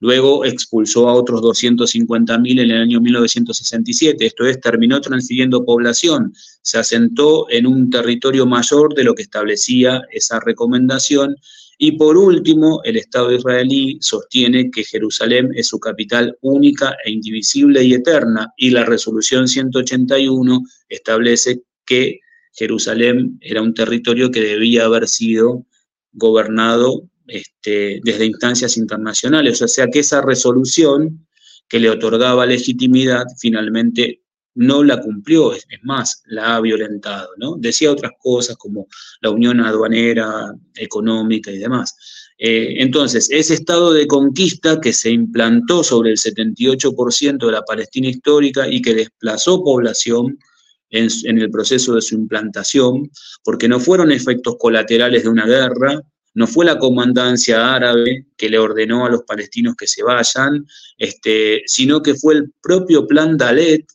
Luego 0.04 0.44
expulsó 0.44 1.08
a 1.08 1.14
otros 1.14 1.42
250.000 1.42 2.52
en 2.60 2.72
el 2.72 2.82
año 2.82 3.00
1967, 3.00 4.26
esto 4.26 4.46
es, 4.46 4.60
terminó 4.60 5.00
transfiriendo 5.00 5.64
población, 5.64 6.34
se 6.62 6.78
asentó 6.78 7.50
en 7.50 7.66
un 7.66 7.90
territorio 7.90 8.46
mayor 8.46 8.94
de 8.96 9.06
lo 9.06 9.16
que 9.16 9.22
establecía 9.22 10.02
esa 10.12 10.42
recomendación. 10.42 11.38
Y 11.78 11.94
por 11.94 12.18
último, 12.18 12.82
el 12.84 12.98
Estado 12.98 13.32
israelí 13.32 13.98
sostiene 14.02 14.70
que 14.72 14.84
Jerusalén 14.84 15.52
es 15.56 15.68
su 15.68 15.80
capital 15.80 16.38
única 16.42 16.98
e 17.06 17.12
indivisible 17.12 17.82
y 17.82 17.94
eterna 17.94 18.52
y 18.58 18.72
la 18.72 18.84
resolución 18.84 19.48
181 19.48 20.64
establece 20.90 21.62
que 21.86 22.20
Jerusalén 22.54 23.38
era 23.42 23.62
un 23.62 23.74
territorio 23.74 24.32
que 24.32 24.42
debía 24.42 24.86
haber 24.86 25.08
sido 25.08 25.66
gobernado 26.14 27.04
este, 27.28 28.00
desde 28.04 28.26
instancias 28.26 28.78
internacionales. 28.78 29.62
O 29.62 29.68
sea 29.68 29.88
que 29.88 30.00
esa 30.00 30.22
resolución 30.22 31.26
que 31.68 31.80
le 31.80 31.90
otorgaba 31.90 32.46
legitimidad 32.46 33.26
finalmente 33.40 34.22
no 34.56 34.84
la 34.84 35.02
cumplió, 35.02 35.54
es, 35.54 35.66
más, 35.82 36.22
la 36.26 36.56
ha 36.56 36.62
violentado, 36.62 37.30
¿no? 37.38 37.56
Decía 37.58 37.92
otras 37.92 38.12
cosas 38.20 38.56
como 38.56 38.88
la 39.22 39.32
unión 39.32 39.60
aduanera, 39.62 40.54
económica 40.76 41.50
y 41.50 41.58
demás. 41.58 41.96
Eh, 42.38 42.76
entonces, 42.78 43.30
ese 43.32 43.56
estado 43.56 43.94
de 43.94 44.06
conquista 44.06 44.80
que 44.80 44.94
se 44.94 45.10
implantó 45.10 45.84
sobre 45.84 46.12
el 46.12 46.18
78% 46.18 47.46
de 47.46 47.52
la 47.52 47.64
Palestina 47.64 48.10
histórica 48.10 48.68
y 48.68 48.82
que 48.82 48.94
desplazó 48.94 49.64
población 49.64 50.38
en, 50.94 51.38
el 51.40 51.50
proceso 51.50 51.96
de 51.96 52.02
su 52.02 52.16
implantación, 52.16 53.10
porque 53.44 53.68
no 53.68 53.80
fueron 53.80 54.12
efectos 54.12 54.56
colaterales 54.60 55.24
de 55.24 55.30
una 55.30 55.46
guerra, 55.46 56.02
no 56.36 56.48
fue 56.48 56.66
la 56.66 56.78
comandancia 56.78 57.76
árabe 57.76 58.28
que 58.38 58.50
le 58.50 58.60
ordenó 58.60 59.06
a 59.06 59.10
los 59.10 59.24
palestinos 59.24 59.76
que 59.76 59.88
se 59.88 60.04
vayan, 60.04 60.66
este, 60.98 61.64
sino 61.66 62.02
que 62.02 62.16
fue 62.16 62.36
el 62.36 62.54
propio 62.62 63.08
plan 63.08 63.38
Dalet, 63.38 63.86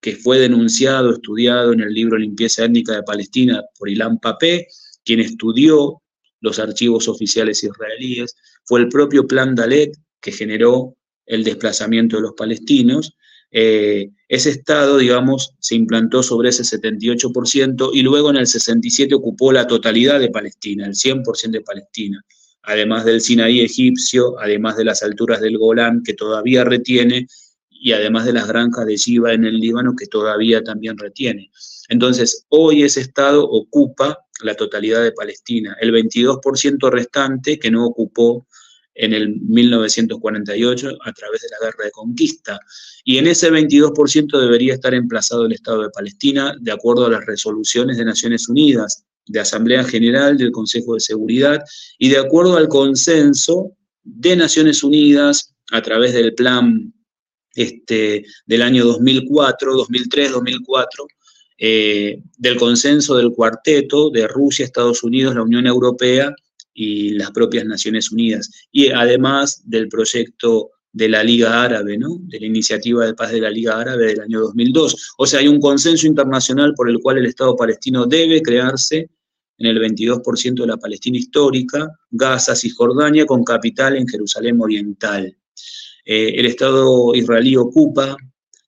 que 0.00 0.16
fue 0.16 0.38
denunciado, 0.38 1.12
estudiado 1.12 1.72
en 1.72 1.80
el 1.80 1.92
libro 1.92 2.18
Limpieza 2.18 2.64
Étnica 2.64 2.94
de 2.94 3.02
Palestina 3.02 3.62
por 3.78 3.88
Ilan 3.88 4.18
Papé, 4.18 4.68
quien 5.04 5.20
estudió 5.20 6.02
los 6.40 6.58
archivos 6.58 7.08
oficiales 7.08 7.64
israelíes, 7.64 8.36
fue 8.64 8.80
el 8.80 8.88
propio 8.88 9.26
plan 9.26 9.54
Dalet 9.54 9.92
que 10.20 10.32
generó 10.32 10.96
el 11.26 11.42
desplazamiento 11.42 12.16
de 12.16 12.22
los 12.22 12.34
palestinos, 12.34 13.16
eh, 13.56 14.10
ese 14.28 14.50
Estado, 14.50 14.98
digamos, 14.98 15.54
se 15.60 15.76
implantó 15.76 16.24
sobre 16.24 16.48
ese 16.48 16.64
78% 16.64 17.90
y 17.94 18.02
luego 18.02 18.30
en 18.30 18.36
el 18.36 18.48
67 18.48 19.14
ocupó 19.14 19.52
la 19.52 19.68
totalidad 19.68 20.18
de 20.18 20.28
Palestina, 20.28 20.84
el 20.84 20.94
100% 20.94 21.52
de 21.52 21.60
Palestina, 21.60 22.20
además 22.64 23.04
del 23.04 23.20
Sinaí 23.20 23.60
egipcio, 23.60 24.40
además 24.40 24.76
de 24.76 24.86
las 24.86 25.04
alturas 25.04 25.40
del 25.40 25.56
Golán 25.56 26.02
que 26.02 26.14
todavía 26.14 26.64
retiene 26.64 27.28
y 27.70 27.92
además 27.92 28.24
de 28.24 28.32
las 28.32 28.48
granjas 28.48 28.86
de 28.86 28.96
Shiva 28.96 29.32
en 29.32 29.44
el 29.44 29.60
Líbano 29.60 29.94
que 29.96 30.06
todavía 30.06 30.64
también 30.64 30.98
retiene. 30.98 31.52
Entonces, 31.88 32.46
hoy 32.48 32.82
ese 32.82 33.02
Estado 33.02 33.48
ocupa 33.48 34.18
la 34.42 34.56
totalidad 34.56 35.04
de 35.04 35.12
Palestina, 35.12 35.76
el 35.80 35.92
22% 35.92 36.90
restante 36.90 37.60
que 37.60 37.70
no 37.70 37.86
ocupó 37.86 38.48
en 38.94 39.12
el 39.12 39.40
1948 39.40 40.98
a 41.04 41.12
través 41.12 41.42
de 41.42 41.48
la 41.50 41.66
guerra 41.66 41.84
de 41.84 41.90
conquista. 41.90 42.60
Y 43.04 43.18
en 43.18 43.26
ese 43.26 43.50
22% 43.50 44.40
debería 44.40 44.74
estar 44.74 44.94
emplazado 44.94 45.46
el 45.46 45.52
Estado 45.52 45.82
de 45.82 45.90
Palestina 45.90 46.54
de 46.60 46.72
acuerdo 46.72 47.06
a 47.06 47.10
las 47.10 47.26
resoluciones 47.26 47.98
de 47.98 48.04
Naciones 48.04 48.48
Unidas, 48.48 49.04
de 49.26 49.40
Asamblea 49.40 49.84
General, 49.84 50.36
del 50.36 50.52
Consejo 50.52 50.94
de 50.94 51.00
Seguridad 51.00 51.60
y 51.98 52.08
de 52.08 52.18
acuerdo 52.18 52.56
al 52.56 52.68
consenso 52.68 53.72
de 54.02 54.36
Naciones 54.36 54.82
Unidas 54.82 55.54
a 55.72 55.82
través 55.82 56.12
del 56.12 56.34
plan 56.34 56.92
este, 57.54 58.24
del 58.46 58.62
año 58.62 58.84
2004, 58.84 59.74
2003, 59.74 60.32
2004, 60.32 61.06
del 61.56 62.56
consenso 62.58 63.16
del 63.16 63.30
cuarteto 63.30 64.10
de 64.10 64.28
Rusia, 64.28 64.64
Estados 64.64 65.02
Unidos, 65.02 65.34
la 65.34 65.42
Unión 65.42 65.66
Europea 65.66 66.34
y 66.74 67.10
las 67.10 67.30
propias 67.30 67.64
Naciones 67.64 68.10
Unidas. 68.10 68.50
Y 68.70 68.90
además 68.90 69.62
del 69.64 69.88
proyecto 69.88 70.70
de 70.92 71.08
la 71.08 71.24
Liga 71.24 71.62
Árabe, 71.62 71.98
¿no? 71.98 72.18
de 72.20 72.40
la 72.40 72.46
iniciativa 72.46 73.04
de 73.04 73.14
paz 73.14 73.32
de 73.32 73.40
la 73.40 73.50
Liga 73.50 73.80
Árabe 73.80 74.06
del 74.06 74.20
año 74.20 74.40
2002. 74.40 75.14
O 75.18 75.26
sea, 75.26 75.40
hay 75.40 75.48
un 75.48 75.60
consenso 75.60 76.06
internacional 76.06 76.72
por 76.74 76.88
el 76.88 77.00
cual 77.00 77.18
el 77.18 77.26
Estado 77.26 77.56
palestino 77.56 78.06
debe 78.06 78.42
crearse 78.42 79.10
en 79.58 79.66
el 79.66 79.78
22% 79.80 80.54
de 80.54 80.66
la 80.66 80.76
Palestina 80.76 81.18
histórica, 81.18 81.88
Gaza, 82.10 82.54
Cisjordania, 82.54 83.26
con 83.26 83.44
capital 83.44 83.96
en 83.96 84.06
Jerusalén 84.06 84.60
Oriental. 84.60 85.36
el 86.04 86.46
Estado 86.46 87.14
israelí 87.14 87.56
ocupa 87.56 88.16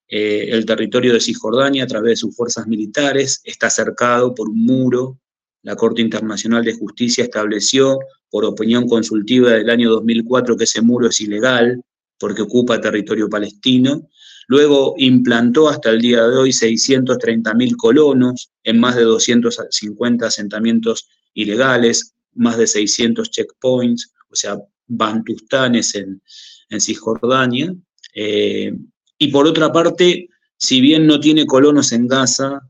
el 0.08 0.64
territorio 0.64 1.12
de 1.12 1.20
Cisjordania 1.20 1.84
a 1.84 1.86
través 1.86 2.10
de 2.10 2.16
sus 2.16 2.36
fuerzas 2.36 2.66
militares, 2.66 3.40
está 3.44 3.68
cercado 3.70 4.34
por 4.34 4.48
un 4.48 4.64
muro. 4.64 5.18
La 5.66 5.74
Corte 5.74 6.00
Internacional 6.00 6.64
de 6.64 6.74
Justicia 6.74 7.24
estableció, 7.24 7.98
por 8.30 8.44
opinión 8.44 8.86
consultiva 8.86 9.50
del 9.50 9.68
año 9.68 9.90
2004, 9.90 10.56
que 10.56 10.62
ese 10.62 10.80
muro 10.80 11.08
es 11.08 11.20
ilegal 11.20 11.82
porque 12.20 12.42
ocupa 12.42 12.80
territorio 12.80 13.28
palestino. 13.28 14.08
Luego 14.46 14.94
implantó 14.96 15.68
hasta 15.68 15.90
el 15.90 16.00
día 16.00 16.24
de 16.24 16.36
hoy 16.36 16.50
630.000 16.50 17.76
colonos 17.76 18.52
en 18.62 18.78
más 18.78 18.94
de 18.94 19.02
250 19.02 20.28
asentamientos 20.28 21.08
ilegales, 21.34 22.14
más 22.34 22.58
de 22.58 22.68
600 22.68 23.28
checkpoints, 23.28 24.12
o 24.30 24.36
sea, 24.36 24.56
bantustanes 24.86 25.96
en, 25.96 26.22
Cisjordania. 26.78 27.74
Eh, 28.14 28.72
y 29.18 29.28
por 29.32 29.48
otra 29.48 29.72
parte, 29.72 30.28
si 30.56 30.80
bien 30.80 31.08
no 31.08 31.18
tiene 31.18 31.44
colonos 31.44 31.90
en 31.90 32.06
Gaza 32.06 32.60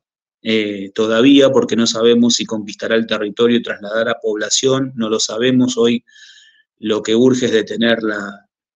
eh, 0.49 0.93
todavía, 0.95 1.51
porque 1.51 1.75
no 1.75 1.89
sabemos 1.89 2.35
si 2.35 2.47
conquistará 2.47 2.95
el 2.95 3.09
territorio 3.09 3.57
y 3.57 3.63
trasladará 3.65 4.21
población, 4.23 4.93
no 4.95 5.09
lo 5.09 5.19
sabemos 5.19 5.77
hoy, 5.77 6.05
lo 6.79 7.03
que 7.03 7.17
urge 7.17 7.47
es 7.47 7.53
detener 7.53 7.99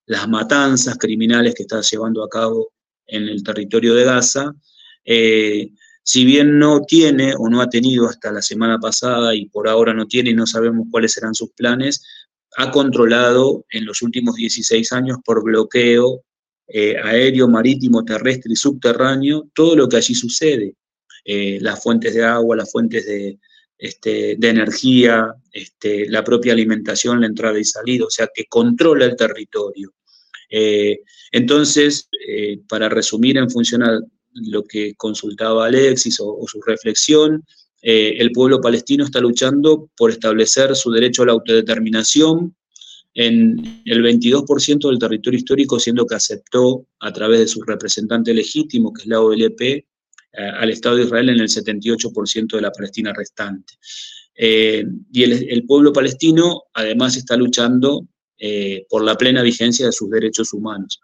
las 0.04 0.28
matanzas 0.28 0.98
criminales 0.98 1.54
que 1.54 1.62
está 1.62 1.80
llevando 1.80 2.24
a 2.24 2.28
cabo 2.28 2.72
en 3.06 3.28
el 3.28 3.44
territorio 3.44 3.94
de 3.94 4.02
Gaza. 4.02 4.52
Eh, 5.04 5.70
si 6.02 6.24
bien 6.24 6.58
no 6.58 6.80
tiene 6.80 7.34
o 7.38 7.48
no 7.48 7.60
ha 7.60 7.68
tenido 7.68 8.08
hasta 8.08 8.32
la 8.32 8.42
semana 8.42 8.80
pasada 8.80 9.32
y 9.36 9.46
por 9.46 9.68
ahora 9.68 9.94
no 9.94 10.08
tiene 10.08 10.34
no 10.34 10.48
sabemos 10.48 10.88
cuáles 10.90 11.12
serán 11.12 11.36
sus 11.36 11.52
planes, 11.52 12.02
ha 12.56 12.72
controlado 12.72 13.64
en 13.70 13.84
los 13.84 14.02
últimos 14.02 14.34
16 14.34 14.90
años 14.90 15.18
por 15.24 15.44
bloqueo 15.44 16.24
eh, 16.66 16.96
aéreo, 17.00 17.46
marítimo, 17.46 18.04
terrestre 18.04 18.54
y 18.54 18.56
subterráneo 18.56 19.48
todo 19.54 19.76
lo 19.76 19.88
que 19.88 19.98
allí 19.98 20.16
sucede. 20.16 20.74
Eh, 21.24 21.58
las 21.60 21.82
fuentes 21.82 22.14
de 22.14 22.24
agua, 22.24 22.56
las 22.56 22.70
fuentes 22.70 23.06
de, 23.06 23.38
este, 23.78 24.36
de 24.38 24.48
energía, 24.48 25.34
este, 25.52 26.08
la 26.08 26.24
propia 26.24 26.52
alimentación, 26.52 27.20
la 27.20 27.26
entrada 27.26 27.58
y 27.58 27.64
salida, 27.64 28.06
o 28.06 28.10
sea 28.10 28.28
que 28.34 28.46
controla 28.46 29.04
el 29.04 29.16
territorio. 29.16 29.92
Eh, 30.48 31.00
entonces, 31.32 32.08
eh, 32.26 32.58
para 32.68 32.88
resumir 32.88 33.36
en 33.36 33.50
función 33.50 33.82
a 33.82 34.00
lo 34.32 34.64
que 34.64 34.94
consultaba 34.96 35.66
Alexis 35.66 36.18
o, 36.20 36.44
su 36.46 36.60
reflexión, 36.62 37.44
el 37.82 38.30
pueblo 38.32 38.60
palestino 38.60 39.04
está 39.04 39.20
luchando 39.20 39.88
por 39.96 40.10
establecer 40.10 40.76
su 40.76 40.90
derecho 40.90 41.22
a 41.22 41.26
la 41.26 41.32
autodeterminación 41.32 42.54
en 43.14 43.82
el 43.84 44.02
22% 44.02 44.88
del 44.88 44.98
territorio 44.98 45.38
histórico, 45.38 45.80
siendo 45.80 46.06
que 46.06 46.14
aceptó 46.14 46.86
a 47.00 47.12
través 47.12 47.40
de 47.40 47.48
su 47.48 47.62
representante 47.62 48.32
legítimo, 48.32 48.92
que 48.92 49.02
es 49.02 49.08
la 49.08 49.20
OLP, 49.20 49.86
al 50.32 50.70
Estado 50.70 50.96
de 50.96 51.04
Israel 51.04 51.28
en 51.30 51.40
el 51.40 51.48
78% 51.48 52.56
de 52.56 52.60
la 52.60 52.70
Palestina 52.70 53.12
restante. 53.12 53.74
y 54.34 55.22
el, 55.22 55.64
pueblo 55.66 55.92
palestino 55.92 56.62
además 56.72 57.16
está 57.16 57.36
luchando 57.36 58.06
eh, 58.42 58.86
por 58.88 59.04
la 59.04 59.16
plena 59.16 59.42
vigencia 59.42 59.84
de 59.84 59.92
sus 59.92 60.08
derechos 60.08 60.54
humanos. 60.54 60.98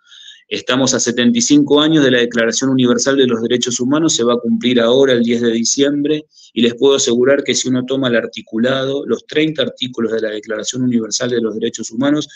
Estamos 0.49 0.95
a 0.95 1.01
75 1.01 1.83
años 1.83 2.03
de 2.03 2.11
la 2.11 2.21
Declaración 2.21 2.71
Universal 2.71 3.19
de 3.19 3.27
los 3.27 3.43
Derechos 3.43 3.79
Humanos, 3.79 4.15
se 4.15 4.25
va 4.25 4.35
a 4.35 4.39
cumplir 4.39 4.81
ahora 4.81 5.13
el 5.13 5.23
10 5.23 5.43
de 5.43 5.53
diciembre 5.53 6.25
y 6.55 6.63
les 6.63 6.77
puedo 6.77 6.95
asegurar 6.95 7.45
que 7.45 7.55
si 7.55 7.69
uno 7.69 7.85
toma 7.85 8.09
el 8.09 8.17
articulado, 8.17 9.05
los 9.05 9.27
30 9.27 9.61
artículos 9.61 10.13
de 10.13 10.23
la 10.23 10.31
Declaración 10.31 10.83
Universal 10.83 11.29
de 11.29 11.43
los 11.43 11.55
Derechos 11.55 11.91
Humanos, 11.91 12.27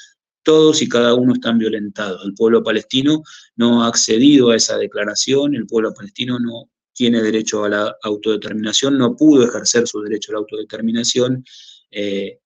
todos 0.43 0.83
y 0.83 0.89
cada 0.89 1.15
uno 1.15 1.33
están 1.33 1.57
violentados. 1.57 2.23
El 2.27 2.35
pueblo 2.35 2.63
palestino 2.63 3.23
no 3.57 3.85
ha 3.85 3.89
accedido 3.89 4.51
a 4.51 4.57
esa 4.57 4.77
declaración, 4.77 5.55
el 5.55 5.67
pueblo 5.67 5.95
palestino 5.95 6.39
no 6.39 6.69
tiene 7.01 7.23
derecho 7.23 7.65
a 7.65 7.71
la 7.71 7.97
autodeterminación, 8.03 8.99
no 8.99 9.17
pudo 9.17 9.43
ejercer 9.43 9.89
su 9.89 10.03
derecho 10.03 10.33
a 10.33 10.35
la 10.35 10.41
autodeterminación. 10.41 11.43
Eh, 11.91 12.41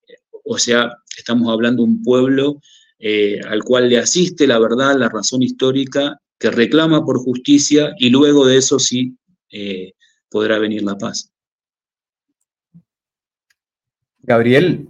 o 0.45 0.57
sea, 0.57 0.95
estamos 1.17 1.51
hablando 1.51 1.83
de 1.83 1.89
un 1.89 2.01
pueblo 2.01 2.61
eh, 2.97 3.41
al 3.45 3.65
cual 3.65 3.89
le 3.89 3.97
asiste 3.97 4.47
la 4.47 4.57
verdad, 4.57 4.95
la 4.95 5.09
razón 5.09 5.43
histórica, 5.43 6.21
que 6.39 6.51
reclama 6.51 7.03
por 7.03 7.17
justicia 7.17 7.93
y 7.99 8.09
luego 8.09 8.47
de 8.47 8.55
eso 8.55 8.79
sí 8.79 9.17
eh, 9.51 9.91
podrá 10.29 10.57
venir 10.57 10.83
la 10.83 10.97
paz. 10.97 11.33
Gabriel, 14.21 14.87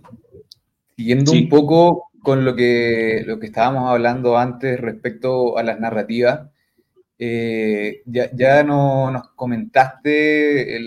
siguiendo 0.95 1.31
un 1.31 1.49
poco 1.49 2.11
con 2.21 2.45
lo 2.45 2.55
que, 2.55 3.23
lo 3.25 3.39
que 3.39 3.47
estábamos 3.47 3.89
hablando 3.89 4.37
antes 4.37 4.79
respecto 4.79 5.57
a 5.57 5.63
las 5.63 5.79
narrativas, 5.79 6.51
eh, 7.17 8.01
ya, 8.05 8.63
no, 8.63 9.11
nos 9.11 9.29
comentaste 9.35 10.77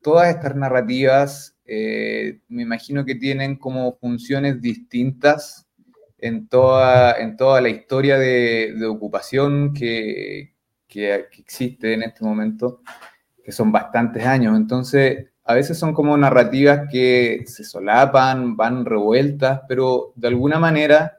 todas 0.00 0.34
estas 0.34 0.54
narrativas 0.56 1.52
eh, 1.74 2.40
me 2.48 2.64
imagino 2.64 3.04
que 3.04 3.14
tienen 3.14 3.56
como 3.56 3.96
funciones 3.96 4.60
distintas 4.60 5.66
en 6.18 6.46
toda, 6.48 7.14
en 7.14 7.36
toda 7.36 7.62
la 7.62 7.70
historia 7.70 8.18
de, 8.18 8.84
ocupación 8.86 9.72
que, 9.72 10.52
existe 10.88 11.94
en 11.94 12.02
este 12.02 12.24
momento, 12.24 12.82
que 13.42 13.52
son 13.52 13.72
bastantes 13.72 14.26
años. 14.26 14.54
Entonces, 14.56 15.28
a 15.44 15.54
veces 15.54 15.78
son 15.78 15.94
como 15.94 16.14
narrativas 16.16 16.88
que 16.90 17.42
se 17.46 17.64
solapan, 17.64 18.54
van 18.54 18.84
revueltas, 18.84 19.62
pero 19.66 20.12
de 20.14 20.28
alguna 20.28 20.58
manera, 20.58 21.16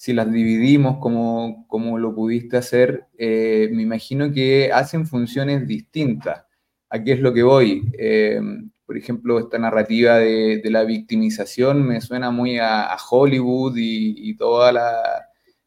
si 0.00 0.14
las 0.14 0.32
dividimos 0.32 0.96
como, 0.96 1.66
como 1.68 1.98
lo 1.98 2.14
pudiste 2.14 2.56
hacer, 2.56 3.08
eh, 3.18 3.68
me 3.70 3.82
imagino 3.82 4.32
que 4.32 4.72
hacen 4.72 5.06
funciones 5.06 5.66
distintas. 5.66 6.46
Aquí 6.88 7.10
es 7.12 7.20
lo 7.20 7.34
que 7.34 7.42
voy. 7.42 7.92
Eh, 7.98 8.40
por 8.86 8.96
ejemplo, 8.96 9.38
esta 9.38 9.58
narrativa 9.58 10.16
de, 10.16 10.62
la 10.64 10.84
victimización 10.84 11.86
me 11.86 12.00
suena 12.00 12.30
muy 12.30 12.58
a, 12.58 12.96
Hollywood 13.10 13.74
y, 13.76 14.34
todas 14.38 14.74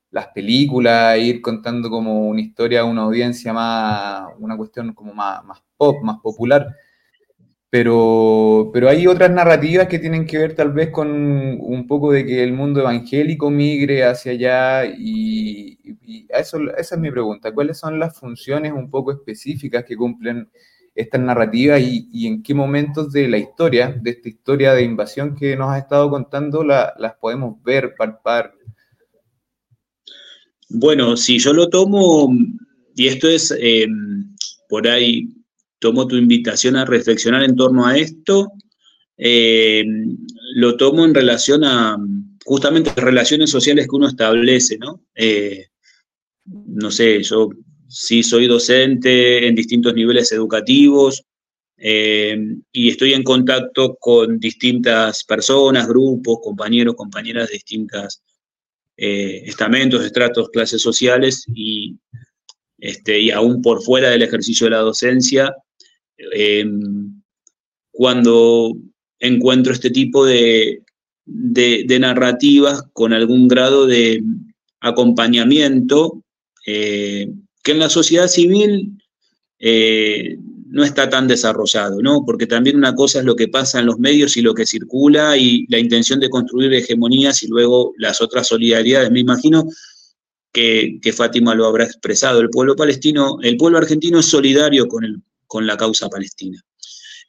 las 0.09 0.27
películas, 0.29 1.19
ir 1.19 1.39
contando 1.39 1.91
como 1.91 2.27
una 2.27 2.41
historia 2.41 2.81
a 2.81 2.86
una 2.86 3.03
audiencia 3.03 3.53
más, 3.53 4.29
una 4.39 4.57
cuestión 4.57 4.93
como 4.93 5.13
más, 5.13 5.43
pop, 5.77 6.01
más 6.01 6.19
popular. 6.21 6.75
Pero, 7.74 8.69
pero 8.71 8.88
hay 8.88 9.07
otras 9.07 9.32
narrativas 9.32 9.88
que 9.88 9.97
tienen 9.97 10.28
que 10.28 10.38
ver 10.38 10.53
tal 10.53 10.74
vez 10.74 10.91
con 10.91 11.09
un 11.09 11.88
poco 11.88 12.11
de 12.11 12.24
que 12.24 12.43
el 12.43 12.53
mundo 12.53 12.82
evangélico 12.82 13.49
migre 13.49 14.05
hacia 14.05 14.34
allá 14.34 14.86
y, 14.86 15.80
y 16.05 16.28
eso, 16.30 16.59
esa 16.78 16.93
es 16.93 17.01
mi 17.01 17.09
pregunta. 17.09 17.51
¿Cuáles 17.51 17.80
son 17.80 17.97
las 17.97 18.15
funciones 18.15 18.74
un 18.74 18.91
poco 18.91 19.11
específicas 19.11 19.86
que 19.86 19.97
cumplen 19.97 20.51
esta 20.93 21.17
narrativa 21.17 21.80
y, 21.80 22.28
en 22.28 22.43
qué 22.43 22.53
momentos 22.53 23.11
de 23.11 23.28
la 23.28 23.39
historia, 23.39 23.88
de 23.89 24.11
esta 24.11 24.30
historia 24.30 24.76
de 24.76 24.84
invasión 24.84 25.36
que 25.36 25.55
nos 25.55 25.71
ha 25.71 25.80
estado 25.80 26.11
contando, 26.11 26.63
las 26.63 27.15
podemos 27.19 27.55
ver, 27.63 27.95
palpar. 27.97 28.53
Bueno, 30.69 31.17
si 31.17 31.39
yo 31.39 31.53
lo 31.53 31.69
tomo, 31.69 32.32
y 32.95 33.07
esto 33.07 33.28
es 33.28 33.51
eh, 33.59 33.88
por 34.69 34.88
ahí, 34.88 35.42
tomo 35.84 36.07
tu 36.07 36.15
invitación 36.15 36.77
a 36.77 36.86
reflexionar 36.86 37.43
en 37.43 37.57
torno 37.57 37.86
a 37.86 37.97
esto, 37.97 38.53
eh, 39.17 39.84
lo 40.55 40.77
tomo 40.77 41.03
en 41.03 41.13
relación 41.13 41.65
a 41.65 41.97
justamente 42.45 42.93
las 42.95 43.03
relaciones 43.03 43.49
sociales 43.49 43.86
que 43.86 43.95
uno 43.97 44.07
establece, 44.07 44.77
¿no? 44.77 45.01
Eh, 45.13 45.65
no 46.45 46.89
sé, 46.89 47.21
yo 47.21 47.49
sí 47.89 48.23
soy 48.23 48.47
docente 48.47 49.45
en 49.45 49.55
distintos 49.55 49.93
niveles 49.93 50.31
educativos 50.31 51.25
eh, 51.75 52.38
y 52.71 52.89
estoy 52.89 53.11
en 53.13 53.23
contacto 53.23 53.97
con 53.99 54.39
distintas 54.39 55.25
personas, 55.25 55.86
grupos, 55.86 56.39
compañeros, 56.41 56.95
compañeras 56.95 57.49
de 57.49 57.55
distintas 57.55 58.23
estamentos, 58.95 60.05
estratos, 60.05 60.49
clases 60.49 60.81
sociales 60.81 61.45
y, 61.53 61.97
este, 62.77 63.19
y 63.19 63.31
aún 63.31 63.61
por 63.61 63.84
fuera 63.84 64.11
del 64.11 64.21
ejercicio 64.21 64.65
de 64.67 64.71
la 64.71 64.77
docencia, 64.77 65.53
eh, 66.36 66.65
cuando 67.91 68.76
encuentro 69.19 69.74
este 69.74 69.89
tipo 69.89 70.26
de, 70.26 70.84
de, 71.26 71.99
narrativas 71.99 72.84
con 72.93 73.13
algún 73.13 73.47
grado 73.47 73.86
de 73.86 74.24
acompañamiento, 74.80 76.24
que 76.65 77.71
en 77.71 77.80
la 77.80 77.89
sociedad 77.89 78.28
civil 78.28 78.97
eh, 79.65 80.38
no 80.69 80.84
está 80.84 81.09
tan 81.09 81.28
desarrollado, 81.28 82.01
¿no? 82.01 82.26
Porque 82.26 82.47
también 82.47 82.76
una 82.76 82.93
cosa 82.95 83.19
es 83.19 83.26
lo 83.26 83.36
que 83.36 83.47
pasa 83.47 83.80
en 83.80 83.86
los 83.86 83.97
medios 83.97 84.36
y 84.36 84.41
lo 84.41 84.53
que 84.53 84.65
circula 84.65 85.38
y 85.38 85.65
la 85.69 85.80
intención 85.80 86.19
de 86.19 86.30
construir 86.30 86.74
hegemonías 86.74 87.43
y 87.43 87.47
luego 87.47 87.93
las 87.97 88.19
otras 88.21 88.47
solidaridades. 88.47 89.11
Me 89.11 89.21
imagino 89.21 89.65
que, 90.51 90.99
Fátima 91.15 91.55
lo 91.55 91.65
habrá 91.65 91.86
expresado. 91.86 92.41
El 92.41 92.49
pueblo 92.49 92.76
palestino, 92.76 93.38
el 93.41 93.55
pueblo 93.55 93.78
argentino 93.78 94.19
es 94.19 94.26
solidario 94.26 94.88
con, 94.88 95.05
el, 95.05 95.21
con 95.53 95.67
la 95.67 95.77
causa 95.77 96.09
palestina. 96.09 96.59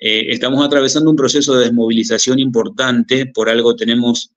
Eh, 0.00 0.32
estamos 0.32 0.64
atravesando 0.64 1.10
un 1.10 1.16
proceso 1.16 1.54
de 1.54 1.66
desmovilización 1.66 2.38
importante, 2.38 3.26
por 3.26 3.50
algo 3.50 3.76
tenemos 3.76 4.30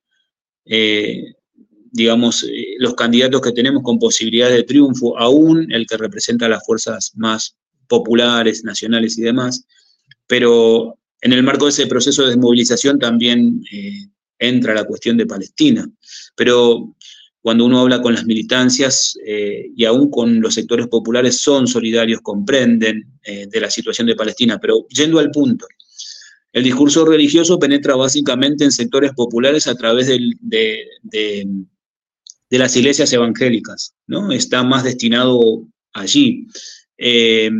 eh, 0.66 1.32
digamos, 1.90 2.42
eh, 2.42 2.74
los 2.80 2.92
candidatos 2.94 3.40
que 3.40 3.52
tenemos 3.52 3.82
con 3.82 3.98
posibilidades 3.98 4.56
de 4.56 4.64
triunfo, 4.64 5.18
aún 5.18 5.72
el 5.72 5.86
que 5.86 5.96
representa 5.96 6.50
las 6.50 6.66
fuerzas 6.66 7.12
más 7.16 7.56
populares, 7.86 8.62
nacionales 8.62 9.16
y 9.16 9.22
demás, 9.22 9.64
pero 10.26 10.98
en 11.22 11.32
el 11.32 11.42
marco 11.42 11.64
de 11.64 11.70
ese 11.70 11.86
proceso 11.86 12.24
de 12.24 12.32
desmovilización 12.32 12.98
también 12.98 13.62
entra 14.38 14.74
la 14.74 14.84
cuestión 14.84 15.16
de 15.16 15.26
Palestina. 15.26 15.90
Pero 16.36 16.94
cuando 17.48 17.64
uno 17.64 17.80
habla 17.80 18.02
con 18.02 18.12
las 18.12 18.26
militancias 18.26 19.18
eh, 19.26 19.70
y 19.74 19.86
aún 19.86 20.10
con 20.10 20.38
los 20.38 20.52
sectores 20.52 20.86
populares 20.88 21.38
son 21.38 21.66
solidarios, 21.66 22.20
comprenden 22.20 23.06
de 23.24 23.58
la 23.58 23.70
situación 23.70 24.06
de 24.06 24.14
Palestina. 24.14 24.58
Pero 24.58 24.86
yendo 24.88 25.18
al 25.18 25.30
punto, 25.30 25.66
el 26.52 26.62
discurso 26.62 27.06
religioso 27.06 27.58
penetra 27.58 27.96
básicamente 27.96 28.64
en 28.64 28.70
sectores 28.70 29.12
populares 29.12 29.66
a 29.66 29.74
través 29.74 30.08
de, 30.08 30.86
las 32.50 32.76
iglesias 32.76 33.10
evangélicas, 33.14 33.94
¿no? 34.06 34.30
Está 34.30 34.62
más 34.62 34.84
destinado 34.84 35.66
allí. 35.94 36.46
Eh, 36.98 37.50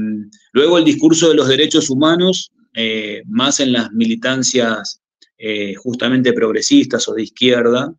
luego 0.52 0.76
el 0.76 0.84
discurso 0.84 1.30
de 1.30 1.34
los 1.34 1.48
derechos 1.48 1.88
humanos, 1.88 2.52
eh, 2.74 3.22
más 3.24 3.60
en 3.60 3.72
las 3.72 3.90
militancias 3.92 5.00
eh, 5.38 5.74
justamente 5.76 6.34
progresistas 6.34 7.08
o 7.08 7.14
de 7.14 7.22
izquierda, 7.22 7.94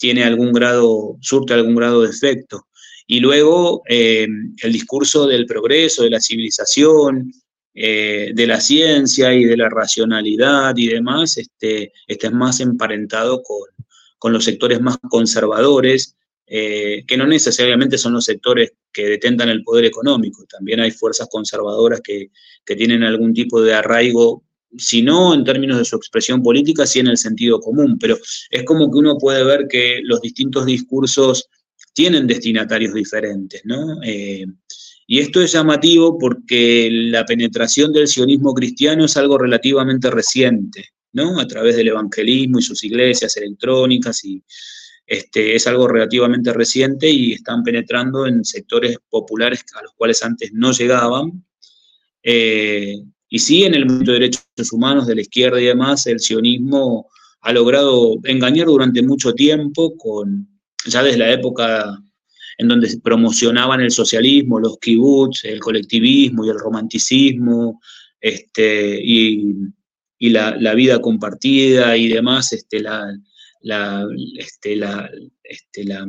tiene 0.00 0.24
algún 0.24 0.52
grado, 0.52 1.18
surte 1.20 1.52
algún 1.52 1.74
grado 1.74 2.02
de 2.02 2.08
efecto. 2.08 2.66
Y 3.06 3.20
luego 3.20 3.82
el 3.86 4.72
discurso 4.72 5.26
del 5.26 5.44
progreso, 5.44 6.04
de 6.04 6.10
la 6.10 6.20
civilización, 6.20 7.30
eh, 7.74 8.32
de 8.34 8.46
la 8.46 8.60
ciencia 8.60 9.32
y 9.34 9.44
de 9.44 9.56
la 9.56 9.68
racionalidad 9.68 10.74
y 10.76 10.88
demás, 10.88 11.36
este, 11.36 11.92
este 12.06 12.26
es 12.28 12.32
más 12.32 12.60
emparentado 12.60 13.42
con, 13.42 14.32
los 14.32 14.44
sectores 14.44 14.80
más 14.80 14.96
conservadores, 15.08 16.16
eh, 16.46 17.04
que 17.06 17.16
no 17.16 17.26
necesariamente 17.26 17.98
son 17.98 18.14
los 18.14 18.24
sectores 18.24 18.72
que 18.92 19.06
detentan 19.06 19.50
el 19.50 19.62
poder 19.62 19.84
económico, 19.84 20.44
también 20.46 20.80
hay 20.80 20.90
fuerzas 20.90 21.28
conservadoras 21.30 22.00
que, 22.00 22.30
tienen 22.76 23.02
algún 23.02 23.34
tipo 23.34 23.60
de 23.60 23.74
arraigo 23.74 24.44
si 24.76 25.02
no 25.02 25.34
en 25.34 25.44
términos 25.44 25.78
de 25.78 25.84
su 25.84 25.96
expresión 25.96 26.42
política, 26.42 26.86
sí 26.86 27.00
en 27.00 27.08
el 27.08 27.16
sentido 27.16 27.60
común, 27.60 27.98
pero 27.98 28.18
es 28.50 28.64
como 28.64 28.90
que 28.90 28.98
uno 28.98 29.18
puede 29.18 29.44
ver 29.44 29.66
que 29.68 30.00
los 30.02 30.20
distintos 30.20 30.66
discursos 30.66 31.48
tienen 31.92 32.26
destinatarios 32.26 32.94
diferentes, 32.94 33.62
¿no? 33.64 34.00
Eh, 34.02 34.46
y 35.06 35.18
esto 35.18 35.42
es 35.42 35.52
llamativo 35.52 36.16
porque 36.18 36.88
la 36.90 37.24
penetración 37.24 37.92
del 37.92 38.06
sionismo 38.06 38.54
cristiano 38.54 39.06
es 39.06 39.16
algo 39.16 39.38
relativamente 39.38 40.08
reciente, 40.08 40.90
¿no? 41.12 41.40
A 41.40 41.46
través 41.48 41.76
del 41.76 41.88
evangelismo 41.88 42.60
y 42.60 42.62
sus 42.62 42.84
iglesias 42.84 43.36
electrónicas 43.36 44.24
y 44.24 44.40
este, 45.04 45.56
es 45.56 45.66
algo 45.66 45.88
relativamente 45.88 46.52
reciente 46.52 47.10
y 47.10 47.32
están 47.32 47.64
penetrando 47.64 48.28
en 48.28 48.44
sectores 48.44 48.98
populares 49.08 49.64
a 49.76 49.82
los 49.82 49.92
cuales 49.94 50.22
antes 50.22 50.52
no 50.52 50.70
llegaban. 50.70 51.44
Eh, 52.22 53.02
y 53.30 53.38
sí, 53.38 53.64
en 53.64 53.74
el 53.74 53.86
mundo 53.86 54.12
de 54.12 54.18
derechos 54.18 54.72
humanos, 54.72 55.06
de 55.06 55.14
la 55.14 55.20
izquierda 55.20 55.60
y 55.60 55.66
demás, 55.66 56.06
el 56.06 56.18
sionismo 56.18 57.08
ha 57.42 57.52
logrado 57.52 58.16
engañar 58.24 58.66
durante 58.66 59.02
mucho 59.02 59.32
tiempo 59.32 59.96
con, 59.96 60.48
ya 60.84 61.02
desde 61.04 61.18
la 61.18 61.32
época 61.32 62.02
en 62.58 62.68
donde 62.68 62.94
promocionaban 63.02 63.80
el 63.80 63.92
socialismo, 63.92 64.58
los 64.58 64.78
kibbutz, 64.78 65.44
el 65.44 65.60
colectivismo 65.60 66.44
y 66.44 66.50
el 66.50 66.58
romanticismo, 66.58 67.80
este, 68.20 69.00
y, 69.02 69.54
la, 70.18 70.74
vida 70.74 71.00
compartida 71.00 71.96
y 71.96 72.08
demás, 72.08 72.52
este, 72.52 72.80
la, 72.80 73.16
este, 74.36 74.78
este, 75.44 75.84
la, 75.84 76.08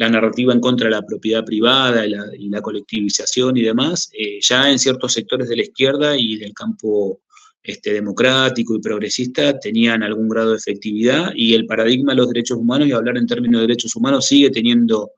la, 0.00 0.10
narrativa 0.10 0.52
en 0.52 0.60
contra 0.60 0.86
de 0.86 0.96
la 0.96 1.06
propiedad 1.06 1.44
privada 1.44 2.06
y 2.06 2.48
la, 2.48 2.62
colectivización 2.62 3.56
y 3.56 3.62
demás, 3.62 4.10
eh, 4.12 4.38
ya 4.40 4.70
en 4.70 4.78
ciertos 4.78 5.12
sectores 5.12 5.48
de 5.48 5.56
la 5.56 5.62
izquierda 5.62 6.16
y 6.16 6.36
del 6.36 6.52
campo 6.54 7.20
este, 7.62 7.92
democrático 7.92 8.74
y 8.74 8.80
progresista 8.80 9.58
tenían 9.58 10.02
algún 10.02 10.28
grado 10.28 10.52
de 10.52 10.56
efectividad 10.56 11.32
y 11.34 11.54
el 11.54 11.66
paradigma 11.66 12.12
de 12.12 12.16
los 12.16 12.28
derechos 12.28 12.56
humanos 12.56 12.88
y 12.88 12.92
hablar 12.92 13.18
en 13.18 13.26
términos 13.26 13.60
de 13.60 13.66
derechos 13.66 13.94
humanos 13.94 14.26
sigue 14.26 14.50
teniendo 14.50 15.10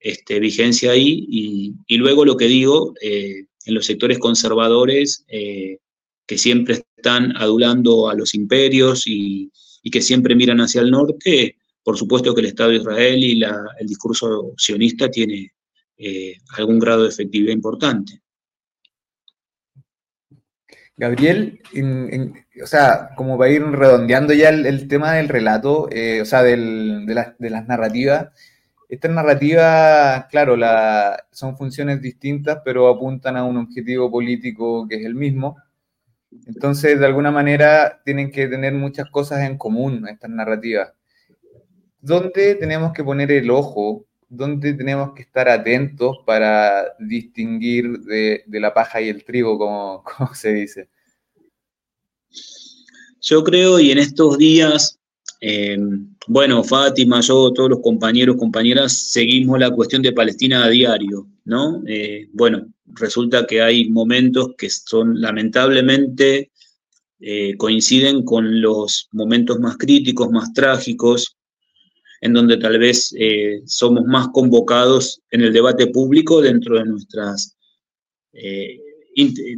este, 0.00 0.40
vigencia 0.40 0.92
ahí. 0.92 1.26
Y, 1.28 1.96
luego 1.96 2.24
lo 2.24 2.36
que 2.36 2.46
digo, 2.46 2.94
eh, 3.02 3.44
en 3.66 3.74
los 3.74 3.86
sectores 3.86 4.18
conservadores 4.18 5.24
eh, 5.28 5.78
que 6.26 6.38
siempre 6.38 6.84
están 6.96 7.36
adulando 7.36 8.08
a 8.08 8.14
los 8.14 8.34
imperios 8.34 9.06
y, 9.06 9.50
que 9.92 10.02
siempre 10.02 10.34
miran 10.34 10.60
hacia 10.60 10.80
el 10.80 10.90
norte, 10.90 11.58
por 11.86 11.96
supuesto 11.96 12.34
que 12.34 12.40
el 12.40 12.48
Estado 12.48 12.70
de 12.70 12.76
Israel 12.78 13.22
y 13.22 13.44
el 13.44 13.86
discurso 13.86 14.52
sionista 14.56 15.08
tiene 15.08 15.52
eh, 15.96 16.36
algún 16.58 16.80
grado 16.80 17.04
de 17.04 17.10
efectividad 17.10 17.52
importante. 17.52 18.20
Gabriel, 20.96 21.60
o 22.60 22.66
sea, 22.66 23.10
como 23.14 23.38
para 23.38 23.52
ir 23.52 23.62
redondeando 23.62 24.34
ya 24.34 24.48
el, 24.48 24.88
tema 24.88 25.12
del 25.12 25.28
relato, 25.28 25.88
eh, 25.92 26.22
o 26.22 26.24
sea, 26.24 26.42
de, 26.42 26.56
las 26.56 27.68
narrativas, 27.68 28.30
estas 28.88 29.12
narrativas, 29.12 30.26
claro, 30.26 30.56
son 31.30 31.56
funciones 31.56 32.02
distintas, 32.02 32.62
pero 32.64 32.88
apuntan 32.88 33.36
a 33.36 33.44
un 33.44 33.58
objetivo 33.58 34.10
político 34.10 34.88
que 34.88 34.96
es 34.96 35.06
el 35.06 35.14
mismo. 35.14 35.56
Entonces, 36.48 36.98
de 36.98 37.06
alguna 37.06 37.30
manera, 37.30 38.02
tienen 38.04 38.32
que 38.32 38.48
tener 38.48 38.72
muchas 38.72 39.08
cosas 39.08 39.42
en 39.42 39.56
común 39.56 40.08
estas 40.08 40.30
narrativas. 40.30 40.96
¿Dónde 42.06 42.54
tenemos 42.54 42.92
que 42.92 43.02
poner 43.02 43.32
el 43.32 43.50
ojo? 43.50 44.06
¿Dónde 44.28 44.74
tenemos 44.74 45.12
que 45.12 45.22
estar 45.22 45.48
atentos 45.48 46.18
para 46.24 46.94
distinguir 47.00 47.98
de, 48.02 48.44
la 48.46 48.72
paja 48.72 49.00
y 49.00 49.08
el 49.08 49.24
trigo, 49.24 49.58
como, 50.04 50.32
se 50.32 50.52
dice? 50.52 50.88
Yo 53.20 53.42
creo, 53.42 53.80
y 53.80 53.90
en 53.90 53.98
estos 53.98 54.38
días, 54.38 55.00
eh, 55.40 55.76
bueno, 56.28 56.62
Fátima, 56.62 57.20
yo, 57.22 57.52
todos 57.52 57.70
los 57.70 57.80
compañeros, 57.80 58.36
compañeras, 58.36 58.92
seguimos 58.92 59.58
la 59.58 59.72
cuestión 59.72 60.00
de 60.00 60.12
Palestina 60.12 60.64
a 60.64 60.68
diario, 60.68 61.26
¿no? 61.44 61.82
Eh, 61.88 62.28
bueno, 62.32 62.68
resulta 62.86 63.48
que 63.48 63.62
hay 63.62 63.90
momentos 63.90 64.54
que 64.56 64.70
son 64.70 65.20
lamentablemente 65.20 66.52
eh, 67.18 67.56
coinciden 67.56 68.24
con 68.24 68.60
los 68.60 69.08
momentos 69.10 69.58
más 69.58 69.76
críticos, 69.76 70.30
más 70.30 70.52
trágicos, 70.52 71.36
en 72.20 72.32
donde 72.32 72.56
tal 72.56 72.78
vez 72.78 73.14
somos 73.66 74.04
más 74.04 74.28
convocados 74.28 75.20
en 75.30 75.42
el 75.42 75.52
debate 75.52 75.88
público 75.88 76.40
dentro 76.40 76.78
de 76.78 76.84
nuestras, 76.84 77.56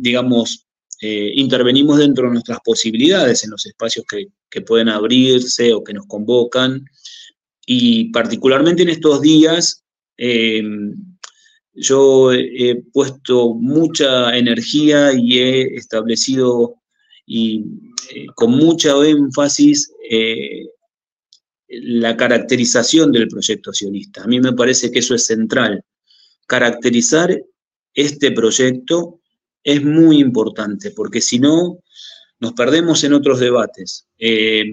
digamos, 0.01 0.69
eh, 1.01 1.33
intervenimos 1.37 1.99
dentro 1.99 2.27
de 2.27 2.33
nuestras 2.33 2.59
posibilidades 2.65 3.45
en 3.45 3.51
los 3.51 3.65
espacios 3.67 4.05
que, 4.07 4.27
pueden 4.63 4.89
abrirse 4.89 5.73
o 5.73 5.85
que 5.85 5.93
nos 5.93 6.07
convocan. 6.07 6.85
Y 7.65 8.11
particularmente 8.11 8.83
en 8.83 8.89
estos 8.89 9.21
días, 9.21 9.85
eh, 10.17 10.63
yo 11.75 12.33
he 12.33 12.83
puesto 12.93 13.55
mucha 13.55 14.37
energía 14.37 15.13
y 15.13 15.39
he 15.39 15.77
establecido 15.77 16.75
y 17.25 17.67
eh, 18.13 18.27
con 18.35 18.51
mucho 18.51 19.05
énfasis 19.05 19.93
la 21.69 22.17
caracterización 22.17 23.13
del 23.13 23.29
proyecto 23.29 23.73
sionista. 23.73 24.23
A 24.23 24.27
mí 24.27 24.41
me 24.41 24.53
parece 24.53 24.91
que 24.91 25.01
eso 25.01 25.15
es 25.15 25.25
central. 25.25 25.83
Caracterizar 26.47 27.43
este 27.95 28.33
proyecto 28.33 29.21
es 29.63 29.85
muy 29.85 30.19
importante, 30.19 30.93
porque 30.93 31.21
si 31.21 31.39
no, 31.39 31.81
nos 32.41 32.53
perdemos 32.55 33.05
en 33.05 33.13
otros 33.13 33.41
debates. 33.41 34.07
Eh, 34.19 34.65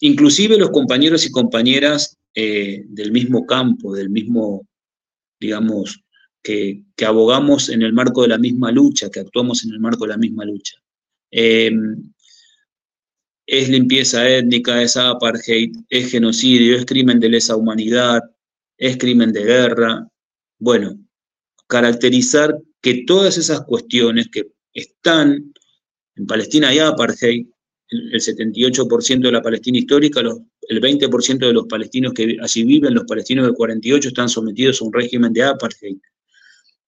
inclusive 0.00 0.56
los 0.56 0.70
compañeros 0.70 1.26
y 1.26 1.30
compañeras 1.30 2.18
eh, 2.34 2.84
del 2.86 3.12
mismo 3.12 3.44
campo, 3.44 3.94
del 3.94 4.08
mismo, 4.08 4.66
digamos, 5.38 6.02
que, 6.42 6.84
abogamos 7.06 7.68
en 7.68 7.82
el 7.82 7.92
marco 7.92 8.22
de 8.22 8.28
la 8.28 8.38
misma 8.38 8.70
lucha, 8.70 9.10
que 9.10 9.20
actuamos 9.20 9.64
en 9.64 9.72
el 9.72 9.80
marco 9.80 10.04
de 10.04 10.10
la 10.10 10.16
misma 10.16 10.44
lucha. 10.44 10.76
Eh, 11.30 11.72
es 13.50 13.68
limpieza 13.68 14.28
étnica, 14.28 14.80
es 14.80 14.96
apartheid, 14.96 15.72
es 15.88 16.12
genocidio, 16.12 16.76
es 16.76 16.86
crimen 16.86 17.18
de 17.18 17.30
lesa 17.30 17.56
humanidad, 17.56 18.20
es 18.78 18.96
crimen 18.96 19.32
de 19.32 19.42
guerra. 19.42 20.08
Bueno, 20.60 20.96
caracterizar 21.66 22.56
que 22.80 23.02
todas 23.04 23.38
esas 23.38 23.62
cuestiones 23.62 24.28
que 24.28 24.52
están 24.72 25.52
en 26.14 26.26
Palestina 26.28 26.68
hay 26.68 26.78
apartheid, 26.78 27.44
el 27.88 28.20
78% 28.20 29.20
de 29.20 29.32
la 29.32 29.42
Palestina 29.42 29.78
histórica, 29.78 30.20
el 30.20 30.80
20% 30.80 31.38
de 31.38 31.52
los 31.52 31.66
palestinos 31.66 32.12
que 32.14 32.36
allí 32.40 32.62
viven, 32.62 32.94
los 32.94 33.04
palestinos 33.04 33.46
del 33.46 33.54
48, 33.54 34.10
están 34.10 34.28
sometidos 34.28 34.80
a 34.80 34.84
un 34.84 34.92
régimen 34.92 35.32
de 35.32 35.42
apartheid, 35.42 35.98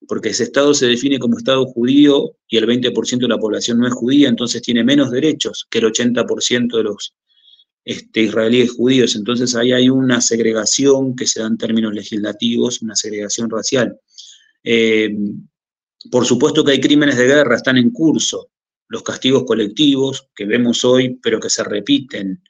porque 0.08 0.30
ese 0.30 0.44
Estado 0.44 0.74
se 0.74 0.86
define 0.86 1.18
como 1.18 1.38
Estado 1.38 1.64
judío 1.66 2.36
y 2.48 2.56
el 2.56 2.66
20% 2.66 3.20
de 3.20 3.28
la 3.28 3.38
población 3.38 3.78
no 3.78 3.86
es 3.86 3.94
judía, 3.94 4.28
entonces 4.28 4.62
tiene 4.62 4.84
menos 4.84 5.10
derechos 5.10 5.66
que 5.70 5.78
el 5.78 5.86
80% 5.86 6.76
de 6.76 6.82
los, 6.82 7.14
este, 7.84 8.22
israelíes 8.22 8.72
judíos. 8.72 9.16
Entonces 9.16 9.54
ahí 9.56 9.72
hay 9.72 9.88
una 9.88 10.20
segregación 10.20 11.16
que 11.16 11.26
se 11.26 11.40
da 11.40 11.46
en 11.46 11.58
términos 11.58 11.92
legislativos, 11.92 12.82
una 12.82 12.94
segregación 12.94 13.50
racial. 13.50 13.98
Eh, 14.62 15.14
por 16.10 16.26
supuesto 16.26 16.64
que 16.64 16.72
hay 16.72 16.80
crímenes 16.80 17.16
de 17.16 17.26
guerra, 17.26 17.56
están 17.56 17.78
en 17.78 17.90
curso, 17.90 18.50
los 18.88 19.02
castigos 19.02 19.44
colectivos 19.44 20.28
que 20.34 20.44
vemos 20.44 20.84
hoy, 20.84 21.18
pero 21.22 21.40
que 21.40 21.50
se 21.50 21.64
repiten. 21.64 22.42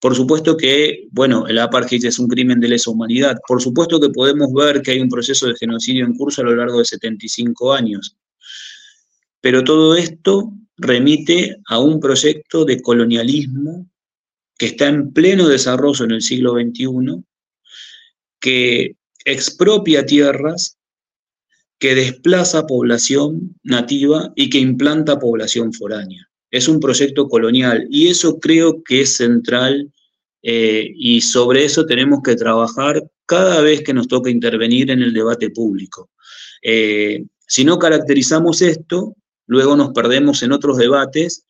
Por 0.00 0.14
supuesto 0.14 0.56
que, 0.56 1.08
bueno, 1.10 1.48
el 1.48 1.58
apartheid 1.58 2.04
es 2.04 2.18
un 2.18 2.28
crimen 2.28 2.60
de 2.60 2.68
lesa 2.68 2.90
humanidad. 2.90 3.38
Por 3.46 3.60
supuesto 3.60 3.98
que 3.98 4.10
podemos 4.10 4.52
ver 4.52 4.80
que 4.80 4.92
hay 4.92 5.00
un 5.00 5.08
proceso 5.08 5.46
de 5.46 5.56
genocidio 5.56 6.04
en 6.04 6.14
curso 6.14 6.40
a 6.40 6.44
lo 6.44 6.54
largo 6.54 6.78
de 6.78 6.84
75 6.84 7.72
años. 7.72 8.16
Pero 9.40 9.64
todo 9.64 9.96
esto 9.96 10.52
remite 10.76 11.56
a 11.66 11.80
un 11.80 11.98
proyecto 11.98 12.64
de 12.64 12.80
colonialismo 12.80 13.88
que 14.56 14.66
está 14.66 14.88
en 14.88 15.12
pleno 15.12 15.48
desarrollo 15.48 16.04
en 16.04 16.12
el 16.12 16.22
siglo 16.22 16.52
XXI, 16.52 17.24
que 18.40 18.96
expropia 19.24 20.06
tierras, 20.06 20.78
que 21.78 21.94
desplaza 21.94 22.66
población 22.66 23.56
nativa 23.62 24.32
y 24.34 24.50
que 24.50 24.58
implanta 24.58 25.18
población 25.18 25.72
foránea. 25.72 26.27
Es 26.50 26.68
un 26.68 26.80
proyecto 26.80 27.28
colonial 27.28 27.86
y 27.90 28.08
eso 28.08 28.38
creo 28.38 28.82
que 28.82 29.02
es 29.02 29.16
central 29.16 29.90
eh, 30.42 30.90
y 30.94 31.20
sobre 31.20 31.64
eso 31.64 31.84
tenemos 31.84 32.20
que 32.22 32.36
trabajar 32.36 33.02
cada 33.26 33.60
vez 33.60 33.82
que 33.82 33.92
nos 33.92 34.08
toca 34.08 34.30
intervenir 34.30 34.90
en 34.90 35.02
el 35.02 35.12
debate 35.12 35.50
público. 35.50 36.10
Eh, 36.62 37.24
si 37.46 37.64
no 37.64 37.78
caracterizamos 37.78 38.62
esto, 38.62 39.14
luego 39.46 39.76
nos 39.76 39.92
perdemos 39.92 40.42
en 40.42 40.52
otros 40.52 40.78
debates 40.78 41.44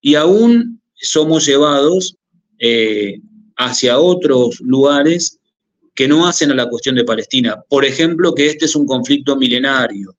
y 0.00 0.14
aún 0.14 0.80
somos 0.94 1.46
llevados 1.46 2.16
eh, 2.58 3.20
hacia 3.56 3.98
otros 3.98 4.60
lugares 4.60 5.38
que 5.94 6.06
no 6.06 6.26
hacen 6.26 6.50
a 6.50 6.54
la 6.54 6.68
cuestión 6.68 6.94
de 6.94 7.04
Palestina. 7.04 7.60
Por 7.68 7.84
ejemplo, 7.84 8.34
que 8.34 8.46
este 8.46 8.66
es 8.66 8.76
un 8.76 8.86
conflicto 8.86 9.34
milenario, 9.34 10.14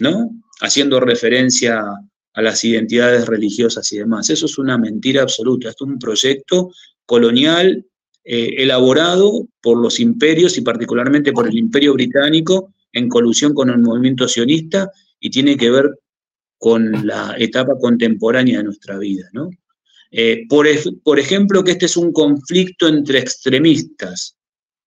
¿no? 0.00 0.30
Haciendo 0.60 0.98
referencia 0.98 1.84
las 2.34 2.64
identidades 2.64 3.26
religiosas 3.26 3.90
y 3.92 3.98
demás. 3.98 4.30
Eso 4.30 4.46
es 4.46 4.58
una 4.58 4.78
mentira 4.78 5.22
absoluta. 5.22 5.70
Es 5.70 5.80
un 5.80 5.98
proyecto 5.98 6.70
colonial 7.06 7.84
eh, 8.24 8.54
elaborado 8.58 9.48
por 9.60 9.78
los 9.78 9.98
imperios 9.98 10.56
y 10.58 10.60
particularmente 10.60 11.32
por 11.32 11.48
el 11.48 11.58
imperio 11.58 11.94
británico 11.94 12.72
en 12.92 13.08
colusión 13.08 13.54
con 13.54 13.70
el 13.70 13.78
movimiento 13.78 14.28
sionista 14.28 14.90
y 15.18 15.30
tiene 15.30 15.56
que 15.56 15.70
ver 15.70 15.90
con 16.58 17.06
la 17.06 17.34
etapa 17.38 17.78
contemporánea 17.80 18.58
de 18.58 18.64
nuestra 18.64 18.98
vida, 18.98 19.28
¿no? 19.32 19.50
Eh, 20.10 20.46
por, 20.48 21.18
ejemplo, 21.18 21.62
que 21.62 21.70
este 21.72 21.86
es 21.86 21.96
un 21.96 22.12
conflicto 22.12 22.88
entre 22.88 23.20
extremistas, 23.20 24.36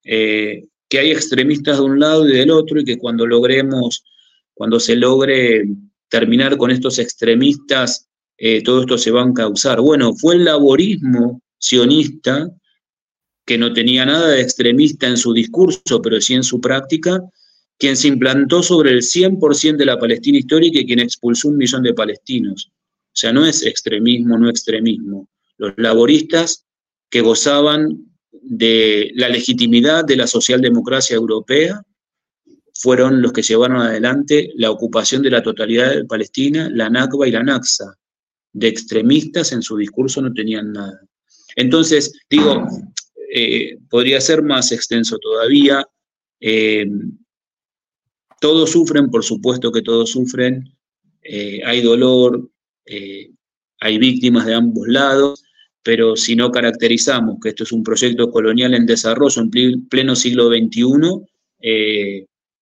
eh, 0.04 0.66
que 0.89 1.00
hay 1.00 1.12
extremistas 1.12 1.78
de 1.78 1.84
un 1.84 2.00
lado 2.00 2.28
y 2.28 2.34
del 2.34 2.52
otro 2.52 2.80
y 2.80 2.84
que 2.84 2.98
cuando 2.98 3.26
logremos, 3.26 4.04
cuando 4.54 4.80
se 4.80 4.96
logre 4.98 5.64
terminar 6.14 6.57
con 6.57 6.70
estos 6.70 6.99
extremistas, 6.99 8.07
eh, 8.38 8.61
todo 8.61 8.82
esto 8.82 8.99
se 8.99 9.09
va 9.09 9.24
a 9.24 9.34
causar. 9.34 9.82
Bueno, 9.82 10.14
fue 10.14 10.36
el 10.36 10.45
laborismo 10.45 11.41
sionista, 11.57 12.51
que 13.43 13.57
no 13.57 13.74
tenía 13.74 14.05
nada 14.05 14.28
de 14.28 14.41
extremista 14.41 15.07
en 15.07 15.18
su 15.18 15.34
discurso, 15.34 16.03
pero 16.03 16.22
sí 16.22 16.36
en 16.36 16.43
su 16.43 16.61
práctica, 16.61 17.20
quien 17.80 17.97
se 17.97 18.09
implantó 18.09 18.61
sobre 18.61 18.91
el 18.91 19.01
100% 19.01 19.76
de 19.78 19.86
la 19.88 19.97
Palestina 19.97 20.38
histórica 20.38 20.80
y 20.80 20.86
quien 20.86 20.99
expulsó 20.99 21.47
un 21.47 21.57
millón 21.57 21.82
de 21.82 21.95
palestinos. 21.95 22.70
O 23.07 23.16
sea, 23.16 23.34
no 23.34 23.43
es 23.47 23.66
extremismo, 23.66 24.38
no 24.38 24.51
extremismo. 24.51 25.28
Los 25.57 25.74
laboristas 25.78 26.68
que 27.09 27.22
gozaban 27.22 28.05
de 28.32 29.11
la 29.16 29.30
legitimidad 29.30 30.05
de 30.05 30.18
la 30.18 30.28
socialdemocracia 30.28 31.16
europea 31.16 31.82
fueron 32.74 33.21
los 33.21 33.32
que 33.32 33.41
llevaron 33.41 33.78
adelante 33.78 34.51
la 34.55 34.71
ocupación 34.71 35.21
de 35.21 35.30
la 35.30 35.43
totalidad 35.43 35.93
de 35.93 36.05
Palestina, 36.05 36.69
la 36.71 36.89
Nakba 36.89 37.28
y 37.28 37.32
la 37.32 37.43
Naxa. 37.43 37.97
De 38.51 38.67
extremistas 38.67 39.51
en 39.51 39.61
su 39.61 39.78
discurso 39.78 40.21
no 40.21 40.34
tenían 40.34 40.74
nada. 40.74 41.01
Entonces, 41.55 42.13
digo, 42.30 42.65
eh, 43.34 43.78
podría 43.89 44.19
ser 44.21 44.43
más 44.43 44.71
extenso 44.71 45.17
todavía. 45.17 45.86
Eh, 46.39 46.86
todos 48.39 48.71
sufren, 48.71 49.09
por 49.09 49.24
supuesto 49.24 49.71
que 49.71 49.82
todos 49.82 50.11
sufren. 50.11 50.76
Eh, 51.21 51.61
hay 51.65 51.82
dolor, 51.82 52.49
hay 53.80 53.97
víctimas 53.97 54.45
de 54.45 54.55
ambos 54.55 54.88
lados, 54.88 55.43
pero 55.82 56.15
si 56.15 56.36
no 56.36 56.51
caracterizamos 56.51 57.38
que 57.41 57.49
esto 57.49 57.63
es 57.63 57.71
un 57.71 57.84
proyecto 57.84 58.30
colonial 58.30 58.74
en 58.74 58.86
desarrollo 58.86 59.41
en 59.41 59.88
pleno 59.88 60.15
siglo 60.15 60.49
XXI, 60.49 61.24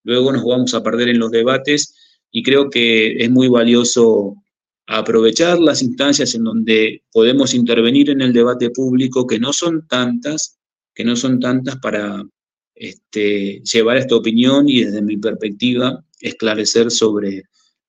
luego 0.04 0.32
nos 0.32 0.44
vamos 0.44 0.74
a 0.74 0.82
perder 0.82 1.08
en 1.08 1.18
los 1.18 1.30
debates 1.30 1.94
y 2.30 2.42
creo 2.42 2.70
que 2.70 3.16
es 3.22 3.30
muy 3.30 3.48
valioso 3.48 4.36
aprovechar 4.86 5.58
las 5.58 5.82
instancias 5.82 6.34
en 6.34 6.44
donde 6.44 7.02
podemos 7.12 7.54
intervenir 7.54 8.10
en 8.10 8.20
el 8.20 8.32
debate 8.32 8.70
público, 8.70 9.26
que 9.26 9.38
no 9.38 9.52
son 9.52 9.86
tantas, 9.86 10.58
que 10.94 11.04
no 11.04 11.16
son 11.16 11.40
tantas 11.40 11.76
para 11.76 12.22
este, 12.74 13.60
llevar 13.60 13.96
esta 13.96 14.16
opinión 14.16 14.68
y 14.68 14.84
desde 14.84 15.02
mi 15.02 15.16
perspectiva 15.16 16.04
esclarecer 16.20 16.90
sobre 16.90 17.44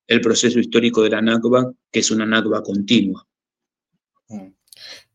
el 0.08 0.22
proceso 0.22 0.60
histórico 0.60 1.02
de 1.02 1.10
la 1.10 1.22
Nakba, 1.22 1.72
que 1.92 2.00
es 2.00 2.12
una 2.12 2.26
Nakba 2.26 2.62
continua. 2.62 3.26
Mm. 4.30 4.54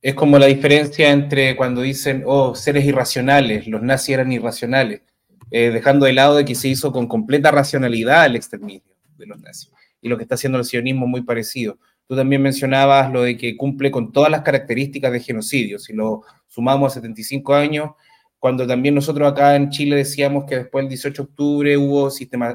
Es 0.00 0.14
como 0.14 0.38
la 0.38 0.46
diferencia 0.46 1.10
entre 1.10 1.56
cuando 1.56 1.82
dicen, 1.82 2.22
oh, 2.24 2.54
seres 2.54 2.84
irracionales, 2.84 3.66
los 3.66 3.82
nazis 3.82 4.10
eran 4.10 4.30
irracionales, 4.30 5.02
eh, 5.50 5.70
dejando 5.70 6.06
de 6.06 6.12
lado 6.12 6.36
de 6.36 6.44
que 6.44 6.54
se 6.54 6.68
hizo 6.68 6.92
con 6.92 7.06
completa 7.06 7.50
racionalidad 7.50 8.26
el 8.26 8.36
exterminio 8.36 8.82
de 9.16 9.26
los 9.26 9.40
nazis. 9.40 9.70
Y 10.00 10.08
lo 10.08 10.16
que 10.16 10.22
está 10.22 10.34
haciendo 10.34 10.58
el 10.58 10.64
sionismo 10.64 11.06
muy 11.06 11.22
parecido. 11.22 11.78
Tú 12.06 12.16
también 12.16 12.40
mencionabas 12.40 13.12
lo 13.12 13.22
de 13.22 13.36
que 13.36 13.56
cumple 13.56 13.90
con 13.90 14.12
todas 14.12 14.30
las 14.30 14.42
características 14.42 15.12
de 15.12 15.20
genocidio. 15.20 15.78
Si 15.78 15.92
lo 15.92 16.22
sumamos 16.46 16.92
a 16.92 16.94
75 16.94 17.54
años, 17.54 17.90
cuando 18.38 18.66
también 18.66 18.94
nosotros 18.94 19.30
acá 19.30 19.56
en 19.56 19.70
Chile 19.70 19.96
decíamos 19.96 20.44
que 20.44 20.56
después 20.56 20.84
del 20.84 20.90
18 20.90 21.22
de 21.22 21.28
octubre 21.28 21.76
hubo 21.76 22.08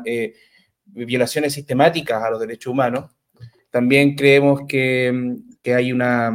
eh, 0.05 0.33
violaciones 0.85 1.53
sistemáticas 1.53 2.23
a 2.23 2.29
los 2.31 2.39
derechos 2.39 2.71
humanos, 2.71 3.11
también 3.69 4.15
creemos 4.15 4.61
que, 4.67 5.35
que 5.61 5.73
hay 5.73 5.91
una, 5.91 6.31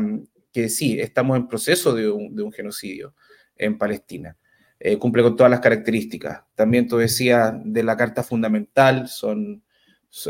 que 0.52 0.68
sí, 0.68 1.00
estamos 1.00 1.36
en 1.36 1.48
proceso 1.48 1.94
de 1.94 2.10
un 2.10 2.52
genocidio 2.52 3.14
en 3.56 3.78
Palestina. 3.78 4.36
Eh, 4.80 4.96
cumple 4.96 5.22
con 5.22 5.36
todas 5.36 5.50
las 5.50 5.60
características. 5.60 6.42
También 6.54 6.86
tú 6.86 6.98
decías 6.98 7.52
de 7.64 7.82
la 7.82 7.96
Carta 7.96 8.22
Fundamental, 8.22 9.08
son 9.08 9.62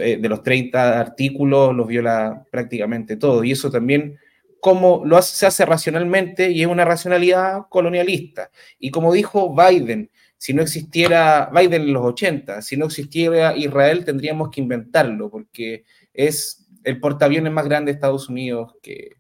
eh, 0.01 0.17
de 0.17 0.29
los 0.29 0.43
30 0.43 0.99
artículos, 0.99 1.75
los 1.75 1.87
viola 1.87 2.45
prácticamente 2.51 3.17
todo. 3.17 3.45
Y 3.45 3.53
eso 3.53 3.71
también, 3.71 4.19
como 4.61 5.05
lo 5.05 5.21
se 5.23 5.47
hace 5.47 5.67
racionalmente 5.67 6.51
y 6.51 6.63
es 6.63 6.67
una 6.67 6.85
racionalidad 6.85 7.67
colonialista. 7.69 8.51
Y 8.79 8.91
como 8.91 9.13
dijo 9.13 9.55
Biden, 9.55 10.11
si 10.39 10.55
no 10.55 10.63
existiera 10.63 11.51
Biden 11.53 11.83
en 11.83 11.93
los 11.93 12.05
80, 12.05 12.63
si 12.63 12.77
no 12.77 12.87
existiera 12.87 13.57
Israel, 13.57 14.05
tendríamos 14.05 14.51
que 14.51 14.61
inventarlo, 14.61 15.31
porque 15.31 15.85
es 16.15 16.67
el 16.85 17.01
portaaviones 17.01 17.53
más 17.53 17.67
grande 17.67 17.93
de 17.93 17.97
Estados 17.97 18.29
Unidos 18.29 18.75
que, 18.81 19.17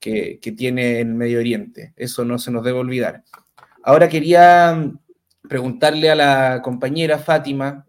que, 0.00 0.54
tiene 0.56 0.98
en 1.00 1.16
Medio 1.16 1.38
Oriente. 1.38 1.92
Eso 1.96 2.24
no 2.24 2.38
se 2.38 2.50
nos 2.50 2.64
debe 2.64 2.78
olvidar. 2.78 3.22
Ahora 3.82 4.08
quería 4.08 4.92
preguntarle 5.48 6.10
a 6.10 6.14
la 6.14 6.60
compañera 6.62 7.18
Fátima 7.18 7.86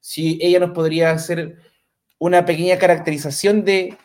si 0.00 0.38
ella 0.40 0.60
nos 0.60 0.70
podría 0.70 1.12
hacer 1.12 1.56
una 2.18 2.44
pequeña 2.44 2.78
caracterización 2.78 3.64
de 3.64 3.96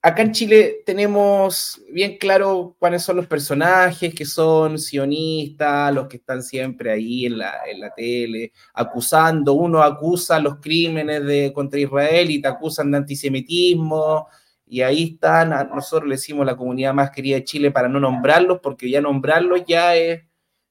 acá 0.00 0.22
en 0.22 0.32
Chile 0.32 0.82
tenemos 0.86 1.80
bien 1.92 2.16
claro 2.18 2.76
cuáles 2.78 3.02
son 3.02 3.16
los 3.16 3.26
personajes 3.26 4.14
que 4.14 4.24
son 4.24 4.78
sionistas, 4.78 5.92
los 5.92 6.06
que 6.06 6.18
están 6.18 6.42
siempre 6.42 6.90
ahí 6.92 7.26
en 7.26 7.38
la, 7.38 7.52
en 7.66 7.80
la 7.80 7.92
tele, 7.92 8.52
acusando, 8.74 9.54
uno 9.54 9.82
acusa 9.82 10.38
los 10.38 10.56
crímenes 10.60 11.24
de, 11.24 11.52
contra 11.52 11.80
Israel 11.80 12.30
y 12.30 12.40
te 12.40 12.48
acusan 12.48 12.90
de 12.90 12.98
antisemitismo, 12.98 14.28
y 14.66 14.82
ahí 14.82 15.14
están, 15.14 15.50
nosotros 15.74 16.08
le 16.08 16.16
decimos 16.16 16.44
la 16.44 16.56
comunidad 16.56 16.92
más 16.92 17.10
querida 17.10 17.36
de 17.36 17.44
Chile 17.44 17.70
para 17.70 17.88
no 17.88 17.98
nombrarlos, 17.98 18.60
porque 18.62 18.90
ya 18.90 19.00
nombrarlos 19.00 19.62
ya 19.66 19.96
es, 19.96 20.22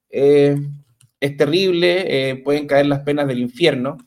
es 0.09 1.37
terrible, 1.37 2.29
eh, 2.29 2.35
pueden 2.37 2.67
caer 2.67 2.85
las 2.85 3.01
penas 3.01 3.27
del 3.27 3.39
infierno. 3.39 3.97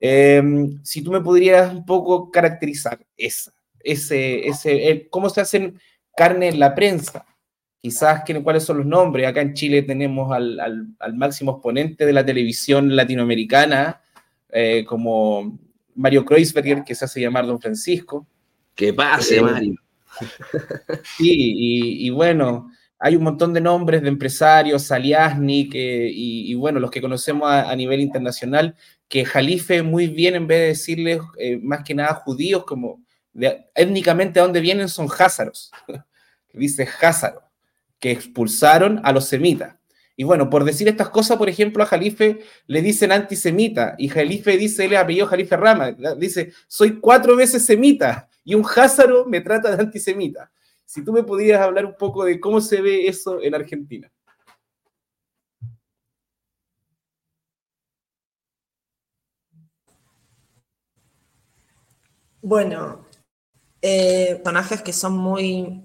Eh, 0.00 0.42
si 0.82 1.02
tú 1.02 1.12
me 1.12 1.20
podrías 1.20 1.72
un 1.72 1.84
poco 1.84 2.30
caracterizar 2.30 3.04
esa 3.16 3.52
ese, 3.82 4.46
ese, 4.46 5.08
cómo 5.10 5.30
se 5.30 5.40
hacen 5.40 5.80
carne 6.16 6.48
en 6.48 6.58
la 6.58 6.74
prensa. 6.74 7.24
Quizás 7.80 8.22
cuáles 8.42 8.64
son 8.64 8.78
los 8.78 8.86
nombres. 8.86 9.26
Acá 9.26 9.40
en 9.40 9.54
Chile 9.54 9.82
tenemos 9.82 10.30
al, 10.32 10.60
al, 10.98 11.14
máximo 11.14 11.52
exponente 11.52 12.04
de 12.04 12.12
la 12.12 12.24
televisión 12.24 12.94
latinoamericana, 12.94 14.02
eh, 14.50 14.84
como 14.84 15.58
Mario 15.94 16.24
Kreuzberger, 16.26 16.84
que 16.84 16.94
se 16.94 17.06
hace 17.06 17.22
llamar 17.22 17.46
Don 17.46 17.60
Francisco. 17.60 18.26
Que 18.74 18.92
pase, 18.92 19.38
eh, 19.38 19.42
Mario. 19.42 19.74
Sí, 21.16 22.04
y, 22.04 22.10
bueno, 22.10 22.70
hay 23.02 23.16
un 23.16 23.24
montón 23.24 23.54
de 23.54 23.62
nombres 23.62 24.02
de 24.02 24.08
empresarios, 24.08 24.82
Saliasnik 24.82 25.72
y, 25.74 26.54
bueno, 26.54 26.78
los 26.78 26.90
que 26.90 27.00
conocemos 27.00 27.50
a, 27.50 27.74
nivel 27.74 28.00
internacional, 28.00 28.76
que 29.08 29.24
Jalife 29.24 29.82
muy 29.82 30.06
bien, 30.06 30.34
en 30.34 30.46
vez 30.46 30.58
de 30.60 30.66
decirles 30.66 31.20
eh, 31.38 31.58
más 31.62 31.82
que 31.82 31.94
nada 31.94 32.14
judíos, 32.14 32.64
como 32.64 33.02
étnicamente 33.74 34.38
a 34.38 34.42
dónde 34.42 34.60
vienen 34.60 34.90
son 34.90 35.08
házaros, 35.18 35.70
dice 36.52 36.86
házaro, 37.00 37.42
que 37.98 38.10
expulsaron 38.10 39.00
a 39.02 39.12
los 39.12 39.24
semitas. 39.24 39.76
Y 40.14 40.24
bueno, 40.24 40.50
por 40.50 40.64
decir 40.64 40.86
estas 40.86 41.08
cosas, 41.08 41.38
por 41.38 41.48
ejemplo, 41.48 41.82
a 41.82 41.86
Jalife 41.86 42.40
le 42.66 42.82
dicen 42.82 43.12
antisemita 43.12 43.94
y 43.96 44.08
Jalife 44.08 44.58
dice, 44.58 44.84
él 44.84 44.94
apellido 44.94 45.26
Jalife 45.26 45.56
Rama, 45.56 45.92
dice, 46.18 46.52
soy 46.68 47.00
cuatro 47.00 47.34
veces 47.34 47.64
semita 47.64 48.28
y 48.44 48.54
un 48.54 48.66
házaro 48.66 49.24
me 49.24 49.40
trata 49.40 49.74
de 49.74 49.82
antisemita. 49.82 50.50
Si 50.90 51.04
tú 51.04 51.12
me 51.12 51.22
pudieras 51.22 51.62
hablar 51.62 51.86
un 51.86 51.94
poco 51.96 52.24
de 52.24 52.40
cómo 52.40 52.60
se 52.60 52.82
ve 52.82 53.06
eso 53.06 53.40
en 53.40 53.54
Argentina. 53.54 54.10
Bueno, 62.42 63.06
eh, 63.80 64.34
personajes 64.42 64.82
que 64.82 64.92
son 64.92 65.16
muy, 65.16 65.80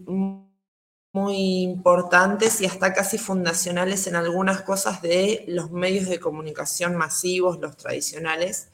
muy 1.14 1.38
importantes 1.62 2.60
y 2.62 2.66
hasta 2.66 2.91
casi 2.91 3.20
fundacionales 3.20 4.08
en 4.08 4.16
algunas 4.16 4.64
cosas 4.64 5.03
de 5.03 5.45
los 5.47 5.70
medios 5.70 6.10
de 6.10 6.20
comunicación 6.20 6.95
masivos, 6.95 7.60
los 7.60 7.78
tradicionales, 7.78 8.70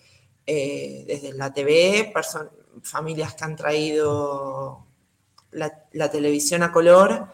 eh, 0.45 1.03
desde 1.07 1.33
la 1.33 1.53
TV, 1.53 2.13
familias 2.83 3.35
que 3.35 3.43
han 3.43 3.57
traído 3.57 4.90
la, 5.51 6.11
televisión 6.11 6.63
a 6.63 6.71
color 6.71 7.27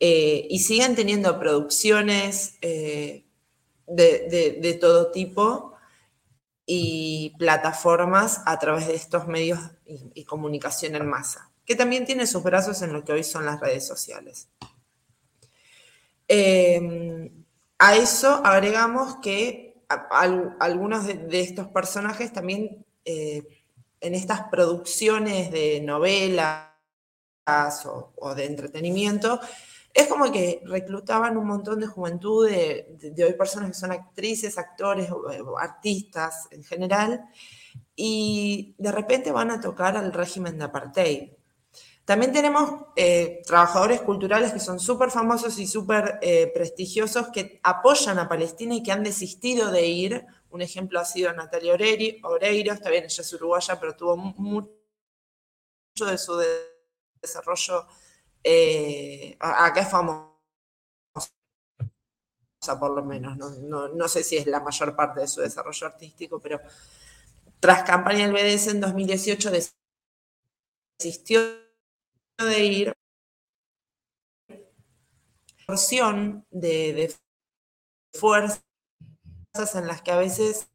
eh, 0.00 0.46
y 0.48 0.60
siguen 0.60 0.94
teniendo 0.94 1.38
producciones 1.38 2.56
eh, 2.60 3.24
de, 3.86 4.78
todo 4.80 5.10
tipo 5.10 5.74
y 6.66 7.34
plataformas 7.38 8.42
a 8.46 8.58
través 8.58 8.86
de 8.86 8.94
estos 8.94 9.26
medios 9.26 9.58
y, 9.86 10.24
comunicación 10.24 10.94
en 10.94 11.06
masa, 11.06 11.50
que 11.64 11.74
también 11.74 12.04
tiene 12.04 12.26
sus 12.26 12.42
brazos 12.42 12.82
en 12.82 12.92
lo 12.92 13.04
que 13.04 13.12
hoy 13.12 13.24
son 13.24 13.46
las 13.46 13.60
redes 13.60 13.86
sociales. 13.86 14.48
Eh, 16.28 17.30
a 17.78 17.96
eso 17.96 18.42
agregamos 18.44 19.16
que 19.22 19.82
algunos 19.88 21.06
de, 21.06 21.40
estos 21.40 21.68
personajes 21.68 22.32
también 22.32 22.84
en 24.00 24.14
estas 24.14 24.42
producciones 24.50 25.50
de 25.50 25.80
novelas, 25.80 26.68
o, 28.16 28.34
de 28.34 28.46
entretenimiento, 28.46 29.40
es 29.92 30.06
como 30.06 30.30
que 30.30 30.62
reclutaban 30.64 31.36
un 31.36 31.46
montón 31.46 31.80
de 31.80 31.86
juventud, 31.86 32.48
de, 32.48 33.24
hoy 33.24 33.32
personas 33.32 33.70
que 33.70 33.78
son 33.78 33.90
actrices, 33.92 34.58
actores, 34.58 35.10
o, 35.10 35.58
artistas 35.58 36.48
en 36.50 36.62
general, 36.62 37.24
y 37.96 38.74
de 38.78 38.92
repente 38.92 39.32
van 39.32 39.50
a 39.50 39.60
tocar 39.60 39.96
al 39.96 40.12
régimen 40.12 40.58
de 40.58 40.64
apartheid. 40.64 41.30
También 42.04 42.32
tenemos 42.32 42.86
eh, 42.96 43.42
trabajadores 43.44 44.00
culturales 44.00 44.52
que 44.52 44.60
son 44.60 44.80
súper 44.80 45.10
famosos 45.10 45.58
y 45.58 45.66
súper 45.66 46.18
eh, 46.22 46.50
prestigiosos 46.54 47.28
que 47.28 47.60
apoyan 47.62 48.18
a 48.18 48.28
Palestina 48.28 48.76
y 48.76 48.82
que 48.82 48.92
han 48.92 49.02
desistido 49.02 49.70
de 49.70 49.86
ir. 49.86 50.26
Un 50.48 50.62
ejemplo 50.62 51.00
ha 51.00 51.04
sido 51.04 51.30
Natalia 51.34 51.74
Oreiro, 51.74 52.72
está 52.72 52.88
bien, 52.88 53.04
ella 53.04 53.22
es 53.22 53.32
uruguaya, 53.34 53.78
pero 53.78 53.94
tuvo 53.94 54.16
mucho 54.16 54.70
de 56.06 56.16
su 56.16 56.34
desarrollo, 57.20 57.86
eh, 58.42 59.36
acá 59.40 59.80
es 59.80 59.88
famosa 59.88 60.38
por 62.78 62.90
lo 62.90 63.04
menos, 63.04 63.36
no, 63.36 64.08
sé 64.08 64.22
si 64.22 64.36
es 64.36 64.46
la 64.46 64.60
mayor 64.60 64.94
parte 64.94 65.20
de 65.20 65.28
su 65.28 65.40
desarrollo 65.40 65.86
artístico, 65.86 66.40
pero 66.40 66.60
tras 67.60 67.82
campaña 67.84 68.26
del 68.26 68.32
BDS 68.32 68.68
en 68.68 68.80
2018 68.80 69.50
desistió 70.98 71.40
de 72.38 72.64
ir 72.64 72.92
porción 75.66 76.46
de, 76.50 76.92
de 76.94 77.14
fuerzas 78.18 78.62
en 79.74 79.86
las 79.86 80.02
que 80.02 80.12
a 80.12 80.18
veces 80.18 80.68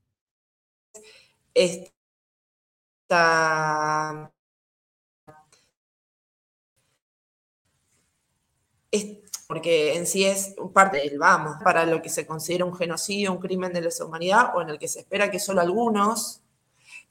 está 8.94 9.24
porque 9.48 9.96
en 9.96 10.08
sí 10.08 10.26
es 10.26 10.56
parte 10.74 10.98
del 10.98 11.20
vamos 11.20 11.58
para 11.64 11.86
lo 11.86 12.02
que 12.02 12.10
se 12.10 12.26
considera 12.26 12.66
un 12.66 12.74
genocidio, 12.74 13.32
un 13.32 13.40
crimen 13.40 13.74
de 13.74 13.82
lesa 13.82 14.06
humanidad, 14.06 14.52
o 14.56 14.62
en 14.62 14.70
el 14.70 14.80
que 14.80 14.88
se 14.88 15.02
espera 15.02 15.30
que 15.30 15.40
solo 15.40 15.62
algunos 15.62 16.42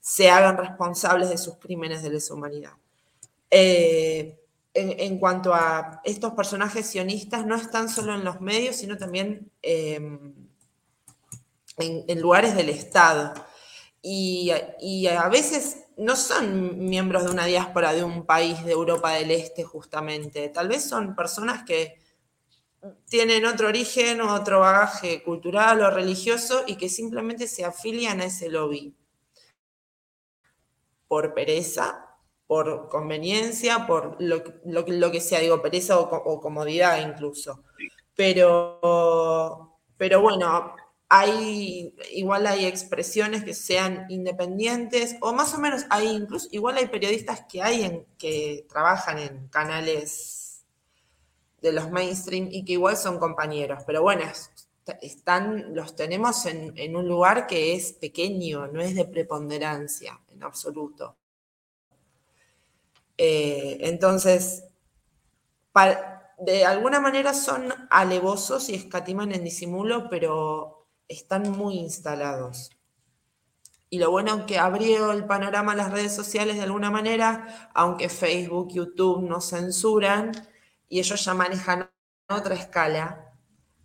se 0.01 0.30
hagan 0.30 0.57
responsables 0.57 1.28
de 1.28 1.39
sus 1.39 1.57
crímenes 1.59 2.03
de 2.03 2.11
lesa 2.11 2.35
humanidad. 2.35 2.72
Eh, 3.51 4.39
en, 4.74 5.18
cuanto 5.18 5.55
a 5.55 6.01
estos 6.05 6.33
personajes 6.33 6.87
sionistas, 6.87 7.47
no 7.47 7.55
están 7.55 7.89
solo 7.89 8.14
en 8.14 8.24
los 8.24 8.41
medios, 8.41 8.76
sino 8.76 8.97
también 8.97 9.51
em, 9.61 10.35
en, 11.76 12.20
lugares 12.20 12.57
del 12.57 12.70
Estado. 12.70 13.35
Y 14.01 14.51
a 14.51 15.28
veces 15.28 15.82
no 15.97 16.16
son 16.16 16.78
miembros 16.88 17.24
de 17.24 17.30
una 17.30 17.47
diáspora 17.47 17.93
de 17.93 18.05
un 18.05 18.26
país 18.26 18.64
de 18.64 18.72
Europa 18.72 19.12
del 19.12 19.30
Este, 19.30 19.64
justamente. 19.64 20.49
Tal 20.49 20.68
vez 20.68 20.88
son 20.88 21.14
personas 21.14 21.64
que 21.64 21.99
tienen 23.09 23.45
otro 23.47 23.68
origen, 23.68 24.20
otro 24.20 24.61
bagaje 24.61 25.22
cultural 25.22 25.80
o 25.82 25.90
religioso 25.90 26.64
y 26.66 26.76
que 26.76 26.88
simplemente 26.88 27.47
se 27.47 27.64
afilian 27.64 28.20
a 28.20 28.24
ese 28.24 28.49
lobby. 28.49 28.95
Por 31.07 31.34
pereza, 31.34 32.07
por 32.47 32.88
conveniencia, 32.88 33.86
por 33.86 34.16
lo, 34.20 35.12
que 35.12 35.20
sea, 35.20 35.40
digo, 35.40 35.62
pereza 35.62 35.99
o, 35.99 36.03
o 36.03 36.40
comodidad 36.40 37.07
incluso. 37.07 37.62
Pero, 38.14 39.78
pero 39.97 40.20
bueno, 40.20 40.74
hay, 41.14 41.94
igual 42.12 42.46
hay 42.46 42.64
expresiones 42.64 43.44
que 43.44 43.52
sean 43.52 44.06
independientes, 44.08 45.16
o 45.20 45.34
más 45.34 45.52
o 45.52 45.58
menos 45.58 45.84
hay 45.90 46.08
incluso, 46.08 46.48
igual 46.52 46.78
hay 46.78 46.86
periodistas 46.86 47.44
que 47.44 47.62
hay 47.62 48.06
que 48.16 48.64
trabajan 48.66 49.18
en 49.18 49.48
canales 49.48 50.64
de 51.60 51.70
los 51.70 51.90
mainstream 51.90 52.48
y 52.50 52.64
que 52.64 52.72
igual 52.72 52.96
son 52.96 53.18
compañeros, 53.18 53.82
pero 53.86 54.00
bueno, 54.00 54.24
están, 55.02 55.74
los 55.74 55.94
tenemos 55.94 56.46
en, 56.46 56.96
un 56.96 57.06
lugar 57.06 57.46
que 57.46 57.74
es 57.74 57.92
pequeño, 57.92 58.68
no 58.68 58.80
es 58.80 58.94
de 58.94 59.04
preponderancia 59.04 60.18
en 60.30 60.42
absoluto. 60.42 61.14
Eh, 63.18 63.76
entonces, 63.82 64.64
de 66.38 66.64
alguna 66.64 67.00
manera 67.00 67.34
son 67.34 67.70
alevosos 67.90 68.70
y 68.70 68.74
escatiman 68.76 69.32
en 69.32 69.44
disimulo, 69.44 70.08
pero 70.08 70.71
están 71.12 71.50
muy 71.50 71.74
instalados. 71.74 72.70
Y 73.90 73.98
lo 73.98 74.10
bueno 74.10 74.46
que 74.46 74.58
abrió 74.58 75.12
el 75.12 75.26
panorama 75.26 75.74
las 75.74 75.92
redes 75.92 76.14
sociales 76.14 76.56
de 76.56 76.62
alguna 76.62 76.90
manera, 76.90 77.70
aunque 77.74 78.08
Facebook, 78.08 78.72
YouTube 78.72 79.22
no 79.28 79.40
censuran 79.40 80.32
y 80.88 80.98
ellos 80.98 81.24
ya 81.24 81.34
manejan 81.34 81.90
otra 82.28 82.54
escala, 82.54 83.32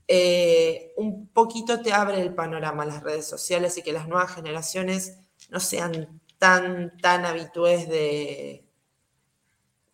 eh, 0.07 0.93
un 0.95 1.28
poquito 1.28 1.82
te 1.82 1.91
abre 1.91 2.21
el 2.21 2.34
panorama 2.34 2.84
a 2.84 2.86
las 2.86 3.03
redes 3.03 3.28
sociales 3.28 3.78
y 3.78 3.84
que 3.84 3.91
las 3.91 4.07
nuevas 4.07 4.34
generaciones 4.34 5.17
no 5.49 5.59
sean 5.59 6.21
tan, 6.38 6.95
tan 6.97 7.25
habitués 7.25 7.89
de, 7.89 8.65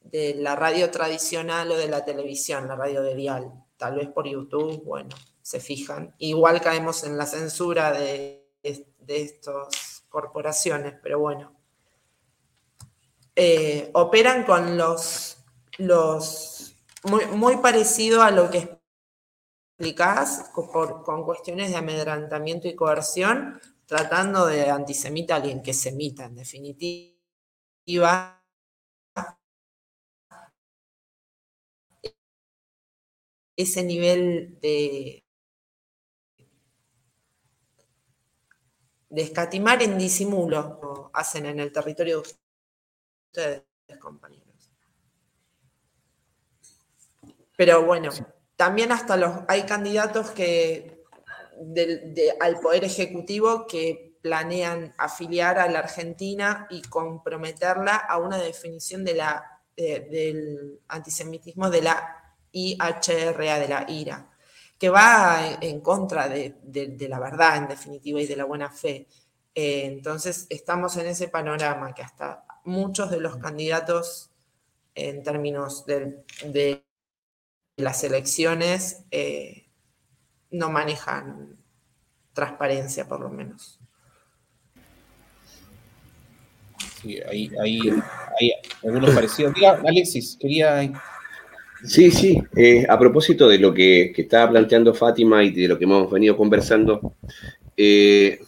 de 0.03 0.35
la 0.35 0.55
radio 0.55 0.91
tradicional 0.91 1.71
o 1.71 1.75
de 1.75 1.87
la 1.87 2.05
televisión, 2.05 2.67
la 2.67 2.75
radio 2.75 3.01
de 3.01 3.15
dial. 3.15 3.51
Tal 3.77 3.95
vez 3.95 4.09
por 4.09 4.27
YouTube, 4.27 4.83
bueno, 4.83 5.09
se 5.43 5.59
fijan. 5.59 6.15
Igual 6.17 6.61
caemos 6.61 7.03
en 7.03 7.17
la 7.17 7.27
censura 7.27 7.91
de, 7.91 8.49
estas 8.63 10.05
corporaciones, 10.09 10.95
pero 11.03 11.19
bueno. 11.19 11.53
Eh, 13.35 13.91
operan 13.93 14.45
con 14.45 14.77
los, 14.77 15.37
los 15.77 16.75
muy, 17.03 17.57
parecido 17.57 18.21
a 18.21 18.31
lo 18.31 18.49
que 18.49 18.79
explicás 19.77 20.49
con 20.53 21.25
cuestiones 21.25 21.71
de 21.71 21.77
amedrantamiento 21.77 22.67
y 22.67 22.75
coerción, 22.75 23.59
tratando 23.85 24.45
de 24.45 24.69
antisemita 24.69 25.33
a 25.33 25.37
alguien 25.37 25.61
que 25.61 25.73
semita, 25.73 26.25
en 26.25 26.35
definitiva. 26.35 28.39
Ese 33.55 33.83
nivel 33.83 34.59
de, 34.61 35.23
de 39.13 39.21
escatimar 39.21 39.83
en 39.83 39.95
disimulo 39.95 41.11
hacen 41.13 41.45
en 41.45 41.59
el 41.59 41.71
territorio 41.71 42.23
de 42.23 42.29
ustedes, 43.29 43.63
compañeros. 43.99 44.71
Pero 47.55 47.85
bueno, 47.85 48.09
también 48.55 48.91
hasta 48.91 49.15
los, 49.15 49.41
hay 49.47 49.67
candidatos 49.67 50.31
que 50.31 51.03
al 52.39 52.59
Poder 52.59 52.85
Ejecutivo 52.85 53.67
que 53.67 54.17
planean 54.23 54.95
afiliar 54.97 55.59
a 55.59 55.69
la 55.69 55.79
Argentina 55.79 56.65
y 56.71 56.81
comprometerla 56.81 57.95
a 57.95 58.17
una 58.17 58.39
definición 58.39 59.05
de 59.05 59.13
la, 59.13 59.61
del 59.77 60.79
antisemitismo 60.87 61.69
de 61.69 61.83
la 61.83 62.35
IHRA, 62.51 63.59
de 63.59 63.67
la 63.67 63.85
IRA, 63.87 64.32
que 64.83 64.89
va 64.89 65.59
en, 65.61 65.79
contra 65.79 66.27
de, 66.27 67.07
la 67.07 67.17
verdad, 67.17 67.55
en 67.55 67.69
definitiva, 67.69 68.19
y 68.19 68.27
de 68.27 68.35
la 68.35 68.43
buena 68.43 68.69
fe. 68.69 69.07
Eh, 69.55 69.85
entonces, 69.85 70.45
estamos 70.49 70.97
en 70.97 71.05
ese 71.05 71.29
panorama 71.29 71.93
que 71.95 72.01
hasta 72.01 72.43
muchos 72.65 73.09
de 73.09 73.21
los 73.21 73.37
candidatos 73.37 74.31
en 74.93 75.23
términos 75.23 75.85
de, 75.85 76.83
las 77.77 78.03
elecciones 78.03 79.05
eh, 79.09 79.69
no 80.51 80.69
manejan 80.69 81.55
transparencia, 82.33 83.07
por 83.07 83.21
lo 83.21 83.29
menos. 83.29 83.79
Sí, 87.01 87.21
hay, 87.21 87.49
algunos 88.83 89.15
parecidos. 89.15 89.55
Alexis, 89.85 90.37
quería... 90.37 90.91
Sí, 91.85 92.11
sí, 92.11 92.41
eh, 92.55 92.85
a 92.87 92.97
propósito 92.97 93.47
de 93.49 93.59
lo 93.59 93.73
que, 93.73 94.13
estaba 94.15 94.51
planteando 94.51 94.93
Fátima 94.93 95.43
y 95.43 95.51
de 95.51 95.67
lo 95.67 95.77
que 95.77 95.83
hemos 95.83 96.09
venido 96.09 96.37
conversando, 96.37 97.17
eh, 97.75 98.39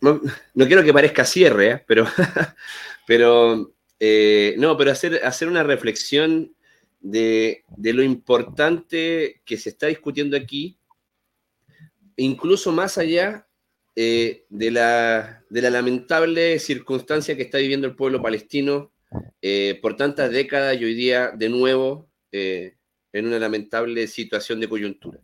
no, 0.00 0.20
quiero 0.56 0.82
que 0.82 0.92
parezca 0.92 1.24
cierre, 1.24 1.70
¿eh? 1.70 1.84
pero, 1.86 2.04
pero 3.06 3.72
no, 4.56 4.76
pero 4.76 4.90
hacer, 4.90 5.24
hacer 5.24 5.46
una 5.46 5.62
reflexión 5.62 6.52
de, 7.00 7.64
de, 7.76 7.92
lo 7.92 8.02
importante 8.02 9.40
que 9.44 9.56
se 9.56 9.68
está 9.68 9.86
discutiendo 9.86 10.36
aquí, 10.36 10.78
incluso 12.16 12.72
más 12.72 12.98
allá 12.98 13.46
de, 13.94 14.44
la, 14.50 15.44
de, 15.48 15.62
la, 15.62 15.70
lamentable 15.70 16.58
circunstancia 16.58 17.36
que 17.36 17.42
está 17.42 17.58
viviendo 17.58 17.86
el 17.86 17.94
pueblo 17.94 18.20
palestino 18.20 18.90
por 19.80 19.96
tantas 19.96 20.32
décadas 20.32 20.80
y 20.80 20.84
hoy 20.84 20.94
día 20.94 21.30
de 21.30 21.48
nuevo 21.48 22.11
eh, 22.32 22.76
en 23.12 23.26
una 23.26 23.38
lamentable 23.38 24.06
situación 24.06 24.60
de 24.60 24.68
coyuntura. 24.68 25.20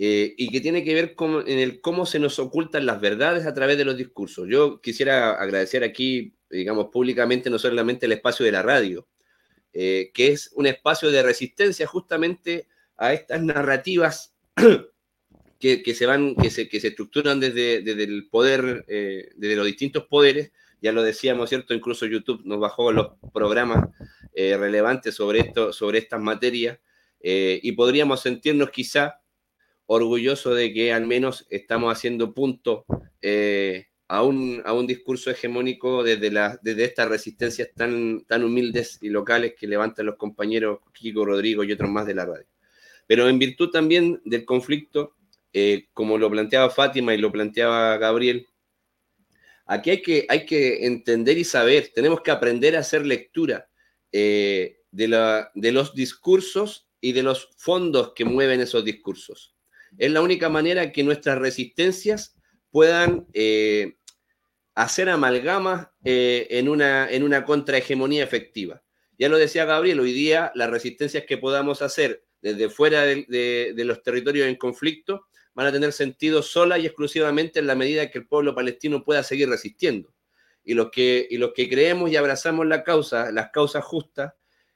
y 0.00 0.48
que 0.50 0.60
tiene 0.60 0.84
que 0.84 0.94
ver 0.94 1.14
con 1.14 1.48
en 1.48 1.58
el 1.58 1.80
cómo 1.80 2.06
se 2.06 2.20
nos 2.20 2.38
ocultan 2.38 2.86
las 2.86 3.00
verdades 3.00 3.46
a 3.46 3.54
través 3.54 3.76
de 3.78 3.84
los 3.84 3.96
discursos. 3.96 4.48
Yo 4.48 4.80
quisiera 4.80 5.32
agradecer 5.32 5.82
aquí, 5.84 6.34
digamos, 6.50 6.86
públicamente, 6.92 7.50
no 7.50 7.58
solamente 7.58 8.06
el 8.06 8.12
espacio 8.12 8.46
de 8.46 8.52
la 8.52 8.62
radio, 8.62 9.08
que 9.72 10.12
es 10.16 10.50
un 10.54 10.66
espacio 10.66 11.10
de 11.10 11.22
resistencia 11.22 11.86
justamente 11.86 12.68
a 12.96 13.12
estas 13.12 13.42
narrativas 13.42 14.34
que, 15.58 15.94
se 15.94 16.06
van, 16.06 16.34
que 16.36 16.50
se, 16.50 16.68
que 16.68 16.80
se 16.80 16.88
estructuran 16.88 17.40
desde, 17.40 17.78
el 17.78 18.28
poder, 18.28 18.84
eh, 18.88 19.30
desde 19.36 19.56
los 19.56 19.66
distintos 19.66 20.04
poderes. 20.06 20.52
Ya 20.80 20.92
lo 20.92 21.02
decíamos, 21.02 21.48
¿cierto? 21.48 21.74
Incluso 21.74 22.06
YouTube 22.06 22.42
nos 22.44 22.60
bajó 22.60 22.92
los 22.92 23.12
programas 23.32 23.88
eh, 24.34 24.56
relevantes 24.56 25.14
sobre, 25.14 25.40
esto, 25.40 25.72
sobre 25.72 25.98
estas 25.98 26.20
materias 26.20 26.78
eh, 27.20 27.58
y 27.62 27.72
podríamos 27.72 28.20
sentirnos 28.20 28.70
quizá 28.70 29.20
orgullosos 29.86 30.56
de 30.56 30.72
que 30.72 30.92
al 30.92 31.06
menos 31.06 31.46
estamos 31.50 31.92
haciendo 31.92 32.34
punto 32.34 32.84
a, 34.08 34.22
un, 34.22 34.62
a 34.64 34.72
un 34.72 34.86
discurso 34.86 35.30
hegemónico 35.30 36.02
desde, 36.02 36.30
la, 36.30 36.58
desde 36.62 36.84
estas 36.84 37.08
resistencias 37.08 37.68
tan, 37.74 38.24
tan 38.24 38.42
humildes 38.42 38.98
y 39.02 39.10
locales 39.10 39.54
que 39.58 39.66
levantan 39.66 40.06
los 40.06 40.16
compañeros 40.16 40.80
Kiko, 40.92 41.24
Rodrigo 41.24 41.62
y 41.62 41.72
otros 41.72 41.90
más 41.90 42.06
de 42.06 42.14
la 42.14 42.24
radio. 42.24 42.46
Pero 43.06 43.28
en 43.28 43.38
virtud 43.38 43.70
también 43.70 44.20
del 44.24 44.44
conflicto, 44.44 45.14
eh, 45.52 45.88
como 45.92 46.18
lo 46.18 46.30
planteaba 46.30 46.70
Fátima 46.70 47.14
y 47.14 47.18
lo 47.18 47.30
planteaba 47.30 47.96
Gabriel, 47.98 48.46
aquí 49.68 49.90
hay 50.28 50.46
que, 50.46 50.86
entender 50.86 51.38
y 51.38 51.44
saber, 51.44 51.92
tenemos 51.94 52.22
que 52.22 52.30
aprender 52.30 52.74
a 52.74 52.80
hacer 52.80 53.06
lectura 53.06 53.68
eh, 54.10 54.80
de, 54.90 55.06
los 55.72 55.94
discursos 55.94 56.88
y 57.00 57.12
de 57.12 57.22
los 57.22 57.50
fondos 57.56 58.12
que 58.14 58.24
mueven 58.24 58.60
esos 58.60 58.84
discursos. 58.84 59.54
Es 59.98 60.10
la 60.10 60.22
única 60.22 60.48
manera 60.48 60.90
que 60.90 61.04
nuestras 61.04 61.38
resistencias 61.38 62.34
puedan 62.70 63.26
eh, 63.34 63.98
hacer 64.74 65.10
amalgamas 65.10 65.88
en, 66.02 66.68
una, 66.68 67.08
en 67.10 67.22
una 67.22 67.44
contrahegemonía 67.44 68.24
efectiva. 68.24 68.82
Ya 69.18 69.28
lo 69.28 69.36
decía 69.36 69.66
Gabriel, 69.66 70.00
hoy 70.00 70.12
día 70.12 70.50
las 70.54 70.70
resistencias 70.70 71.24
que 71.24 71.38
podamos 71.38 71.82
hacer 71.82 72.24
desde 72.40 72.70
fuera 72.70 73.02
de 73.02 73.74
los 73.84 74.02
territorios 74.02 74.46
en 74.48 74.56
conflicto 74.56 75.27
van 75.58 75.66
a 75.66 75.72
tener 75.72 75.92
sentido 75.92 76.40
sola 76.40 76.78
y 76.78 76.86
exclusivamente 76.86 77.58
en 77.58 77.66
la 77.66 77.74
medida 77.74 78.12
que 78.12 78.18
el 78.18 78.28
pueblo 78.28 78.54
palestino 78.54 79.02
pueda 79.02 79.24
seguir 79.24 79.48
resistiendo. 79.48 80.14
Y 80.62 80.74
los 80.74 80.88
que, 80.92 81.26
y 81.28 81.36
los 81.36 81.52
que 81.52 81.68
creemos 81.68 82.12
y 82.12 82.16
abrazamos 82.16 82.64
la 82.64 82.84
causa, 82.84 83.32
las 83.32 83.50
causas 83.50 83.82
justas, 83.82 84.34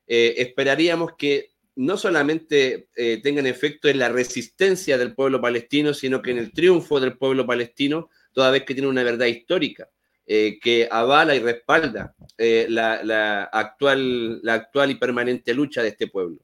eh, 0.08 0.34
esperaríamos 0.38 1.12
que 1.16 1.52
no 1.76 1.96
solamente 1.96 2.88
eh, 2.96 3.20
tengan 3.22 3.46
efecto 3.46 3.88
en 3.88 4.00
la 4.00 4.08
resistencia 4.08 4.98
del 4.98 5.14
pueblo 5.14 5.40
palestino, 5.40 5.94
sino 5.94 6.20
que 6.20 6.32
en 6.32 6.38
el 6.38 6.50
triunfo 6.50 6.98
del 6.98 7.16
pueblo 7.16 7.46
palestino, 7.46 8.10
toda 8.32 8.50
vez 8.50 8.64
que 8.64 8.74
tiene 8.74 8.88
una 8.88 9.04
verdad 9.04 9.26
histórica 9.26 9.88
eh, 10.26 10.58
que 10.60 10.88
avala 10.90 11.36
y 11.36 11.38
respalda 11.38 12.16
la, 12.36 13.44
actual, 13.52 14.42
la 14.42 14.54
actual 14.54 14.90
y 14.90 14.96
permanente 14.96 15.54
lucha 15.54 15.80
de 15.80 15.90
este 15.90 16.08
pueblo. 16.08 16.40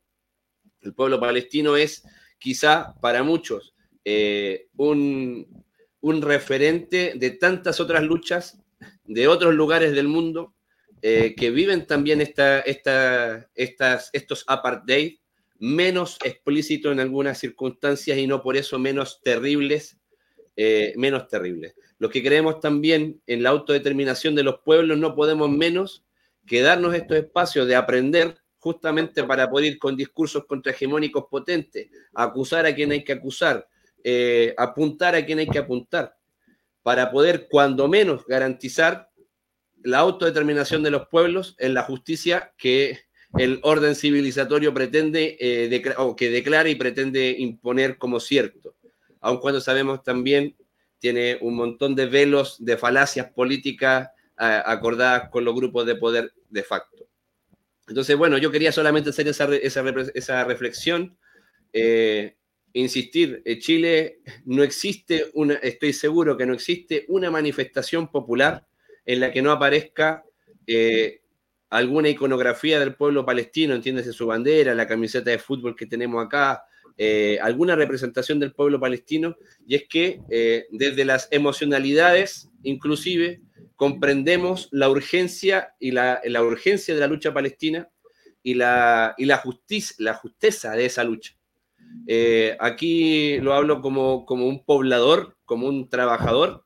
El 0.81 0.95
pueblo 0.95 1.19
palestino 1.19 1.77
es 1.77 2.05
quizá 2.39 2.95
para 3.01 3.25
muchos 3.25 3.75
eh, 4.11 4.69
un, 4.79 5.47
referente 6.23 7.13
de 7.17 7.31
tantas 7.33 7.79
otras 7.79 8.03
luchas 8.03 8.59
de 9.05 9.29
otros 9.29 9.55
lugares 9.55 9.93
del 9.93 10.09
mundo 10.09 10.55
eh, 11.03 11.35
que 11.37 11.51
viven 11.51 11.87
también 11.87 12.23
esta, 12.23 12.61
esta, 12.61 13.51
estos 13.55 14.45
apartheid 14.47 15.19
menos 15.59 16.17
explícitos 16.25 16.91
en 16.91 17.01
algunas 17.01 17.37
circunstancias 17.39 18.17
y 18.17 18.27
no 18.27 18.43
por 18.43 18.57
eso 18.57 18.79
menos 18.79 19.21
terribles, 19.23 19.99
eh, 20.57 20.95
menos 20.97 21.29
terribles. 21.29 21.75
Los 21.99 22.11
que 22.11 22.23
creemos 22.23 22.61
también 22.61 23.21
en 23.27 23.43
la 23.43 23.51
autodeterminación 23.51 24.35
de 24.35 24.43
los 24.43 24.61
pueblos 24.61 24.97
no 24.97 25.15
podemos 25.15 25.51
menos 25.51 26.03
que 26.47 26.63
darnos 26.63 26.95
estos 26.95 27.19
espacios 27.19 27.69
de 27.69 27.77
aprender 27.77 28.39
justamente 28.59 29.23
para 29.25 29.51
poder 29.51 29.73
ir 29.73 29.79
con 29.79 29.99
discursos 29.99 30.47
contrahegemónicos 30.47 31.27
potentes, 31.31 31.89
acusar 32.15 32.65
a 32.65 32.75
quien 32.75 32.93
hay 32.93 33.05
que 33.05 33.13
acusar, 33.13 33.69
eh, 34.11 34.55
apuntar 34.57 35.15
a 35.15 35.27
quien 35.27 35.39
hay 35.39 35.47
que 35.47 35.59
apuntar 35.59 36.17
para 36.83 37.11
poder, 37.11 37.47
cuando 37.51 37.89
menos, 37.89 38.25
garantizar 38.27 39.11
la 39.83 39.99
autodeterminación 39.99 40.83
de 40.83 40.91
los 40.91 41.09
pueblos 41.09 41.55
en 41.59 41.75
la 41.75 41.83
justicia 41.83 42.55
que 42.57 43.01
el 43.37 43.61
orden 43.63 43.95
civilizatorio 43.95 44.73
pretende 44.73 45.37
eh, 45.39 45.95
o 45.99 46.17
que 46.17 46.31
declara 46.31 46.71
y 46.71 46.75
pretende 46.75 47.37
imponer 47.39 47.99
como 47.99 48.19
cierto, 48.19 48.77
aun 49.21 49.41
cuando 49.41 49.61
sabemos 49.61 50.03
también 50.03 50.57
tiene 50.99 51.37
un 51.43 51.55
montón 51.55 51.95
de 51.95 52.07
velos 52.07 52.65
de 52.65 52.79
falacias 52.79 53.31
políticas 53.31 54.09
acordadas 54.37 55.29
con 55.29 55.45
los 55.45 55.55
grupos 55.55 55.85
de 55.85 55.97
poder 55.97 56.33
de 56.49 56.63
facto. 56.63 57.07
Entonces, 57.89 58.17
bueno, 58.17 58.39
yo 58.39 58.51
quería 58.51 58.73
solamente 58.73 59.11
hacer 59.11 59.29
esa, 59.29 59.55
esa, 59.55 60.45
reflexión. 60.45 61.19
Eh, 61.75 62.38
insistir, 62.81 63.43
en 63.45 63.59
Chile 63.59 64.21
no 64.45 64.63
existe 64.63 65.27
una, 65.35 65.55
estoy 65.55 65.93
seguro 65.93 66.37
que 66.37 66.47
no 66.47 66.55
existe 66.55 67.05
una 67.09 67.31
manifestación 67.31 68.11
popular 68.11 68.67
en 69.05 69.21
la 69.21 69.33
que 69.33 69.43
no 69.43 69.51
aparezca 69.51 70.25
eh, 70.67 71.23
alguna 71.71 72.09
iconografía 72.09 72.79
del 72.79 72.95
pueblo 72.95 73.25
palestino, 73.25 73.75
entiéndese 73.75 74.13
su 74.13 74.27
bandera, 74.27 74.75
la 74.75 74.87
camiseta 74.87 75.31
de 75.31 75.39
fútbol 75.39 75.77
que 75.77 75.87
tenemos 75.87 76.25
acá, 76.25 76.65
eh, 76.97 77.39
alguna 77.41 77.77
representación 77.77 78.39
del 78.41 78.53
pueblo 78.53 78.81
palestino, 78.81 79.37
y 79.67 79.77
es 79.77 79.85
que 79.89 80.21
eh, 80.31 80.67
desde 80.71 81.05
las 81.05 81.29
emocionalidades, 81.31 82.51
inclusive, 82.63 83.41
comprendemos 83.77 84.69
la 84.73 84.91
urgencia 84.91 85.75
y 85.79 85.93
la, 85.93 86.21
la 86.25 86.43
urgencia 86.43 86.95
de 86.95 87.01
la 87.01 87.07
lucha 87.07 87.33
palestina 87.33 87.89
y 88.43 88.55
la, 88.55 89.15
y 89.17 89.27
la, 89.27 89.37
justicia, 89.39 89.95
la 90.01 90.15
justeza 90.15 90.73
de 90.73 90.87
esa 90.87 91.05
lucha. 91.05 91.38
Eh, 92.11 92.57
aquí 92.59 93.39
lo 93.39 93.53
hablo 93.53 93.83
como, 93.83 94.25
como, 94.25 94.49
un 94.49 94.65
poblador, 94.65 95.37
como 95.45 95.69
un 95.69 95.91
trabajador, 95.91 96.65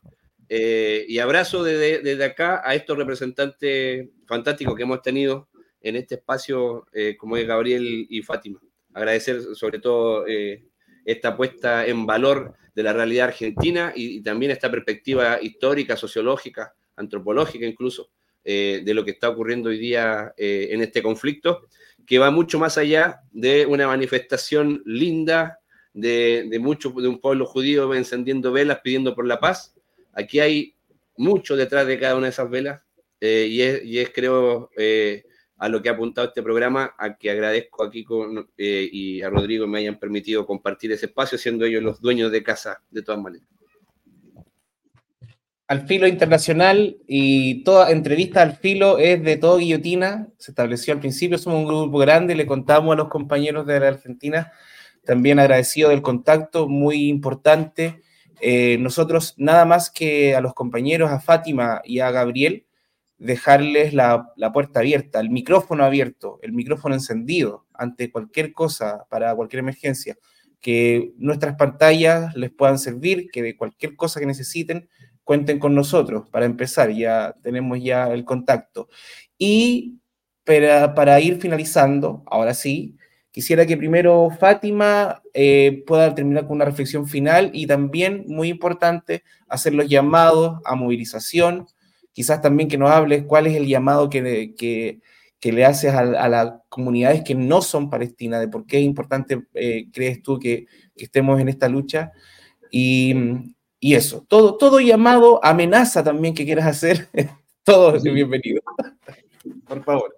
eh, 0.49 1.05
y 1.09 1.19
abrazo 1.19 1.65
desde, 1.65 2.25
acá 2.25 2.63
a 2.65 2.77
estos 2.77 2.97
representantes 2.97 4.09
fantásticos 4.27 4.77
que 4.77 4.85
hemos 4.85 5.03
tenido 5.03 5.49
en 5.81 5.97
este 5.97 6.15
espacio, 6.15 6.87
eh, 6.93 7.17
como 7.17 7.37
es 7.37 7.47
Gabriel 7.47 8.07
y 8.09 8.23
Fátima. 8.23 8.61
Agradecer 8.95 9.43
sobre 9.57 9.81
todo 9.81 10.27
esta 11.05 11.37
puesta 11.37 11.87
en 11.87 12.07
valor 12.07 12.55
de 12.75 12.83
la 12.85 12.93
realidad 12.93 13.29
argentina 13.29 13.93
y 13.97 14.23
también 14.23 14.53
esta 14.53 14.71
perspectiva 14.71 15.43
histórica, 15.43 15.97
sociológica, 15.97 16.73
antropológica 16.95 17.67
incluso, 17.67 18.11
de 18.45 18.93
lo 18.95 19.05
que 19.05 19.13
está 19.13 19.31
ocurriendo 19.31 19.71
hoy 19.71 19.79
día 19.79 20.35
en 20.37 20.83
este 20.83 21.03
conflicto 21.03 21.67
que 22.07 22.19
va 22.19 22.31
mucho 22.31 22.59
más 22.59 22.79
allá 22.79 23.23
de 23.33 23.67
una 23.67 23.87
manifestación 23.87 24.83
linda 24.85 25.59
de, 25.95 26.59
mucho, 26.61 26.91
de 26.91 27.09
un 27.09 27.21
pueblo 27.21 27.47
judío 27.47 27.93
encendiendo 27.95 28.53
velas 28.53 28.81
pidiendo 28.83 29.15
por 29.15 29.27
la 29.27 29.41
paz. 29.41 29.75
Aquí 30.13 30.41
hay 30.41 30.75
mucho 31.17 31.57
detrás 31.57 31.87
de 31.87 31.99
cada 31.99 32.17
una 32.17 32.27
de 32.27 32.31
esas 32.31 32.51
velas 32.51 32.83
eh, 33.21 33.47
y, 33.49 33.63
es, 33.63 33.85
y, 33.85 33.99
es, 33.99 34.11
creo, 34.11 34.71
eh, 34.77 35.25
a 35.59 35.69
lo 35.69 35.81
que 35.81 35.89
ha 35.89 35.93
apuntado 35.93 36.27
este 36.27 36.43
programa, 36.43 36.95
a 36.99 37.17
que 37.17 37.31
agradezco 37.31 37.85
aquí 37.85 38.03
con, 38.03 38.51
eh, 38.59 38.89
y 38.91 39.23
a 39.23 39.31
Rodrigo 39.31 39.67
me 39.67 39.79
hayan 39.79 39.99
permitido 39.99 40.45
compartir 40.45 40.91
ese 40.91 41.07
espacio, 41.07 41.39
siendo 41.39 41.65
ellos 41.65 41.83
los 41.83 42.01
dueños 42.01 42.33
de 42.33 42.43
casa, 42.43 42.83
de 42.91 43.03
todas 43.03 43.21
maneras. 43.21 43.52
Al 45.73 45.87
filo 45.87 46.07
internacional 46.07 46.99
y 47.09 47.65
toda 47.65 47.91
entrevista 47.93 48.43
al 48.43 48.57
filo 48.59 48.99
es 48.99 49.23
de 49.23 49.39
todo 49.39 49.57
guillotina, 49.57 50.29
se 50.37 50.51
estableció 50.51 50.93
al 50.93 51.01
principio, 51.01 51.39
somos 51.39 51.61
un 51.61 51.67
grupo 51.67 51.97
grande, 51.97 52.35
le 52.35 52.45
contamos 52.45 52.93
a 52.93 52.97
los 52.97 53.09
compañeros 53.09 53.65
de 53.67 53.81
la 53.81 53.89
Argentina, 53.89 54.53
también 55.03 55.39
agradecido 55.39 55.89
del 55.89 56.03
contacto, 56.03 56.69
muy 56.69 57.09
importante. 57.09 58.03
Eh, 58.43 58.77
nosotros 58.81 59.33
nada 59.39 59.65
más 59.65 59.91
que 59.91 60.37
a 60.37 60.43
los 60.43 60.53
compañeros, 60.53 61.11
a 61.11 61.21
Fátima 61.21 61.81
y 61.87 62.01
a 62.01 62.11
Gabriel, 62.11 62.67
dejarles 63.17 63.95
la, 63.95 64.31
la, 64.37 64.53
puerta 64.53 64.81
abierta, 64.81 65.21
el 65.21 65.31
micrófono 65.31 65.87
abierto, 65.87 66.39
el 66.43 66.53
micrófono 66.53 66.95
encendido 66.95 67.65
ante 67.73 68.13
cualquier 68.13 68.53
cosa, 68.53 69.07
para 69.09 69.35
cualquier 69.35 69.61
emergencia, 69.61 70.19
que 70.61 71.15
nuestras 71.17 71.57
pantallas 71.57 72.37
les 72.37 72.51
puedan 72.51 72.79
servir, 72.79 73.29
que 73.33 73.43
de 73.43 73.57
cualquier 73.57 73.97
cosa 73.97 74.21
que 74.21 74.27
necesiten, 74.27 74.91
cuenten 75.25 75.59
con 75.59 75.75
nosotros. 75.75 76.29
Para 76.31 76.47
empezar, 76.47 76.91
ya 76.91 77.35
tenemos 77.43 77.83
ya 77.83 78.13
el 78.13 78.25
contacto. 78.25 78.89
Y 79.39 79.99
para, 80.45 80.95
para 80.95 81.21
ir 81.21 81.41
finalizando, 81.41 82.23
ahora 82.27 82.55
sí, 82.55 82.97
quisiera 83.31 83.67
que 83.67 83.77
primero 83.77 84.31
Fátima 84.31 85.23
eh, 85.35 85.83
pueda 85.87 86.15
terminar 86.15 86.47
con 86.47 86.57
una 86.57 86.65
reflexión 86.65 87.07
final 87.07 87.51
y 87.53 87.67
también, 87.67 88.25
muy 88.29 88.49
importante, 88.49 89.25
hacer 89.49 89.75
los 89.75 89.89
llamados 89.89 90.61
a 90.65 90.75
movilización, 90.75 91.67
quizás 92.13 92.43
también 92.43 92.69
que 92.69 92.79
nos 92.79 92.91
hables 92.91 93.25
cuál 93.25 93.47
es 93.47 93.57
el 93.57 93.67
llamado 93.67 94.11
que, 94.11 94.55
que, 94.57 95.01
que 95.41 95.53
le 95.53 95.65
haces 95.65 95.93
a, 95.95 96.01
a, 96.01 96.29
las 96.29 96.53
comunidades 96.69 97.23
que 97.23 97.35
no 97.35 97.63
son 97.63 97.91
palestinas, 97.91 98.41
de 98.41 98.49
por 98.49 98.67
qué 98.67 98.79
es 98.79 98.85
importante, 98.85 99.43
eh, 99.55 99.87
crees 99.93 100.23
tú, 100.23 100.39
que, 100.39 100.67
que, 100.97 101.05
estemos 101.05 101.41
en 101.41 101.49
esta 101.49 101.69
lucha. 101.69 102.13
Y, 102.71 103.15
y, 103.85 103.95
eso, 103.97 104.25
todo, 104.29 104.57
todo 104.57 104.79
llamado, 104.79 105.45
amenaza 105.45 106.05
también 106.05 106.35
que 106.35 106.45
quieras 106.45 106.67
hacer, 106.67 107.09
todo 107.65 107.97
es 107.97 108.05
bienvenido. 108.05 108.63
por 109.67 109.83
favor. 109.83 110.17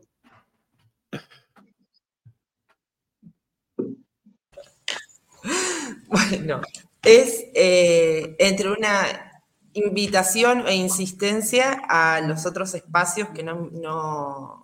Bueno, 6.08 6.60
es 7.02 7.46
eh, 7.54 8.36
entre 8.38 8.70
una 8.70 9.42
invitación 9.72 10.66
e 10.68 10.76
insistencia 10.76 11.82
a 11.88 12.20
los 12.20 12.44
otros 12.44 12.74
espacios 12.74 13.30
que 13.30 13.42
no, 13.42 13.70
no, 13.72 14.63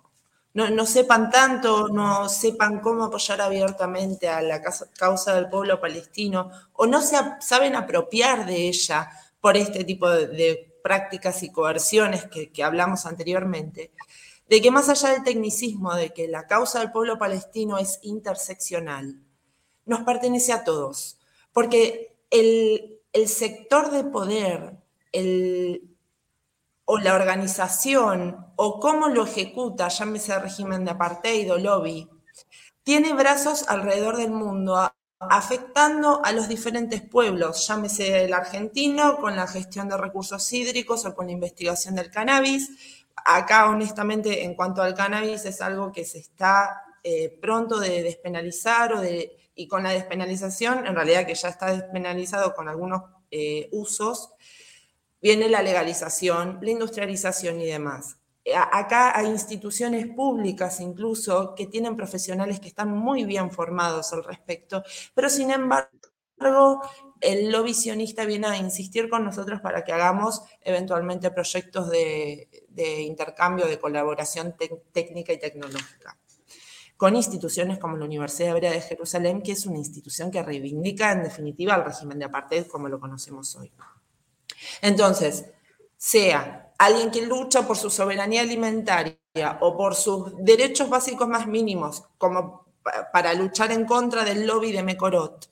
no, 0.53 0.69
no, 0.69 0.85
sepan 0.85 1.29
tanto, 1.29 1.87
no 1.87 2.27
sepan 2.27 2.79
cómo 2.79 3.05
apoyar 3.05 3.41
abiertamente 3.41 4.27
a 4.27 4.41
la 4.41 4.61
causa 4.97 5.35
del 5.35 5.49
pueblo 5.49 5.79
palestino 5.79 6.51
o 6.73 6.85
no 6.85 7.01
se 7.01 7.17
saben 7.39 7.75
apropiar 7.75 8.45
de 8.45 8.67
ella 8.67 9.09
por 9.39 9.55
este 9.57 9.83
tipo 9.83 10.09
de, 10.09 10.27
de 10.27 10.75
prácticas 10.83 11.43
y 11.43 11.51
coerciones 11.51 12.25
que, 12.25 12.51
que 12.51 12.63
hablamos 12.63 13.05
anteriormente, 13.05 13.91
de 14.49 14.61
que 14.61 14.71
más 14.71 14.89
allá 14.89 15.09
del 15.09 15.23
tecnicismo 15.23 15.95
de 15.95 16.09
que 16.11 16.27
la 16.27 16.47
causa 16.47 16.79
del 16.79 16.91
pueblo 16.91 17.17
palestino 17.17 17.77
es 17.77 17.99
interseccional, 18.01 19.21
nos 19.85 20.01
pertenece 20.01 20.53
a 20.53 20.63
todos, 20.63 21.17
porque 21.53 22.17
el, 22.29 22.99
el 23.13 23.27
sector 23.27 23.91
de 23.91 24.03
poder 24.03 24.77
el, 25.11 25.90
o 26.93 26.97
la 26.97 27.15
organización 27.15 28.47
o 28.57 28.77
cómo 28.81 29.07
lo 29.07 29.23
ejecuta, 29.23 29.87
llámese 29.87 30.37
régimen 30.37 30.83
de 30.83 30.91
apartheid 30.91 31.49
o 31.49 31.57
lobby, 31.57 32.09
tiene 32.83 33.13
brazos 33.13 33.63
alrededor 33.69 34.17
del 34.17 34.31
mundo 34.31 34.91
afectando 35.17 36.19
a 36.21 36.33
los 36.33 36.49
diferentes 36.49 37.01
pueblos, 37.01 37.65
llámese 37.65 38.25
el 38.25 38.33
argentino 38.33 39.21
con 39.21 39.37
la 39.37 39.47
gestión 39.47 39.87
de 39.87 39.95
recursos 39.95 40.51
hídricos 40.51 41.05
o 41.05 41.15
con 41.15 41.27
la 41.27 41.31
investigación 41.31 41.95
del 41.95 42.11
cannabis. 42.11 42.69
Acá, 43.23 43.69
honestamente, 43.69 44.43
en 44.43 44.53
cuanto 44.53 44.81
al 44.81 44.93
cannabis, 44.93 45.45
es 45.45 45.61
algo 45.61 45.93
que 45.93 46.03
se 46.03 46.17
está 46.17 46.83
eh, 47.05 47.39
pronto 47.41 47.79
de 47.79 48.03
despenalizar 48.03 48.91
o 48.95 48.99
de, 48.99 49.37
y 49.55 49.65
con 49.65 49.83
la 49.83 49.91
despenalización, 49.91 50.85
en 50.85 50.93
realidad 50.93 51.25
que 51.25 51.35
ya 51.35 51.47
está 51.47 51.71
despenalizado 51.71 52.53
con 52.53 52.67
algunos 52.67 53.03
eh, 53.31 53.69
usos, 53.71 54.33
viene 55.21 55.49
la 55.49 55.61
legalización, 55.61 56.59
la 56.61 56.71
industrialización 56.71 57.59
y 57.61 57.65
demás. 57.67 58.17
Acá 58.55 59.17
hay 59.17 59.27
instituciones 59.27 60.07
públicas 60.07 60.79
incluso 60.79 61.53
que 61.55 61.67
tienen 61.67 61.95
profesionales 61.95 62.59
que 62.59 62.69
están 62.69 62.91
muy 62.91 63.23
bien 63.23 63.51
formados 63.51 64.13
al 64.13 64.23
respecto, 64.23 64.83
pero 65.13 65.29
sin 65.29 65.51
embargo 65.51 66.81
el 67.19 67.51
lobby 67.51 67.75
viene 68.25 68.47
a 68.47 68.57
insistir 68.57 69.09
con 69.09 69.23
nosotros 69.23 69.61
para 69.61 69.83
que 69.83 69.93
hagamos 69.93 70.41
eventualmente 70.61 71.29
proyectos 71.29 71.91
de, 71.91 72.49
de 72.69 73.01
intercambio, 73.03 73.67
de 73.67 73.79
colaboración 73.79 74.55
técnica 74.91 75.33
y 75.33 75.39
tecnológica 75.39 76.17
con 77.01 77.15
instituciones 77.15 77.79
como 77.79 77.97
la 77.97 78.05
Universidad 78.05 78.51
Hebrea 78.51 78.73
de 78.73 78.81
Jerusalén, 78.81 79.41
que 79.41 79.53
es 79.53 79.65
una 79.65 79.79
institución 79.79 80.29
que 80.29 80.43
reivindica 80.43 81.11
en 81.11 81.23
definitiva 81.23 81.73
el 81.73 81.83
régimen 81.83 82.19
de 82.19 82.25
apartheid 82.25 82.67
como 82.67 82.89
lo 82.89 82.99
conocemos 82.99 83.55
hoy. 83.55 83.71
Entonces, 84.81 85.45
sea 85.97 86.73
alguien 86.77 87.11
que 87.11 87.25
lucha 87.25 87.67
por 87.67 87.77
su 87.77 87.89
soberanía 87.89 88.41
alimentaria 88.41 89.17
o 89.59 89.77
por 89.77 89.95
sus 89.95 90.33
derechos 90.37 90.89
básicos 90.89 91.27
más 91.27 91.47
mínimos, 91.47 92.03
como 92.17 92.65
para 93.13 93.33
luchar 93.33 93.71
en 93.71 93.85
contra 93.85 94.23
del 94.23 94.47
lobby 94.47 94.71
de 94.71 94.81
Mecorot 94.81 95.49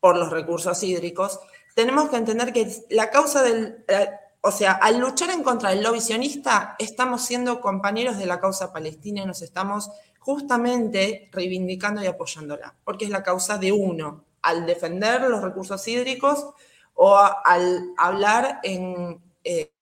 por 0.00 0.16
los 0.16 0.30
recursos 0.30 0.82
hídricos, 0.82 1.38
tenemos 1.74 2.08
que 2.08 2.16
entender 2.16 2.52
que 2.52 2.84
la 2.90 3.10
causa 3.10 3.42
del, 3.42 3.84
eh, 3.88 4.10
o 4.40 4.50
sea, 4.50 4.72
al 4.72 4.98
luchar 4.98 5.30
en 5.30 5.42
contra 5.42 5.70
del 5.70 5.82
lobby 5.82 6.00
sionista, 6.00 6.76
estamos 6.78 7.22
siendo 7.22 7.60
compañeros 7.60 8.18
de 8.18 8.26
la 8.26 8.40
causa 8.40 8.72
palestina 8.72 9.22
y 9.22 9.26
nos 9.26 9.40
estamos 9.40 9.90
justamente 10.18 11.28
reivindicando 11.32 12.02
y 12.02 12.06
apoyándola, 12.06 12.74
porque 12.84 13.04
es 13.06 13.10
la 13.10 13.22
causa 13.22 13.56
de 13.56 13.72
uno, 13.72 14.24
al 14.42 14.66
defender 14.66 15.22
los 15.22 15.42
recursos 15.42 15.86
hídricos, 15.88 16.48
o 16.94 17.16
al 17.16 17.92
hablar 17.96 18.60
en, 18.62 19.20
eh, 19.42 19.72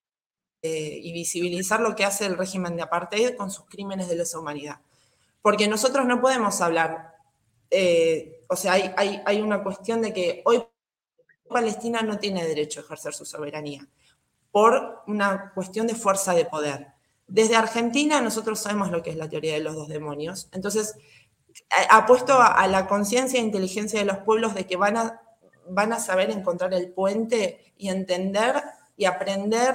eh, 0.63 1.01
y 1.03 1.13
visibilizar 1.13 1.81
lo 1.81 1.95
que 1.95 2.05
hace 2.05 2.25
el 2.27 2.39
régimen 2.39 2.77
de 2.77 2.83
apartheid 2.83 3.37
con 3.37 3.51
sus 3.51 3.67
crímenes 3.67 4.09
de 4.09 4.17
lesa 4.17 4.39
humanidad. 4.39 4.81
Porque 5.41 5.69
nosotros 5.69 6.07
no 6.07 6.21
podemos 6.21 6.61
hablar, 6.61 7.17
eh, 7.71 8.45
o 8.49 8.57
sea, 8.57 8.75
hay, 8.75 9.41
una 9.41 9.63
cuestión 9.63 10.03
de 10.03 10.13
que 10.13 10.43
hoy 10.45 10.63
Palestina 11.49 12.03
no 12.03 12.19
tiene 12.19 12.47
derecho 12.47 12.81
a 12.81 12.85
ejercer 12.85 13.13
su 13.13 13.25
soberanía 13.25 13.89
por 14.53 15.03
una 15.07 15.53
cuestión 15.53 15.87
de 15.87 15.95
fuerza 15.95 16.33
de 16.33 16.45
poder. 16.45 16.89
Desde 17.27 17.57
Argentina 17.57 18.21
nosotros 18.21 18.61
sabemos 18.61 18.91
lo 18.91 19.03
que 19.03 19.11
es 19.11 19.17
la 19.17 19.29
teoría 19.29 19.55
de 19.55 19.61
los 19.61 19.75
dos 19.75 19.89
demonios, 19.89 20.49
entonces 20.53 20.95
ha 21.91 22.07
puesto 22.07 22.41
a, 22.41 22.67
la 22.69 22.87
conciencia 22.87 23.41
e 23.41 23.43
inteligencia 23.43 23.99
de 23.99 24.07
los 24.07 24.19
pueblos 24.19 24.55
de 24.55 24.67
que 24.67 24.77
van 24.77 24.97
a 24.97 25.22
van 25.69 25.93
a 25.93 26.01
saber 26.01 26.31
encontrar 26.31 26.75
el 26.75 26.91
puente 26.93 27.73
y 27.77 27.89
entender 27.89 28.63
y 28.97 29.05
aprender 29.05 29.75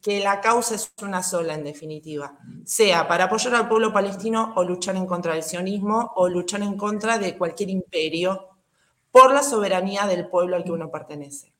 que 0.00 0.20
la 0.20 0.40
causa 0.40 0.74
es 0.74 0.92
una 1.02 1.22
sola 1.22 1.54
en 1.54 1.64
definitiva, 1.64 2.38
sea 2.64 3.06
para 3.06 3.24
apoyar 3.24 3.54
al 3.54 3.68
pueblo 3.68 3.92
palestino 3.92 4.52
o 4.56 4.64
luchar 4.64 4.96
en 4.96 5.06
contra 5.06 5.34
del 5.34 5.42
sionismo 5.42 6.12
o 6.16 6.28
luchar 6.28 6.62
en 6.62 6.76
contra 6.76 7.18
de 7.18 7.36
cualquier 7.36 7.70
imperio 7.70 8.48
por 9.10 9.32
la 9.32 9.42
soberanía 9.42 10.06
del 10.06 10.28
pueblo 10.28 10.56
al 10.56 10.64
que 10.64 10.72
uno 10.72 10.90
pertenece. 10.90 11.52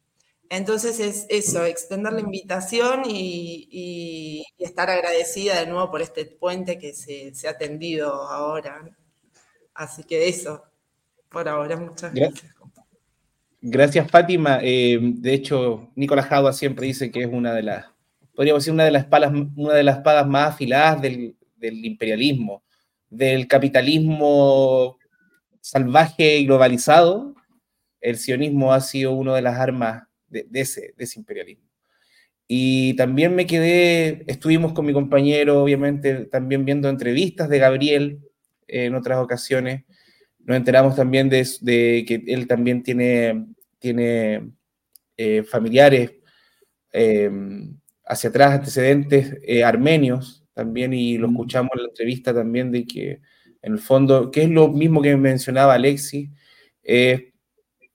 Entonces 0.48 0.98
es 0.98 1.26
eso, 1.28 1.64
extender 1.64 2.12
la 2.12 2.20
invitación 2.20 3.02
y, 3.06 3.68
y, 3.70 4.44
y 4.58 4.64
estar 4.64 4.90
agradecida 4.90 5.60
de 5.60 5.66
nuevo 5.66 5.90
por 5.90 6.02
este 6.02 6.24
puente 6.24 6.76
que 6.78 6.92
se, 6.92 7.34
se 7.34 7.48
ha 7.48 7.56
tendido 7.56 8.12
ahora. 8.12 8.84
Así 9.74 10.02
que 10.04 10.28
eso, 10.28 10.64
por 11.28 11.48
ahora, 11.48 11.76
muchas 11.76 12.12
gracias. 12.12 12.42
gracias. 12.42 12.59
Gracias, 13.62 14.10
Fátima. 14.10 14.58
Eh, 14.62 14.98
de 15.00 15.34
hecho, 15.34 15.90
Nicolás 15.94 16.26
Jadua 16.26 16.52
siempre 16.52 16.86
dice 16.86 17.10
que 17.10 17.20
es 17.22 17.28
una 17.30 17.52
de 17.52 17.62
las, 17.62 17.86
podríamos 18.34 18.62
decir, 18.62 18.72
una 18.72 18.84
de 18.84 18.90
las 18.90 19.02
espadas, 19.02 19.32
una 19.56 19.74
de 19.74 19.82
las 19.82 19.98
espadas 19.98 20.26
más 20.26 20.50
afiladas 20.50 21.02
del, 21.02 21.36
del 21.56 21.84
imperialismo, 21.84 22.62
del 23.10 23.46
capitalismo 23.46 24.98
salvaje 25.60 26.38
y 26.38 26.46
globalizado. 26.46 27.34
El 28.00 28.16
sionismo 28.16 28.72
ha 28.72 28.80
sido 28.80 29.12
una 29.12 29.34
de 29.34 29.42
las 29.42 29.58
armas 29.58 30.04
de, 30.28 30.46
de, 30.48 30.60
ese, 30.60 30.94
de 30.96 31.04
ese 31.04 31.18
imperialismo. 31.18 31.68
Y 32.48 32.94
también 32.94 33.34
me 33.34 33.46
quedé, 33.46 34.24
estuvimos 34.26 34.72
con 34.72 34.86
mi 34.86 34.92
compañero, 34.92 35.62
obviamente, 35.62 36.24
también 36.26 36.64
viendo 36.64 36.88
entrevistas 36.88 37.48
de 37.48 37.58
Gabriel, 37.58 38.20
en 38.66 38.94
otras 38.94 39.18
ocasiones. 39.18 39.84
Nos 40.50 40.56
enteramos 40.56 40.96
también 40.96 41.28
de, 41.28 42.04
que 42.08 42.24
él 42.26 42.48
también 42.48 42.82
tiene, 42.82 43.46
tiene 43.78 44.50
eh, 45.16 45.44
familiares 45.44 46.10
eh, 46.92 47.30
hacia 48.04 48.30
atrás, 48.30 48.54
antecedentes 48.54 49.38
armenios 49.64 50.44
también, 50.52 50.92
y 50.92 51.18
lo 51.18 51.28
escuchamos 51.28 51.70
en 51.76 51.82
la 51.82 51.88
entrevista 51.90 52.34
también 52.34 52.72
de 52.72 52.84
que 52.84 53.20
en 53.62 53.74
el 53.74 53.78
fondo, 53.78 54.32
que 54.32 54.42
es 54.42 54.50
lo 54.50 54.66
mismo 54.66 55.00
que 55.00 55.16
mencionaba 55.16 55.74
Alexis, 55.74 56.28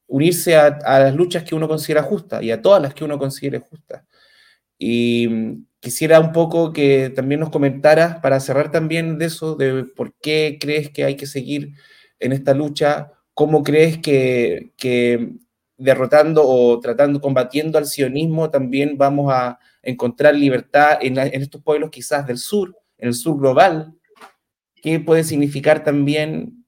unirse 0.08 0.56
a, 0.56 0.68
a, 0.68 1.00
las 1.02 1.14
luchas 1.14 1.44
que 1.44 1.56
uno 1.56 1.68
considera 1.68 2.04
justas 2.04 2.42
y 2.42 2.52
a 2.52 2.62
todas 2.62 2.82
las 2.82 2.94
que 2.94 3.04
uno 3.04 3.20
considere 3.20 3.60
justas. 3.60 4.06
Y 4.78 5.28
mm, 5.28 5.66
quisiera 5.82 6.22
un 6.22 6.32
poco 6.32 6.72
que 6.72 7.10
también 7.10 7.42
nos 7.42 7.50
comentaras 7.50 8.22
para 8.22 8.40
cerrar 8.40 8.72
también 8.72 9.18
de 9.18 9.26
eso, 9.26 9.56
de 9.56 9.84
por 9.84 10.14
qué 10.22 10.58
crees 10.58 10.90
que 10.90 11.04
hay 11.04 11.18
que 11.18 11.28
seguir 11.28 11.74
en 12.28 12.34
esta 12.34 12.54
lucha, 12.54 13.12
cómo 13.34 13.64
crees 13.64 13.98
que, 14.00 14.72
derrotando 15.78 16.48
o 16.48 16.80
tratando, 16.80 17.20
combatiendo 17.22 17.78
al 17.78 17.86
sionismo, 17.86 18.50
también 18.50 18.98
vamos 18.98 19.32
a 19.34 19.60
encontrar 19.82 20.36
libertad 20.36 20.98
en, 21.02 21.18
estos 21.18 21.62
pueblos 21.62 21.90
quizás 21.92 22.26
del 22.28 22.38
sur, 22.38 22.76
en 22.98 23.10
el 23.10 23.14
sur 23.14 23.38
global, 23.38 23.94
qué 24.82 25.00
puede 25.00 25.24
significar 25.24 25.84
también 25.84 26.66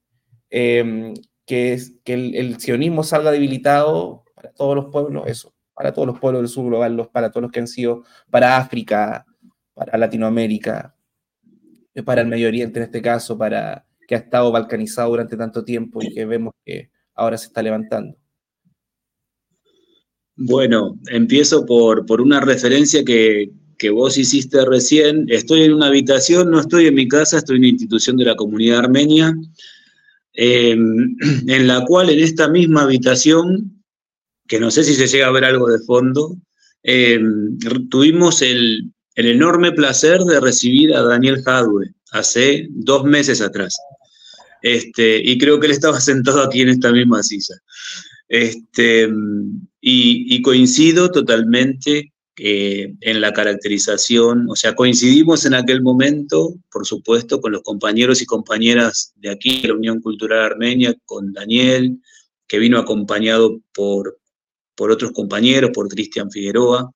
em, 0.49 1.13
que, 1.45 1.79
que 2.03 2.13
el 2.13 2.59
sionismo 2.59 3.03
salga 3.03 3.31
debilitado 3.31 4.23
para 4.35 4.51
todos 4.51 4.75
los 4.75 4.85
pueblos, 4.85 5.27
eso 5.27 5.53
para 5.77 5.93
todos 5.93 6.07
los 6.07 6.19
pueblos 6.19 6.41
del 6.41 6.49
sur 6.49 6.65
global, 6.65 7.07
para 7.11 7.29
todos 7.29 7.43
los 7.43 7.51
que 7.51 7.59
han 7.59 7.67
sido, 7.67 8.03
para 8.31 8.57
África, 8.57 9.27
para 9.75 9.95
Latinoamérica, 9.95 10.95
para 12.03 12.21
el 12.21 12.27
Medio 12.27 12.47
Oriente 12.47 12.79
en 12.79 12.85
este 12.85 12.99
caso, 12.99 13.37
para 13.37 13.85
que 14.07 14.15
ha 14.15 14.19
estado 14.19 14.51
balcanizado 14.51 15.11
durante 15.11 15.37
tanto 15.37 15.63
tiempo 15.63 16.01
y 16.01 16.13
que 16.13 16.25
vemos 16.25 16.53
que 16.65 16.89
ahora 17.13 17.37
se 17.37 17.47
está 17.47 17.61
levantando. 17.61 18.17
Bueno, 20.35 20.99
empiezo 21.07 21.65
por, 21.65 22.05
por 22.05 22.21
una 22.21 22.39
referencia 22.39 23.03
que, 23.03 23.51
que 23.77 23.89
vos 23.89 24.17
hiciste 24.17 24.65
recién. 24.65 25.25
Estoy 25.29 25.63
en 25.63 25.73
una 25.73 25.87
habitación, 25.87 26.49
no 26.49 26.59
estoy 26.59 26.87
en 26.87 26.95
mi 26.95 27.07
casa, 27.07 27.37
estoy 27.37 27.57
en 27.57 27.61
una 27.63 27.69
institución 27.69 28.17
de 28.17 28.25
la 28.25 28.35
comunidad 28.35 28.79
armenia, 28.79 29.35
eh, 30.33 30.71
en 31.47 31.67
la 31.67 31.83
cual 31.85 32.09
en 32.09 32.19
esta 32.19 32.47
misma 32.47 32.83
habitación 32.83 33.77
que 34.47 34.59
no 34.59 34.71
sé 34.71 34.83
si 34.83 34.95
se 34.95 35.07
llega 35.07 35.27
a 35.27 35.31
ver 35.31 35.45
algo 35.45 35.67
de 35.67 35.79
fondo, 35.79 36.37
eh, 36.83 37.19
tuvimos 37.89 38.41
el, 38.41 38.91
enorme 39.15 39.71
placer 39.71 40.21
de 40.21 40.39
recibir 40.39 40.95
a 40.95 41.01
Daniel 41.01 41.41
Hadwe 41.45 41.93
hace 42.11 42.67
dos 42.69 43.03
meses 43.03 43.41
atrás. 43.41 43.75
Este, 44.73 45.21
y 45.23 45.37
creo 45.37 45.59
que 45.59 45.67
él 45.67 45.71
estaba 45.71 45.99
sentado 46.01 46.41
aquí 46.41 46.61
en 46.61 46.69
esta 46.69 46.91
misma 46.91 47.23
silla. 47.23 47.55
Este, 48.27 49.09
y, 49.79 50.41
coincido 50.41 51.11
totalmente 51.11 52.11
eh, 52.37 52.93
en 52.99 53.21
la 53.21 53.31
caracterización, 53.31 54.47
o 54.49 54.55
sea, 54.55 54.75
coincidimos 54.75 55.45
en 55.45 55.53
aquel 55.53 55.81
momento, 55.81 56.55
por 56.69 56.85
supuesto, 56.85 57.39
con 57.39 57.53
los 57.53 57.63
compañeros 57.63 58.21
y 58.21 58.25
compañeras 58.25 59.13
de 59.15 59.31
aquí, 59.31 59.61
de 59.61 59.69
la 59.69 59.75
Unión 59.75 60.01
Cultural 60.01 60.41
Armenia, 60.41 60.93
con 61.05 61.31
Daniel, 61.31 61.99
que 62.47 62.59
vino 62.59 62.77
acompañado 62.77 63.61
por, 63.73 64.19
por 64.75 64.91
otros 64.91 65.13
compañeros, 65.13 65.71
por 65.73 65.87
Cristian 65.87 66.29
Figueroa. 66.29 66.91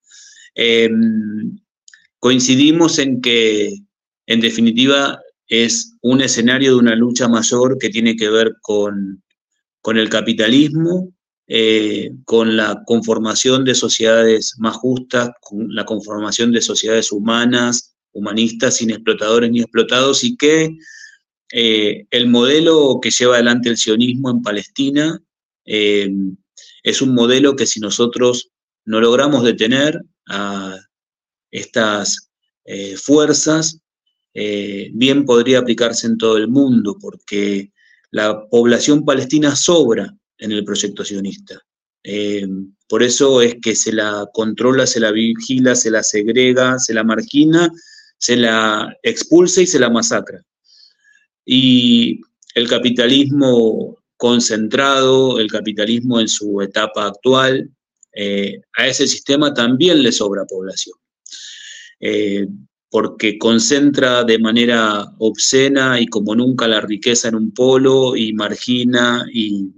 Em, 0.54 1.58
coincidimos 2.20 3.00
en 3.00 3.22
que, 3.22 3.74
en 4.28 4.42
definitiva, 4.42 5.22
es 5.52 5.98
un 6.02 6.22
escenario 6.22 6.72
de 6.72 6.78
una 6.78 6.96
lucha 6.96 7.28
mayor 7.28 7.78
que 7.78 7.90
tiene 7.90 8.16
que 8.16 8.30
ver 8.30 8.54
con, 8.62 9.22
el 9.84 10.10
capitalismo, 10.10 11.14
eh, 11.46 12.12
con 12.24 12.56
la 12.56 12.82
conformación 12.86 13.66
de 13.66 13.76
sociedades 13.76 14.54
más 14.60 14.78
justas, 14.78 15.32
con 15.42 15.76
la 15.76 15.84
conformación 15.84 16.54
de 16.54 16.62
sociedades 16.62 17.12
humanas, 17.12 17.94
humanistas, 18.14 18.78
sin 18.78 18.92
explotadores 18.92 19.52
ni 19.52 19.60
explotados, 19.60 20.24
y 20.24 20.38
que 20.38 20.78
eh, 21.52 22.06
el 22.12 22.28
modelo 22.28 23.00
que 23.02 23.12
lleva 23.12 23.34
adelante 23.36 23.68
el 23.68 23.76
sionismo 23.76 24.30
en 24.30 24.42
Palestina 24.42 25.22
em, 25.66 26.38
es 26.82 27.02
un 27.02 27.14
modelo 27.14 27.58
que 27.58 27.66
si 27.66 27.82
nosotros 27.82 28.52
no 28.86 29.02
logramos 29.02 29.44
detener 29.44 30.02
a 30.30 30.78
estas 31.52 32.30
eh, 32.64 32.96
fuerzas, 32.96 33.81
eh, 34.34 34.90
bien 34.94 35.26
podría 35.26 35.60
aplicarse 35.60 36.08
en 36.08 36.18
todo 36.18 36.38
el 36.38 36.48
mundo, 36.48 36.98
porque 37.00 37.72
la 38.12 38.48
población 38.50 39.06
palestina 39.06 39.56
sobra 39.56 40.16
en 40.38 40.52
el 40.52 40.64
proyecto 40.64 41.04
sionista. 41.04 41.60
Eh, 42.04 42.48
por 42.88 43.04
eso 43.04 43.42
es 43.42 43.56
que 43.62 43.76
se 43.76 43.94
la 43.94 44.28
controla, 44.34 44.88
se 44.88 45.00
la 45.00 45.12
vigila, 45.12 45.76
se 45.76 45.92
la 45.92 46.04
segrega, 46.04 46.80
se 46.80 46.94
la 46.94 47.04
marquina, 47.04 47.72
se 48.18 48.36
la 48.36 48.96
expulsa 49.04 49.62
y 49.62 49.68
se 49.68 49.80
la 49.80 49.90
masacra. 49.90 50.42
Y 51.46 52.22
el 52.56 52.68
capitalismo 52.68 53.98
concentrado 54.22 55.40
el 55.40 55.50
capitalismo 55.50 56.20
en 56.20 56.28
su 56.28 56.62
etapa 56.62 57.08
actual, 57.08 57.72
eh, 58.14 58.62
a 58.78 58.86
ese 58.86 59.08
sistema 59.08 59.52
también 59.52 60.04
le 60.04 60.12
sobra 60.12 60.46
población, 60.46 60.96
porque 62.92 63.38
concentra 63.38 64.26
de 64.26 64.38
manera 64.38 65.06
obscena 65.20 66.00
y 66.00 66.08
como 66.08 66.36
nunca 66.36 66.68
la 66.68 66.82
riqueza 66.82 67.30
en 67.30 67.36
un 67.36 67.52
polo 67.52 68.18
y 68.18 68.34
margina 68.34 69.26
y, 69.34 69.72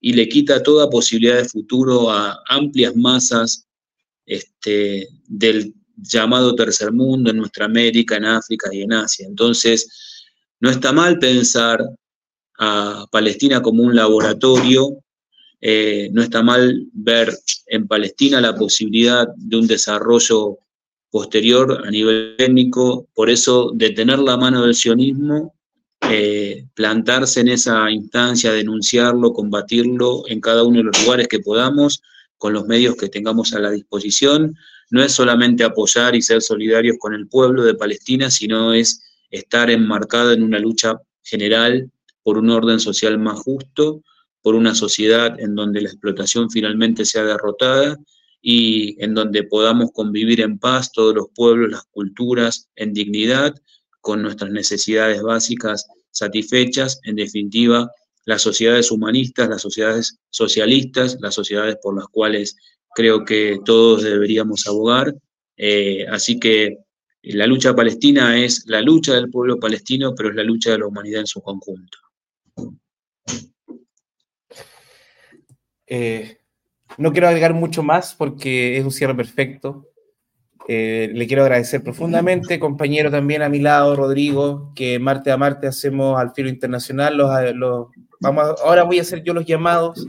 le 0.00 0.28
quita 0.28 0.62
toda 0.62 0.90
posibilidad 0.90 1.36
de 1.36 1.48
futuro 1.48 2.10
a 2.10 2.38
amplias 2.48 2.94
masas 2.94 3.66
este, 4.26 5.08
del 5.26 5.74
llamado 5.96 6.54
tercer 6.54 6.92
mundo 6.92 7.30
en 7.30 7.38
nuestra 7.38 7.64
América, 7.64 8.16
en 8.16 8.26
África 8.26 8.68
y 8.70 8.82
en 8.82 8.92
Asia. 8.92 9.26
Entonces, 9.26 9.88
no 10.60 10.68
está 10.68 10.92
mal 10.92 11.18
pensar 11.18 11.82
a 12.58 13.06
Palestina 13.10 13.62
como 13.62 13.82
un 13.82 13.96
laboratorio. 13.96 15.02
Eh, 15.60 16.10
no 16.12 16.22
está 16.22 16.42
mal 16.42 16.86
ver 16.92 17.34
en 17.66 17.86
Palestina 17.86 18.42
la 18.42 18.54
posibilidad 18.54 19.26
de 19.36 19.56
un 19.56 19.66
desarrollo 19.66 20.58
posterior 21.14 21.80
a 21.86 21.90
nivel 21.92 22.34
técnico, 22.36 23.06
por 23.14 23.30
eso 23.30 23.70
detener 23.72 24.18
la 24.18 24.36
mano 24.36 24.62
del 24.64 24.74
sionismo, 24.74 25.54
eh, 26.10 26.66
plantarse 26.74 27.38
en 27.38 27.50
esa 27.50 27.88
instancia, 27.88 28.50
denunciarlo, 28.50 29.32
combatirlo 29.32 30.24
en 30.26 30.40
cada 30.40 30.64
uno 30.64 30.78
de 30.78 30.82
los 30.82 31.04
lugares 31.04 31.28
que 31.28 31.38
podamos, 31.38 32.02
con 32.36 32.52
los 32.52 32.66
medios 32.66 32.96
que 32.96 33.08
tengamos 33.08 33.54
a 33.54 33.60
la 33.60 33.70
disposición, 33.70 34.56
no 34.90 35.04
es 35.04 35.12
solamente 35.12 35.62
apoyar 35.62 36.16
y 36.16 36.20
ser 36.20 36.42
solidarios 36.42 36.96
con 36.98 37.14
el 37.14 37.28
pueblo 37.28 37.62
de 37.62 37.76
Palestina, 37.76 38.28
sino 38.28 38.74
es 38.74 39.00
estar 39.30 39.70
enmarcado 39.70 40.32
en 40.32 40.42
una 40.42 40.58
lucha 40.58 41.00
general 41.22 41.92
por 42.24 42.38
un 42.38 42.50
orden 42.50 42.80
social 42.80 43.20
más 43.20 43.38
justo, 43.38 44.02
por 44.42 44.56
una 44.56 44.74
sociedad 44.74 45.38
en 45.38 45.54
donde 45.54 45.80
la 45.80 45.90
explotación 45.90 46.50
finalmente 46.50 47.04
sea 47.04 47.22
derrotada 47.22 48.00
y 48.46 49.02
en 49.02 49.14
donde 49.14 49.44
podamos 49.44 49.90
convivir 49.94 50.42
en 50.42 50.58
paz 50.58 50.92
todos 50.92 51.14
los 51.14 51.28
pueblos, 51.34 51.70
las 51.70 51.84
culturas, 51.84 52.68
en 52.76 52.92
dignidad, 52.92 53.54
con 54.02 54.20
nuestras 54.20 54.50
necesidades 54.50 55.22
básicas 55.22 55.86
satisfechas, 56.10 57.00
en 57.04 57.16
definitiva, 57.16 57.90
las 58.26 58.42
sociedades 58.42 58.90
humanistas, 58.90 59.48
las 59.48 59.62
sociedades 59.62 60.18
socialistas, 60.28 61.16
las 61.22 61.34
sociedades 61.34 61.78
por 61.82 61.96
las 61.96 62.06
cuales 62.08 62.54
creo 62.94 63.24
que 63.24 63.60
todos 63.64 64.02
deberíamos 64.02 64.66
abogar. 64.66 65.14
Eh, 65.56 66.06
así 66.10 66.38
que 66.38 66.80
la 67.22 67.46
lucha 67.46 67.74
palestina 67.74 68.38
es 68.38 68.64
la 68.66 68.82
lucha 68.82 69.14
del 69.14 69.30
pueblo 69.30 69.58
palestino, 69.58 70.14
pero 70.14 70.28
es 70.28 70.34
la 70.34 70.44
lucha 70.44 70.72
de 70.72 70.80
la 70.80 70.86
humanidad 70.86 71.20
en 71.20 71.26
su 71.26 71.40
conjunto. 71.40 71.96
Eh, 75.86 76.43
no 76.98 77.12
quiero 77.12 77.28
agregar 77.28 77.54
mucho 77.54 77.82
más 77.82 78.14
porque 78.14 78.78
es 78.78 78.84
un 78.84 78.90
cierre 78.90 79.14
perfecto. 79.14 79.88
Eh, 80.66 81.10
le 81.12 81.26
quiero 81.26 81.42
agradecer 81.42 81.82
profundamente, 81.82 82.58
compañero 82.58 83.10
también 83.10 83.42
a 83.42 83.50
mi 83.50 83.58
lado, 83.58 83.94
Rodrigo, 83.96 84.72
que 84.74 84.98
martes 84.98 85.32
a 85.32 85.36
martes 85.36 85.70
hacemos 85.70 86.18
al 86.18 86.32
filo 86.32 86.48
internacional. 86.48 87.16
Los, 87.16 87.88
vamos 88.20 88.54
ahora 88.64 88.84
voy 88.84 88.98
a 88.98 89.02
hacer 89.02 89.22
yo 89.22 89.34
los 89.34 89.44
llamados 89.44 90.06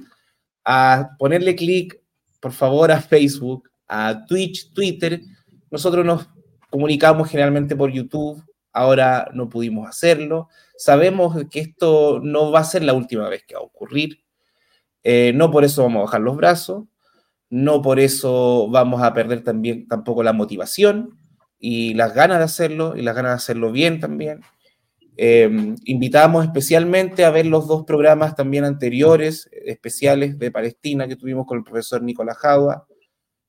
a 0.64 1.12
ponerle 1.20 1.56
clic, 1.56 2.00
por 2.40 2.54
favor, 2.54 2.92
a 2.92 3.02
Facebook, 3.02 3.70
a 3.88 4.26
Twitch, 4.26 4.74
Twitter. 4.74 5.22
Nosotros 5.70 6.06
nos 6.06 6.30
comunicamos 6.70 7.30
generalmente 7.30 7.76
por 7.76 7.92
YouTube, 7.92 8.42
ahora 8.72 9.30
no 9.34 9.50
pudimos 9.50 9.88
hacerlo. 9.88 10.48
Sabemos 10.78 11.36
que 11.50 11.60
esto 11.60 12.20
no 12.24 12.52
va 12.52 12.62
a 12.62 12.66
ser 12.66 12.84
la 12.84 12.94
última 12.94 13.28
vez 13.30 13.44
que 13.46 13.56
va 13.56 13.62
a 13.62 13.66
ocurrir. 13.66 14.25
Eh, 15.06 15.32
no 15.34 15.52
por 15.52 15.64
eso 15.64 15.84
vamos 15.84 16.00
a 16.00 16.06
bajar 16.06 16.22
los 16.22 16.36
brazos, 16.36 16.84
no 17.50 17.82
por 17.82 18.00
eso 18.00 18.68
vamos 18.70 19.02
a 19.02 19.14
perder 19.14 19.44
también 19.44 19.88
tampoco 19.88 20.24
la 20.24 20.34
motivación 20.34 21.18
y 21.60 21.94
las 21.94 22.14
ganas 22.14 22.40
de 22.40 22.44
hacerlo 22.44 22.96
y 22.98 23.04
las 23.04 23.16
ganas 23.16 23.32
de 23.32 23.36
hacerlo 23.36 23.72
bien 23.72 24.00
también. 24.00 24.42
Eh, 25.18 25.50
invitamos 25.86 26.44
especialmente 26.44 27.24
a 27.24 27.30
ver 27.30 27.46
los 27.46 27.68
dos 27.68 27.86
programas 27.86 28.36
también 28.36 28.66
anteriores, 28.66 29.48
especiales 29.52 30.38
de 30.38 30.52
Palestina 30.52 31.08
que 31.08 31.16
tuvimos 31.16 31.46
con 31.46 31.60
el 31.60 31.64
profesor 31.64 32.02
Nicolás 32.02 32.38
Jagua, 32.38 32.88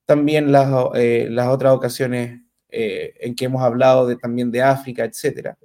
también 0.05 0.53
las, 0.53 0.73
eh, 0.95 1.29
otras 1.49 1.73
ocasiones 1.73 2.43
eh, 2.69 3.15
en 3.21 3.35
que 3.35 3.47
hemos 3.47 3.63
hablado 3.63 4.17
también 4.19 4.51
de 4.53 4.63
África, 4.63 5.05
etc. 5.05 5.57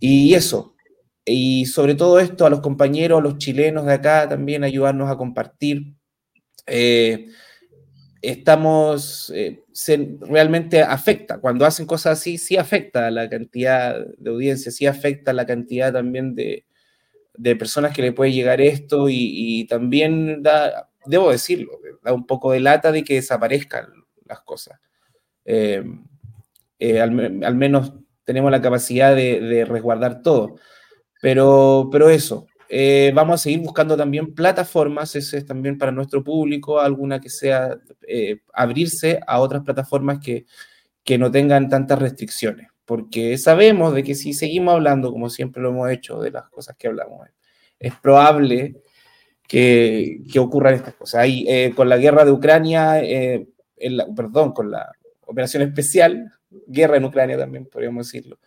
Y 0.00 0.34
eso, 0.34 0.74
y 1.28 1.66
sobre 1.66 1.94
todo 1.94 2.18
esto 2.18 2.46
a 2.46 2.50
los 2.50 2.60
compañeros, 2.60 3.18
a 3.18 3.22
los 3.22 3.38
chilenos 3.38 3.86
de 3.86 3.94
acá 3.94 4.28
también 4.28 4.64
ayudarnos 4.64 5.10
a 5.10 5.16
compartir. 5.16 5.94
Eh, 6.66 7.28
estamos, 8.22 9.32
eh, 9.34 9.62
realmente 10.20 10.82
afecta, 10.82 11.38
cuando 11.38 11.64
hacen 11.64 11.86
cosas 11.86 12.18
así, 12.18 12.38
sí 12.38 12.56
afecta 12.56 13.10
la 13.10 13.28
cantidad 13.28 14.04
de 14.18 14.30
audiencia, 14.30 14.72
sí 14.72 14.86
afecta 14.86 15.32
la 15.32 15.46
cantidad 15.46 15.92
también 15.92 16.34
de, 16.34 16.66
de 17.34 17.56
personas 17.56 17.94
que 17.94 18.02
le 18.02 18.12
puede 18.12 18.32
llegar 18.32 18.60
esto 18.60 19.06
y, 19.08 19.66
también 19.68 20.42
da, 20.42 20.90
debo 21.06 21.30
decirlo, 21.30 21.78
da 22.02 22.12
un 22.12 22.26
poco 22.26 22.52
de 22.52 22.60
lata 22.60 22.92
de 22.92 23.04
que 23.04 23.14
desaparezcan 23.14 23.86
las 24.24 24.40
cosas. 24.40 24.80
Eh, 25.44 25.84
eh, 26.78 27.00
al, 27.00 27.42
al, 27.44 27.54
menos 27.54 27.94
tenemos 28.24 28.50
la 28.50 28.60
capacidad 28.60 29.14
de, 29.14 29.40
de 29.40 29.64
resguardar 29.64 30.22
todo. 30.22 30.56
Pero, 31.20 31.88
pero 31.90 32.08
eso, 32.10 32.46
eh, 32.68 33.12
vamos 33.14 33.40
a 33.40 33.42
seguir 33.44 33.60
buscando 33.60 33.96
también 33.96 34.34
plataformas, 34.34 35.16
ese 35.16 35.38
es 35.38 35.46
también 35.46 35.78
para 35.78 35.90
nuestro 35.90 36.22
público, 36.22 36.80
alguna 36.80 37.20
que 37.20 37.30
sea 37.30 37.78
eh, 38.06 38.40
abrirse 38.52 39.20
a 39.26 39.40
otras 39.40 39.62
plataformas 39.62 40.18
que, 40.20 40.46
que 41.02 41.18
no 41.18 41.30
tengan 41.30 41.68
tantas 41.68 41.98
restricciones, 41.98 42.68
porque 42.84 43.38
sabemos 43.38 43.94
de 43.94 44.02
que 44.02 44.14
si 44.14 44.32
seguimos 44.32 44.74
hablando, 44.74 45.10
como 45.10 45.30
siempre 45.30 45.62
lo 45.62 45.70
hemos 45.70 45.90
hecho, 45.90 46.20
de 46.20 46.30
las 46.30 46.48
cosas 46.50 46.76
que 46.76 46.88
hablamos, 46.88 47.26
es 47.78 47.94
probable 47.96 48.82
que, 49.46 50.20
que 50.30 50.38
ocurran 50.38 50.74
estas 50.74 50.94
cosas. 50.94 51.22
Ahí, 51.22 51.46
eh, 51.48 51.72
con 51.74 51.88
la 51.88 51.96
guerra 51.96 52.24
de 52.24 52.32
Ucrania, 52.32 53.02
eh, 53.02 53.48
perdón, 54.14 54.52
con 54.52 54.70
la 54.70 54.92
operación 55.26 55.62
especial, 55.62 56.32
guerra 56.66 56.98
en 56.98 57.04
Ucrania 57.04 57.38
también, 57.38 57.66
podríamos 57.66 58.06
decirlo, 58.06 58.38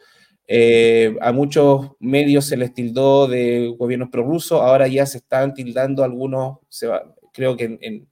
eh, 0.53 1.15
a 1.22 1.32
muchos 1.32 1.91
medios 2.02 2.44
se 2.44 2.57
les 2.57 2.73
tildó 2.73 3.26
de 3.26 3.73
gobiernos 3.80 4.10
prorrusos, 4.10 4.60
ahora 4.60 4.86
ya 4.90 5.06
se 5.06 5.19
están 5.19 5.53
tildando 5.53 6.03
algunos, 6.03 6.57
creo 7.32 7.56
que 7.56 7.78
en, 7.80 8.10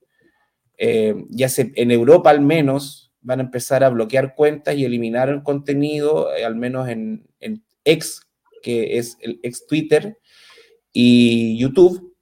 eh, 0.78 1.16
ya 1.32 1.50
en 1.58 1.92
Europa 1.92 2.30
al 2.30 2.40
menos 2.40 3.12
van 3.20 3.42
a 3.42 3.44
empezar 3.44 3.84
a 3.84 3.90
bloquear 3.90 4.36
cuentas 4.36 4.74
y 4.76 4.86
eliminar 4.86 5.28
el 5.28 5.44
contenido, 5.44 6.34
eh, 6.34 6.46
al 6.46 6.56
menos 6.56 6.88
en, 6.88 7.28
en 7.42 7.62
X, 7.84 8.22
que 8.64 8.98
es 8.98 9.18
el 9.20 9.42
ex 9.44 9.68
Twitter, 9.68 10.18
y 10.94 11.60
YouTube. 11.60 12.16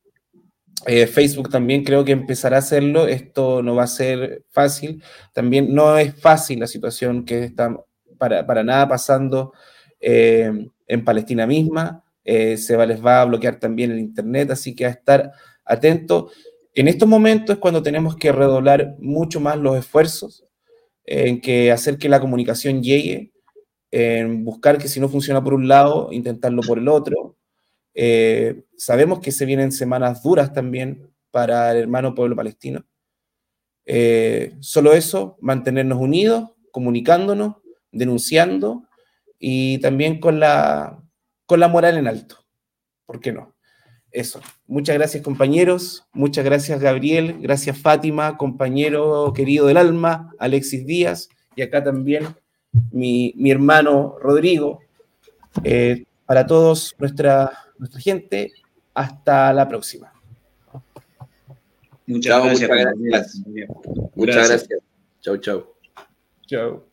Facebook 1.11 1.49
también 1.49 1.83
creo 1.83 2.05
que 2.05 2.13
empezará 2.13 2.55
a 2.55 2.59
hacerlo. 2.59 3.07
Esto 3.07 3.61
no 3.61 3.75
va 3.75 3.83
a 3.83 3.87
ser 3.87 4.45
fácil. 4.49 5.03
También 5.33 5.73
no 5.73 5.97
es 5.97 6.15
fácil 6.19 6.59
la 6.59 6.67
situación 6.67 7.25
que 7.25 7.43
está 7.43 7.75
para, 8.17 8.45
para 8.45 8.63
nada 8.63 8.87
pasando 8.87 9.53
eh, 9.99 10.51
en 10.87 11.05
Palestina 11.05 11.47
misma, 11.47 12.03
eh, 12.23 12.57
se 12.57 12.75
va, 12.75 12.85
les 12.85 13.03
va 13.03 13.21
a 13.21 13.25
bloquear 13.25 13.59
también 13.59 13.91
el 13.91 13.99
Internet, 13.99 14.51
así 14.51 14.75
que 14.75 14.85
a 14.85 14.89
estar 14.89 15.31
atento. 15.63 16.31
En 16.73 16.87
estos 16.87 17.07
momentos 17.07 17.55
es 17.55 17.59
cuando 17.59 17.81
tenemos 17.81 18.15
que 18.15 18.31
redoblar 18.31 18.95
mucho 18.99 19.39
más 19.39 19.57
los 19.57 19.77
esfuerzos 19.77 20.45
en 21.05 21.39
que 21.39 21.71
hacer 21.71 21.97
que 21.97 22.09
la 22.09 22.19
comunicación 22.19 22.83
llegue, 22.83 23.31
en 23.91 24.43
buscar 24.43 24.77
que 24.77 24.89
si 24.89 24.99
no 24.99 25.07
funciona 25.07 25.43
por 25.43 25.53
un 25.53 25.67
lado, 25.67 26.09
intentarlo 26.11 26.61
por 26.61 26.77
el 26.77 26.87
otro. 26.89 27.37
Eh, 27.93 28.63
sabemos 28.75 29.19
que 29.19 29.31
se 29.31 29.45
vienen 29.45 29.71
semanas 29.71 30.21
duras 30.21 30.53
también 30.53 31.09
para 31.31 31.71
el 31.71 31.77
hermano 31.77 32.13
pueblo 32.13 32.35
palestino. 32.35 32.85
Eh, 33.85 34.53
solo 34.59 34.93
eso, 34.93 35.37
mantenernos 35.39 35.99
unidos, 35.99 36.51
comunicándonos, 36.71 37.55
denunciando 37.91 38.86
y 39.39 39.79
también 39.79 40.19
con 40.19 40.39
la, 40.39 41.01
con 41.45 41.59
la 41.59 41.67
moral 41.67 41.97
en 41.97 42.07
alto. 42.07 42.43
¿Por 43.05 43.19
qué 43.19 43.31
no? 43.31 43.55
Eso. 44.11 44.41
Muchas 44.67 44.95
gracias 44.95 45.23
compañeros, 45.23 46.05
muchas 46.13 46.43
gracias 46.45 46.79
Gabriel, 46.79 47.37
gracias 47.39 47.77
Fátima, 47.77 48.37
compañero 48.37 49.33
querido 49.33 49.67
del 49.67 49.77
alma, 49.77 50.33
Alexis 50.39 50.85
Díaz, 50.85 51.29
y 51.55 51.61
acá 51.61 51.83
también 51.83 52.27
mi, 52.91 53.33
mi 53.37 53.51
hermano 53.51 54.15
Rodrigo. 54.19 54.79
Eh, 55.63 56.05
para 56.25 56.45
todos, 56.45 56.93
nuestra, 56.99 57.51
nuestra 57.77 58.01
gente, 58.01 58.51
hasta 58.93 59.53
la 59.53 59.67
próxima. 59.67 60.11
Muchas, 62.05 62.43
gracias. 62.43 62.69
Muchas 62.69 62.97
gracias. 62.99 63.41
Muchas 64.15 64.49
gracias. 64.49 64.79
Chau, 65.21 65.37
chau. 65.37 65.73
Chau. 66.45 66.86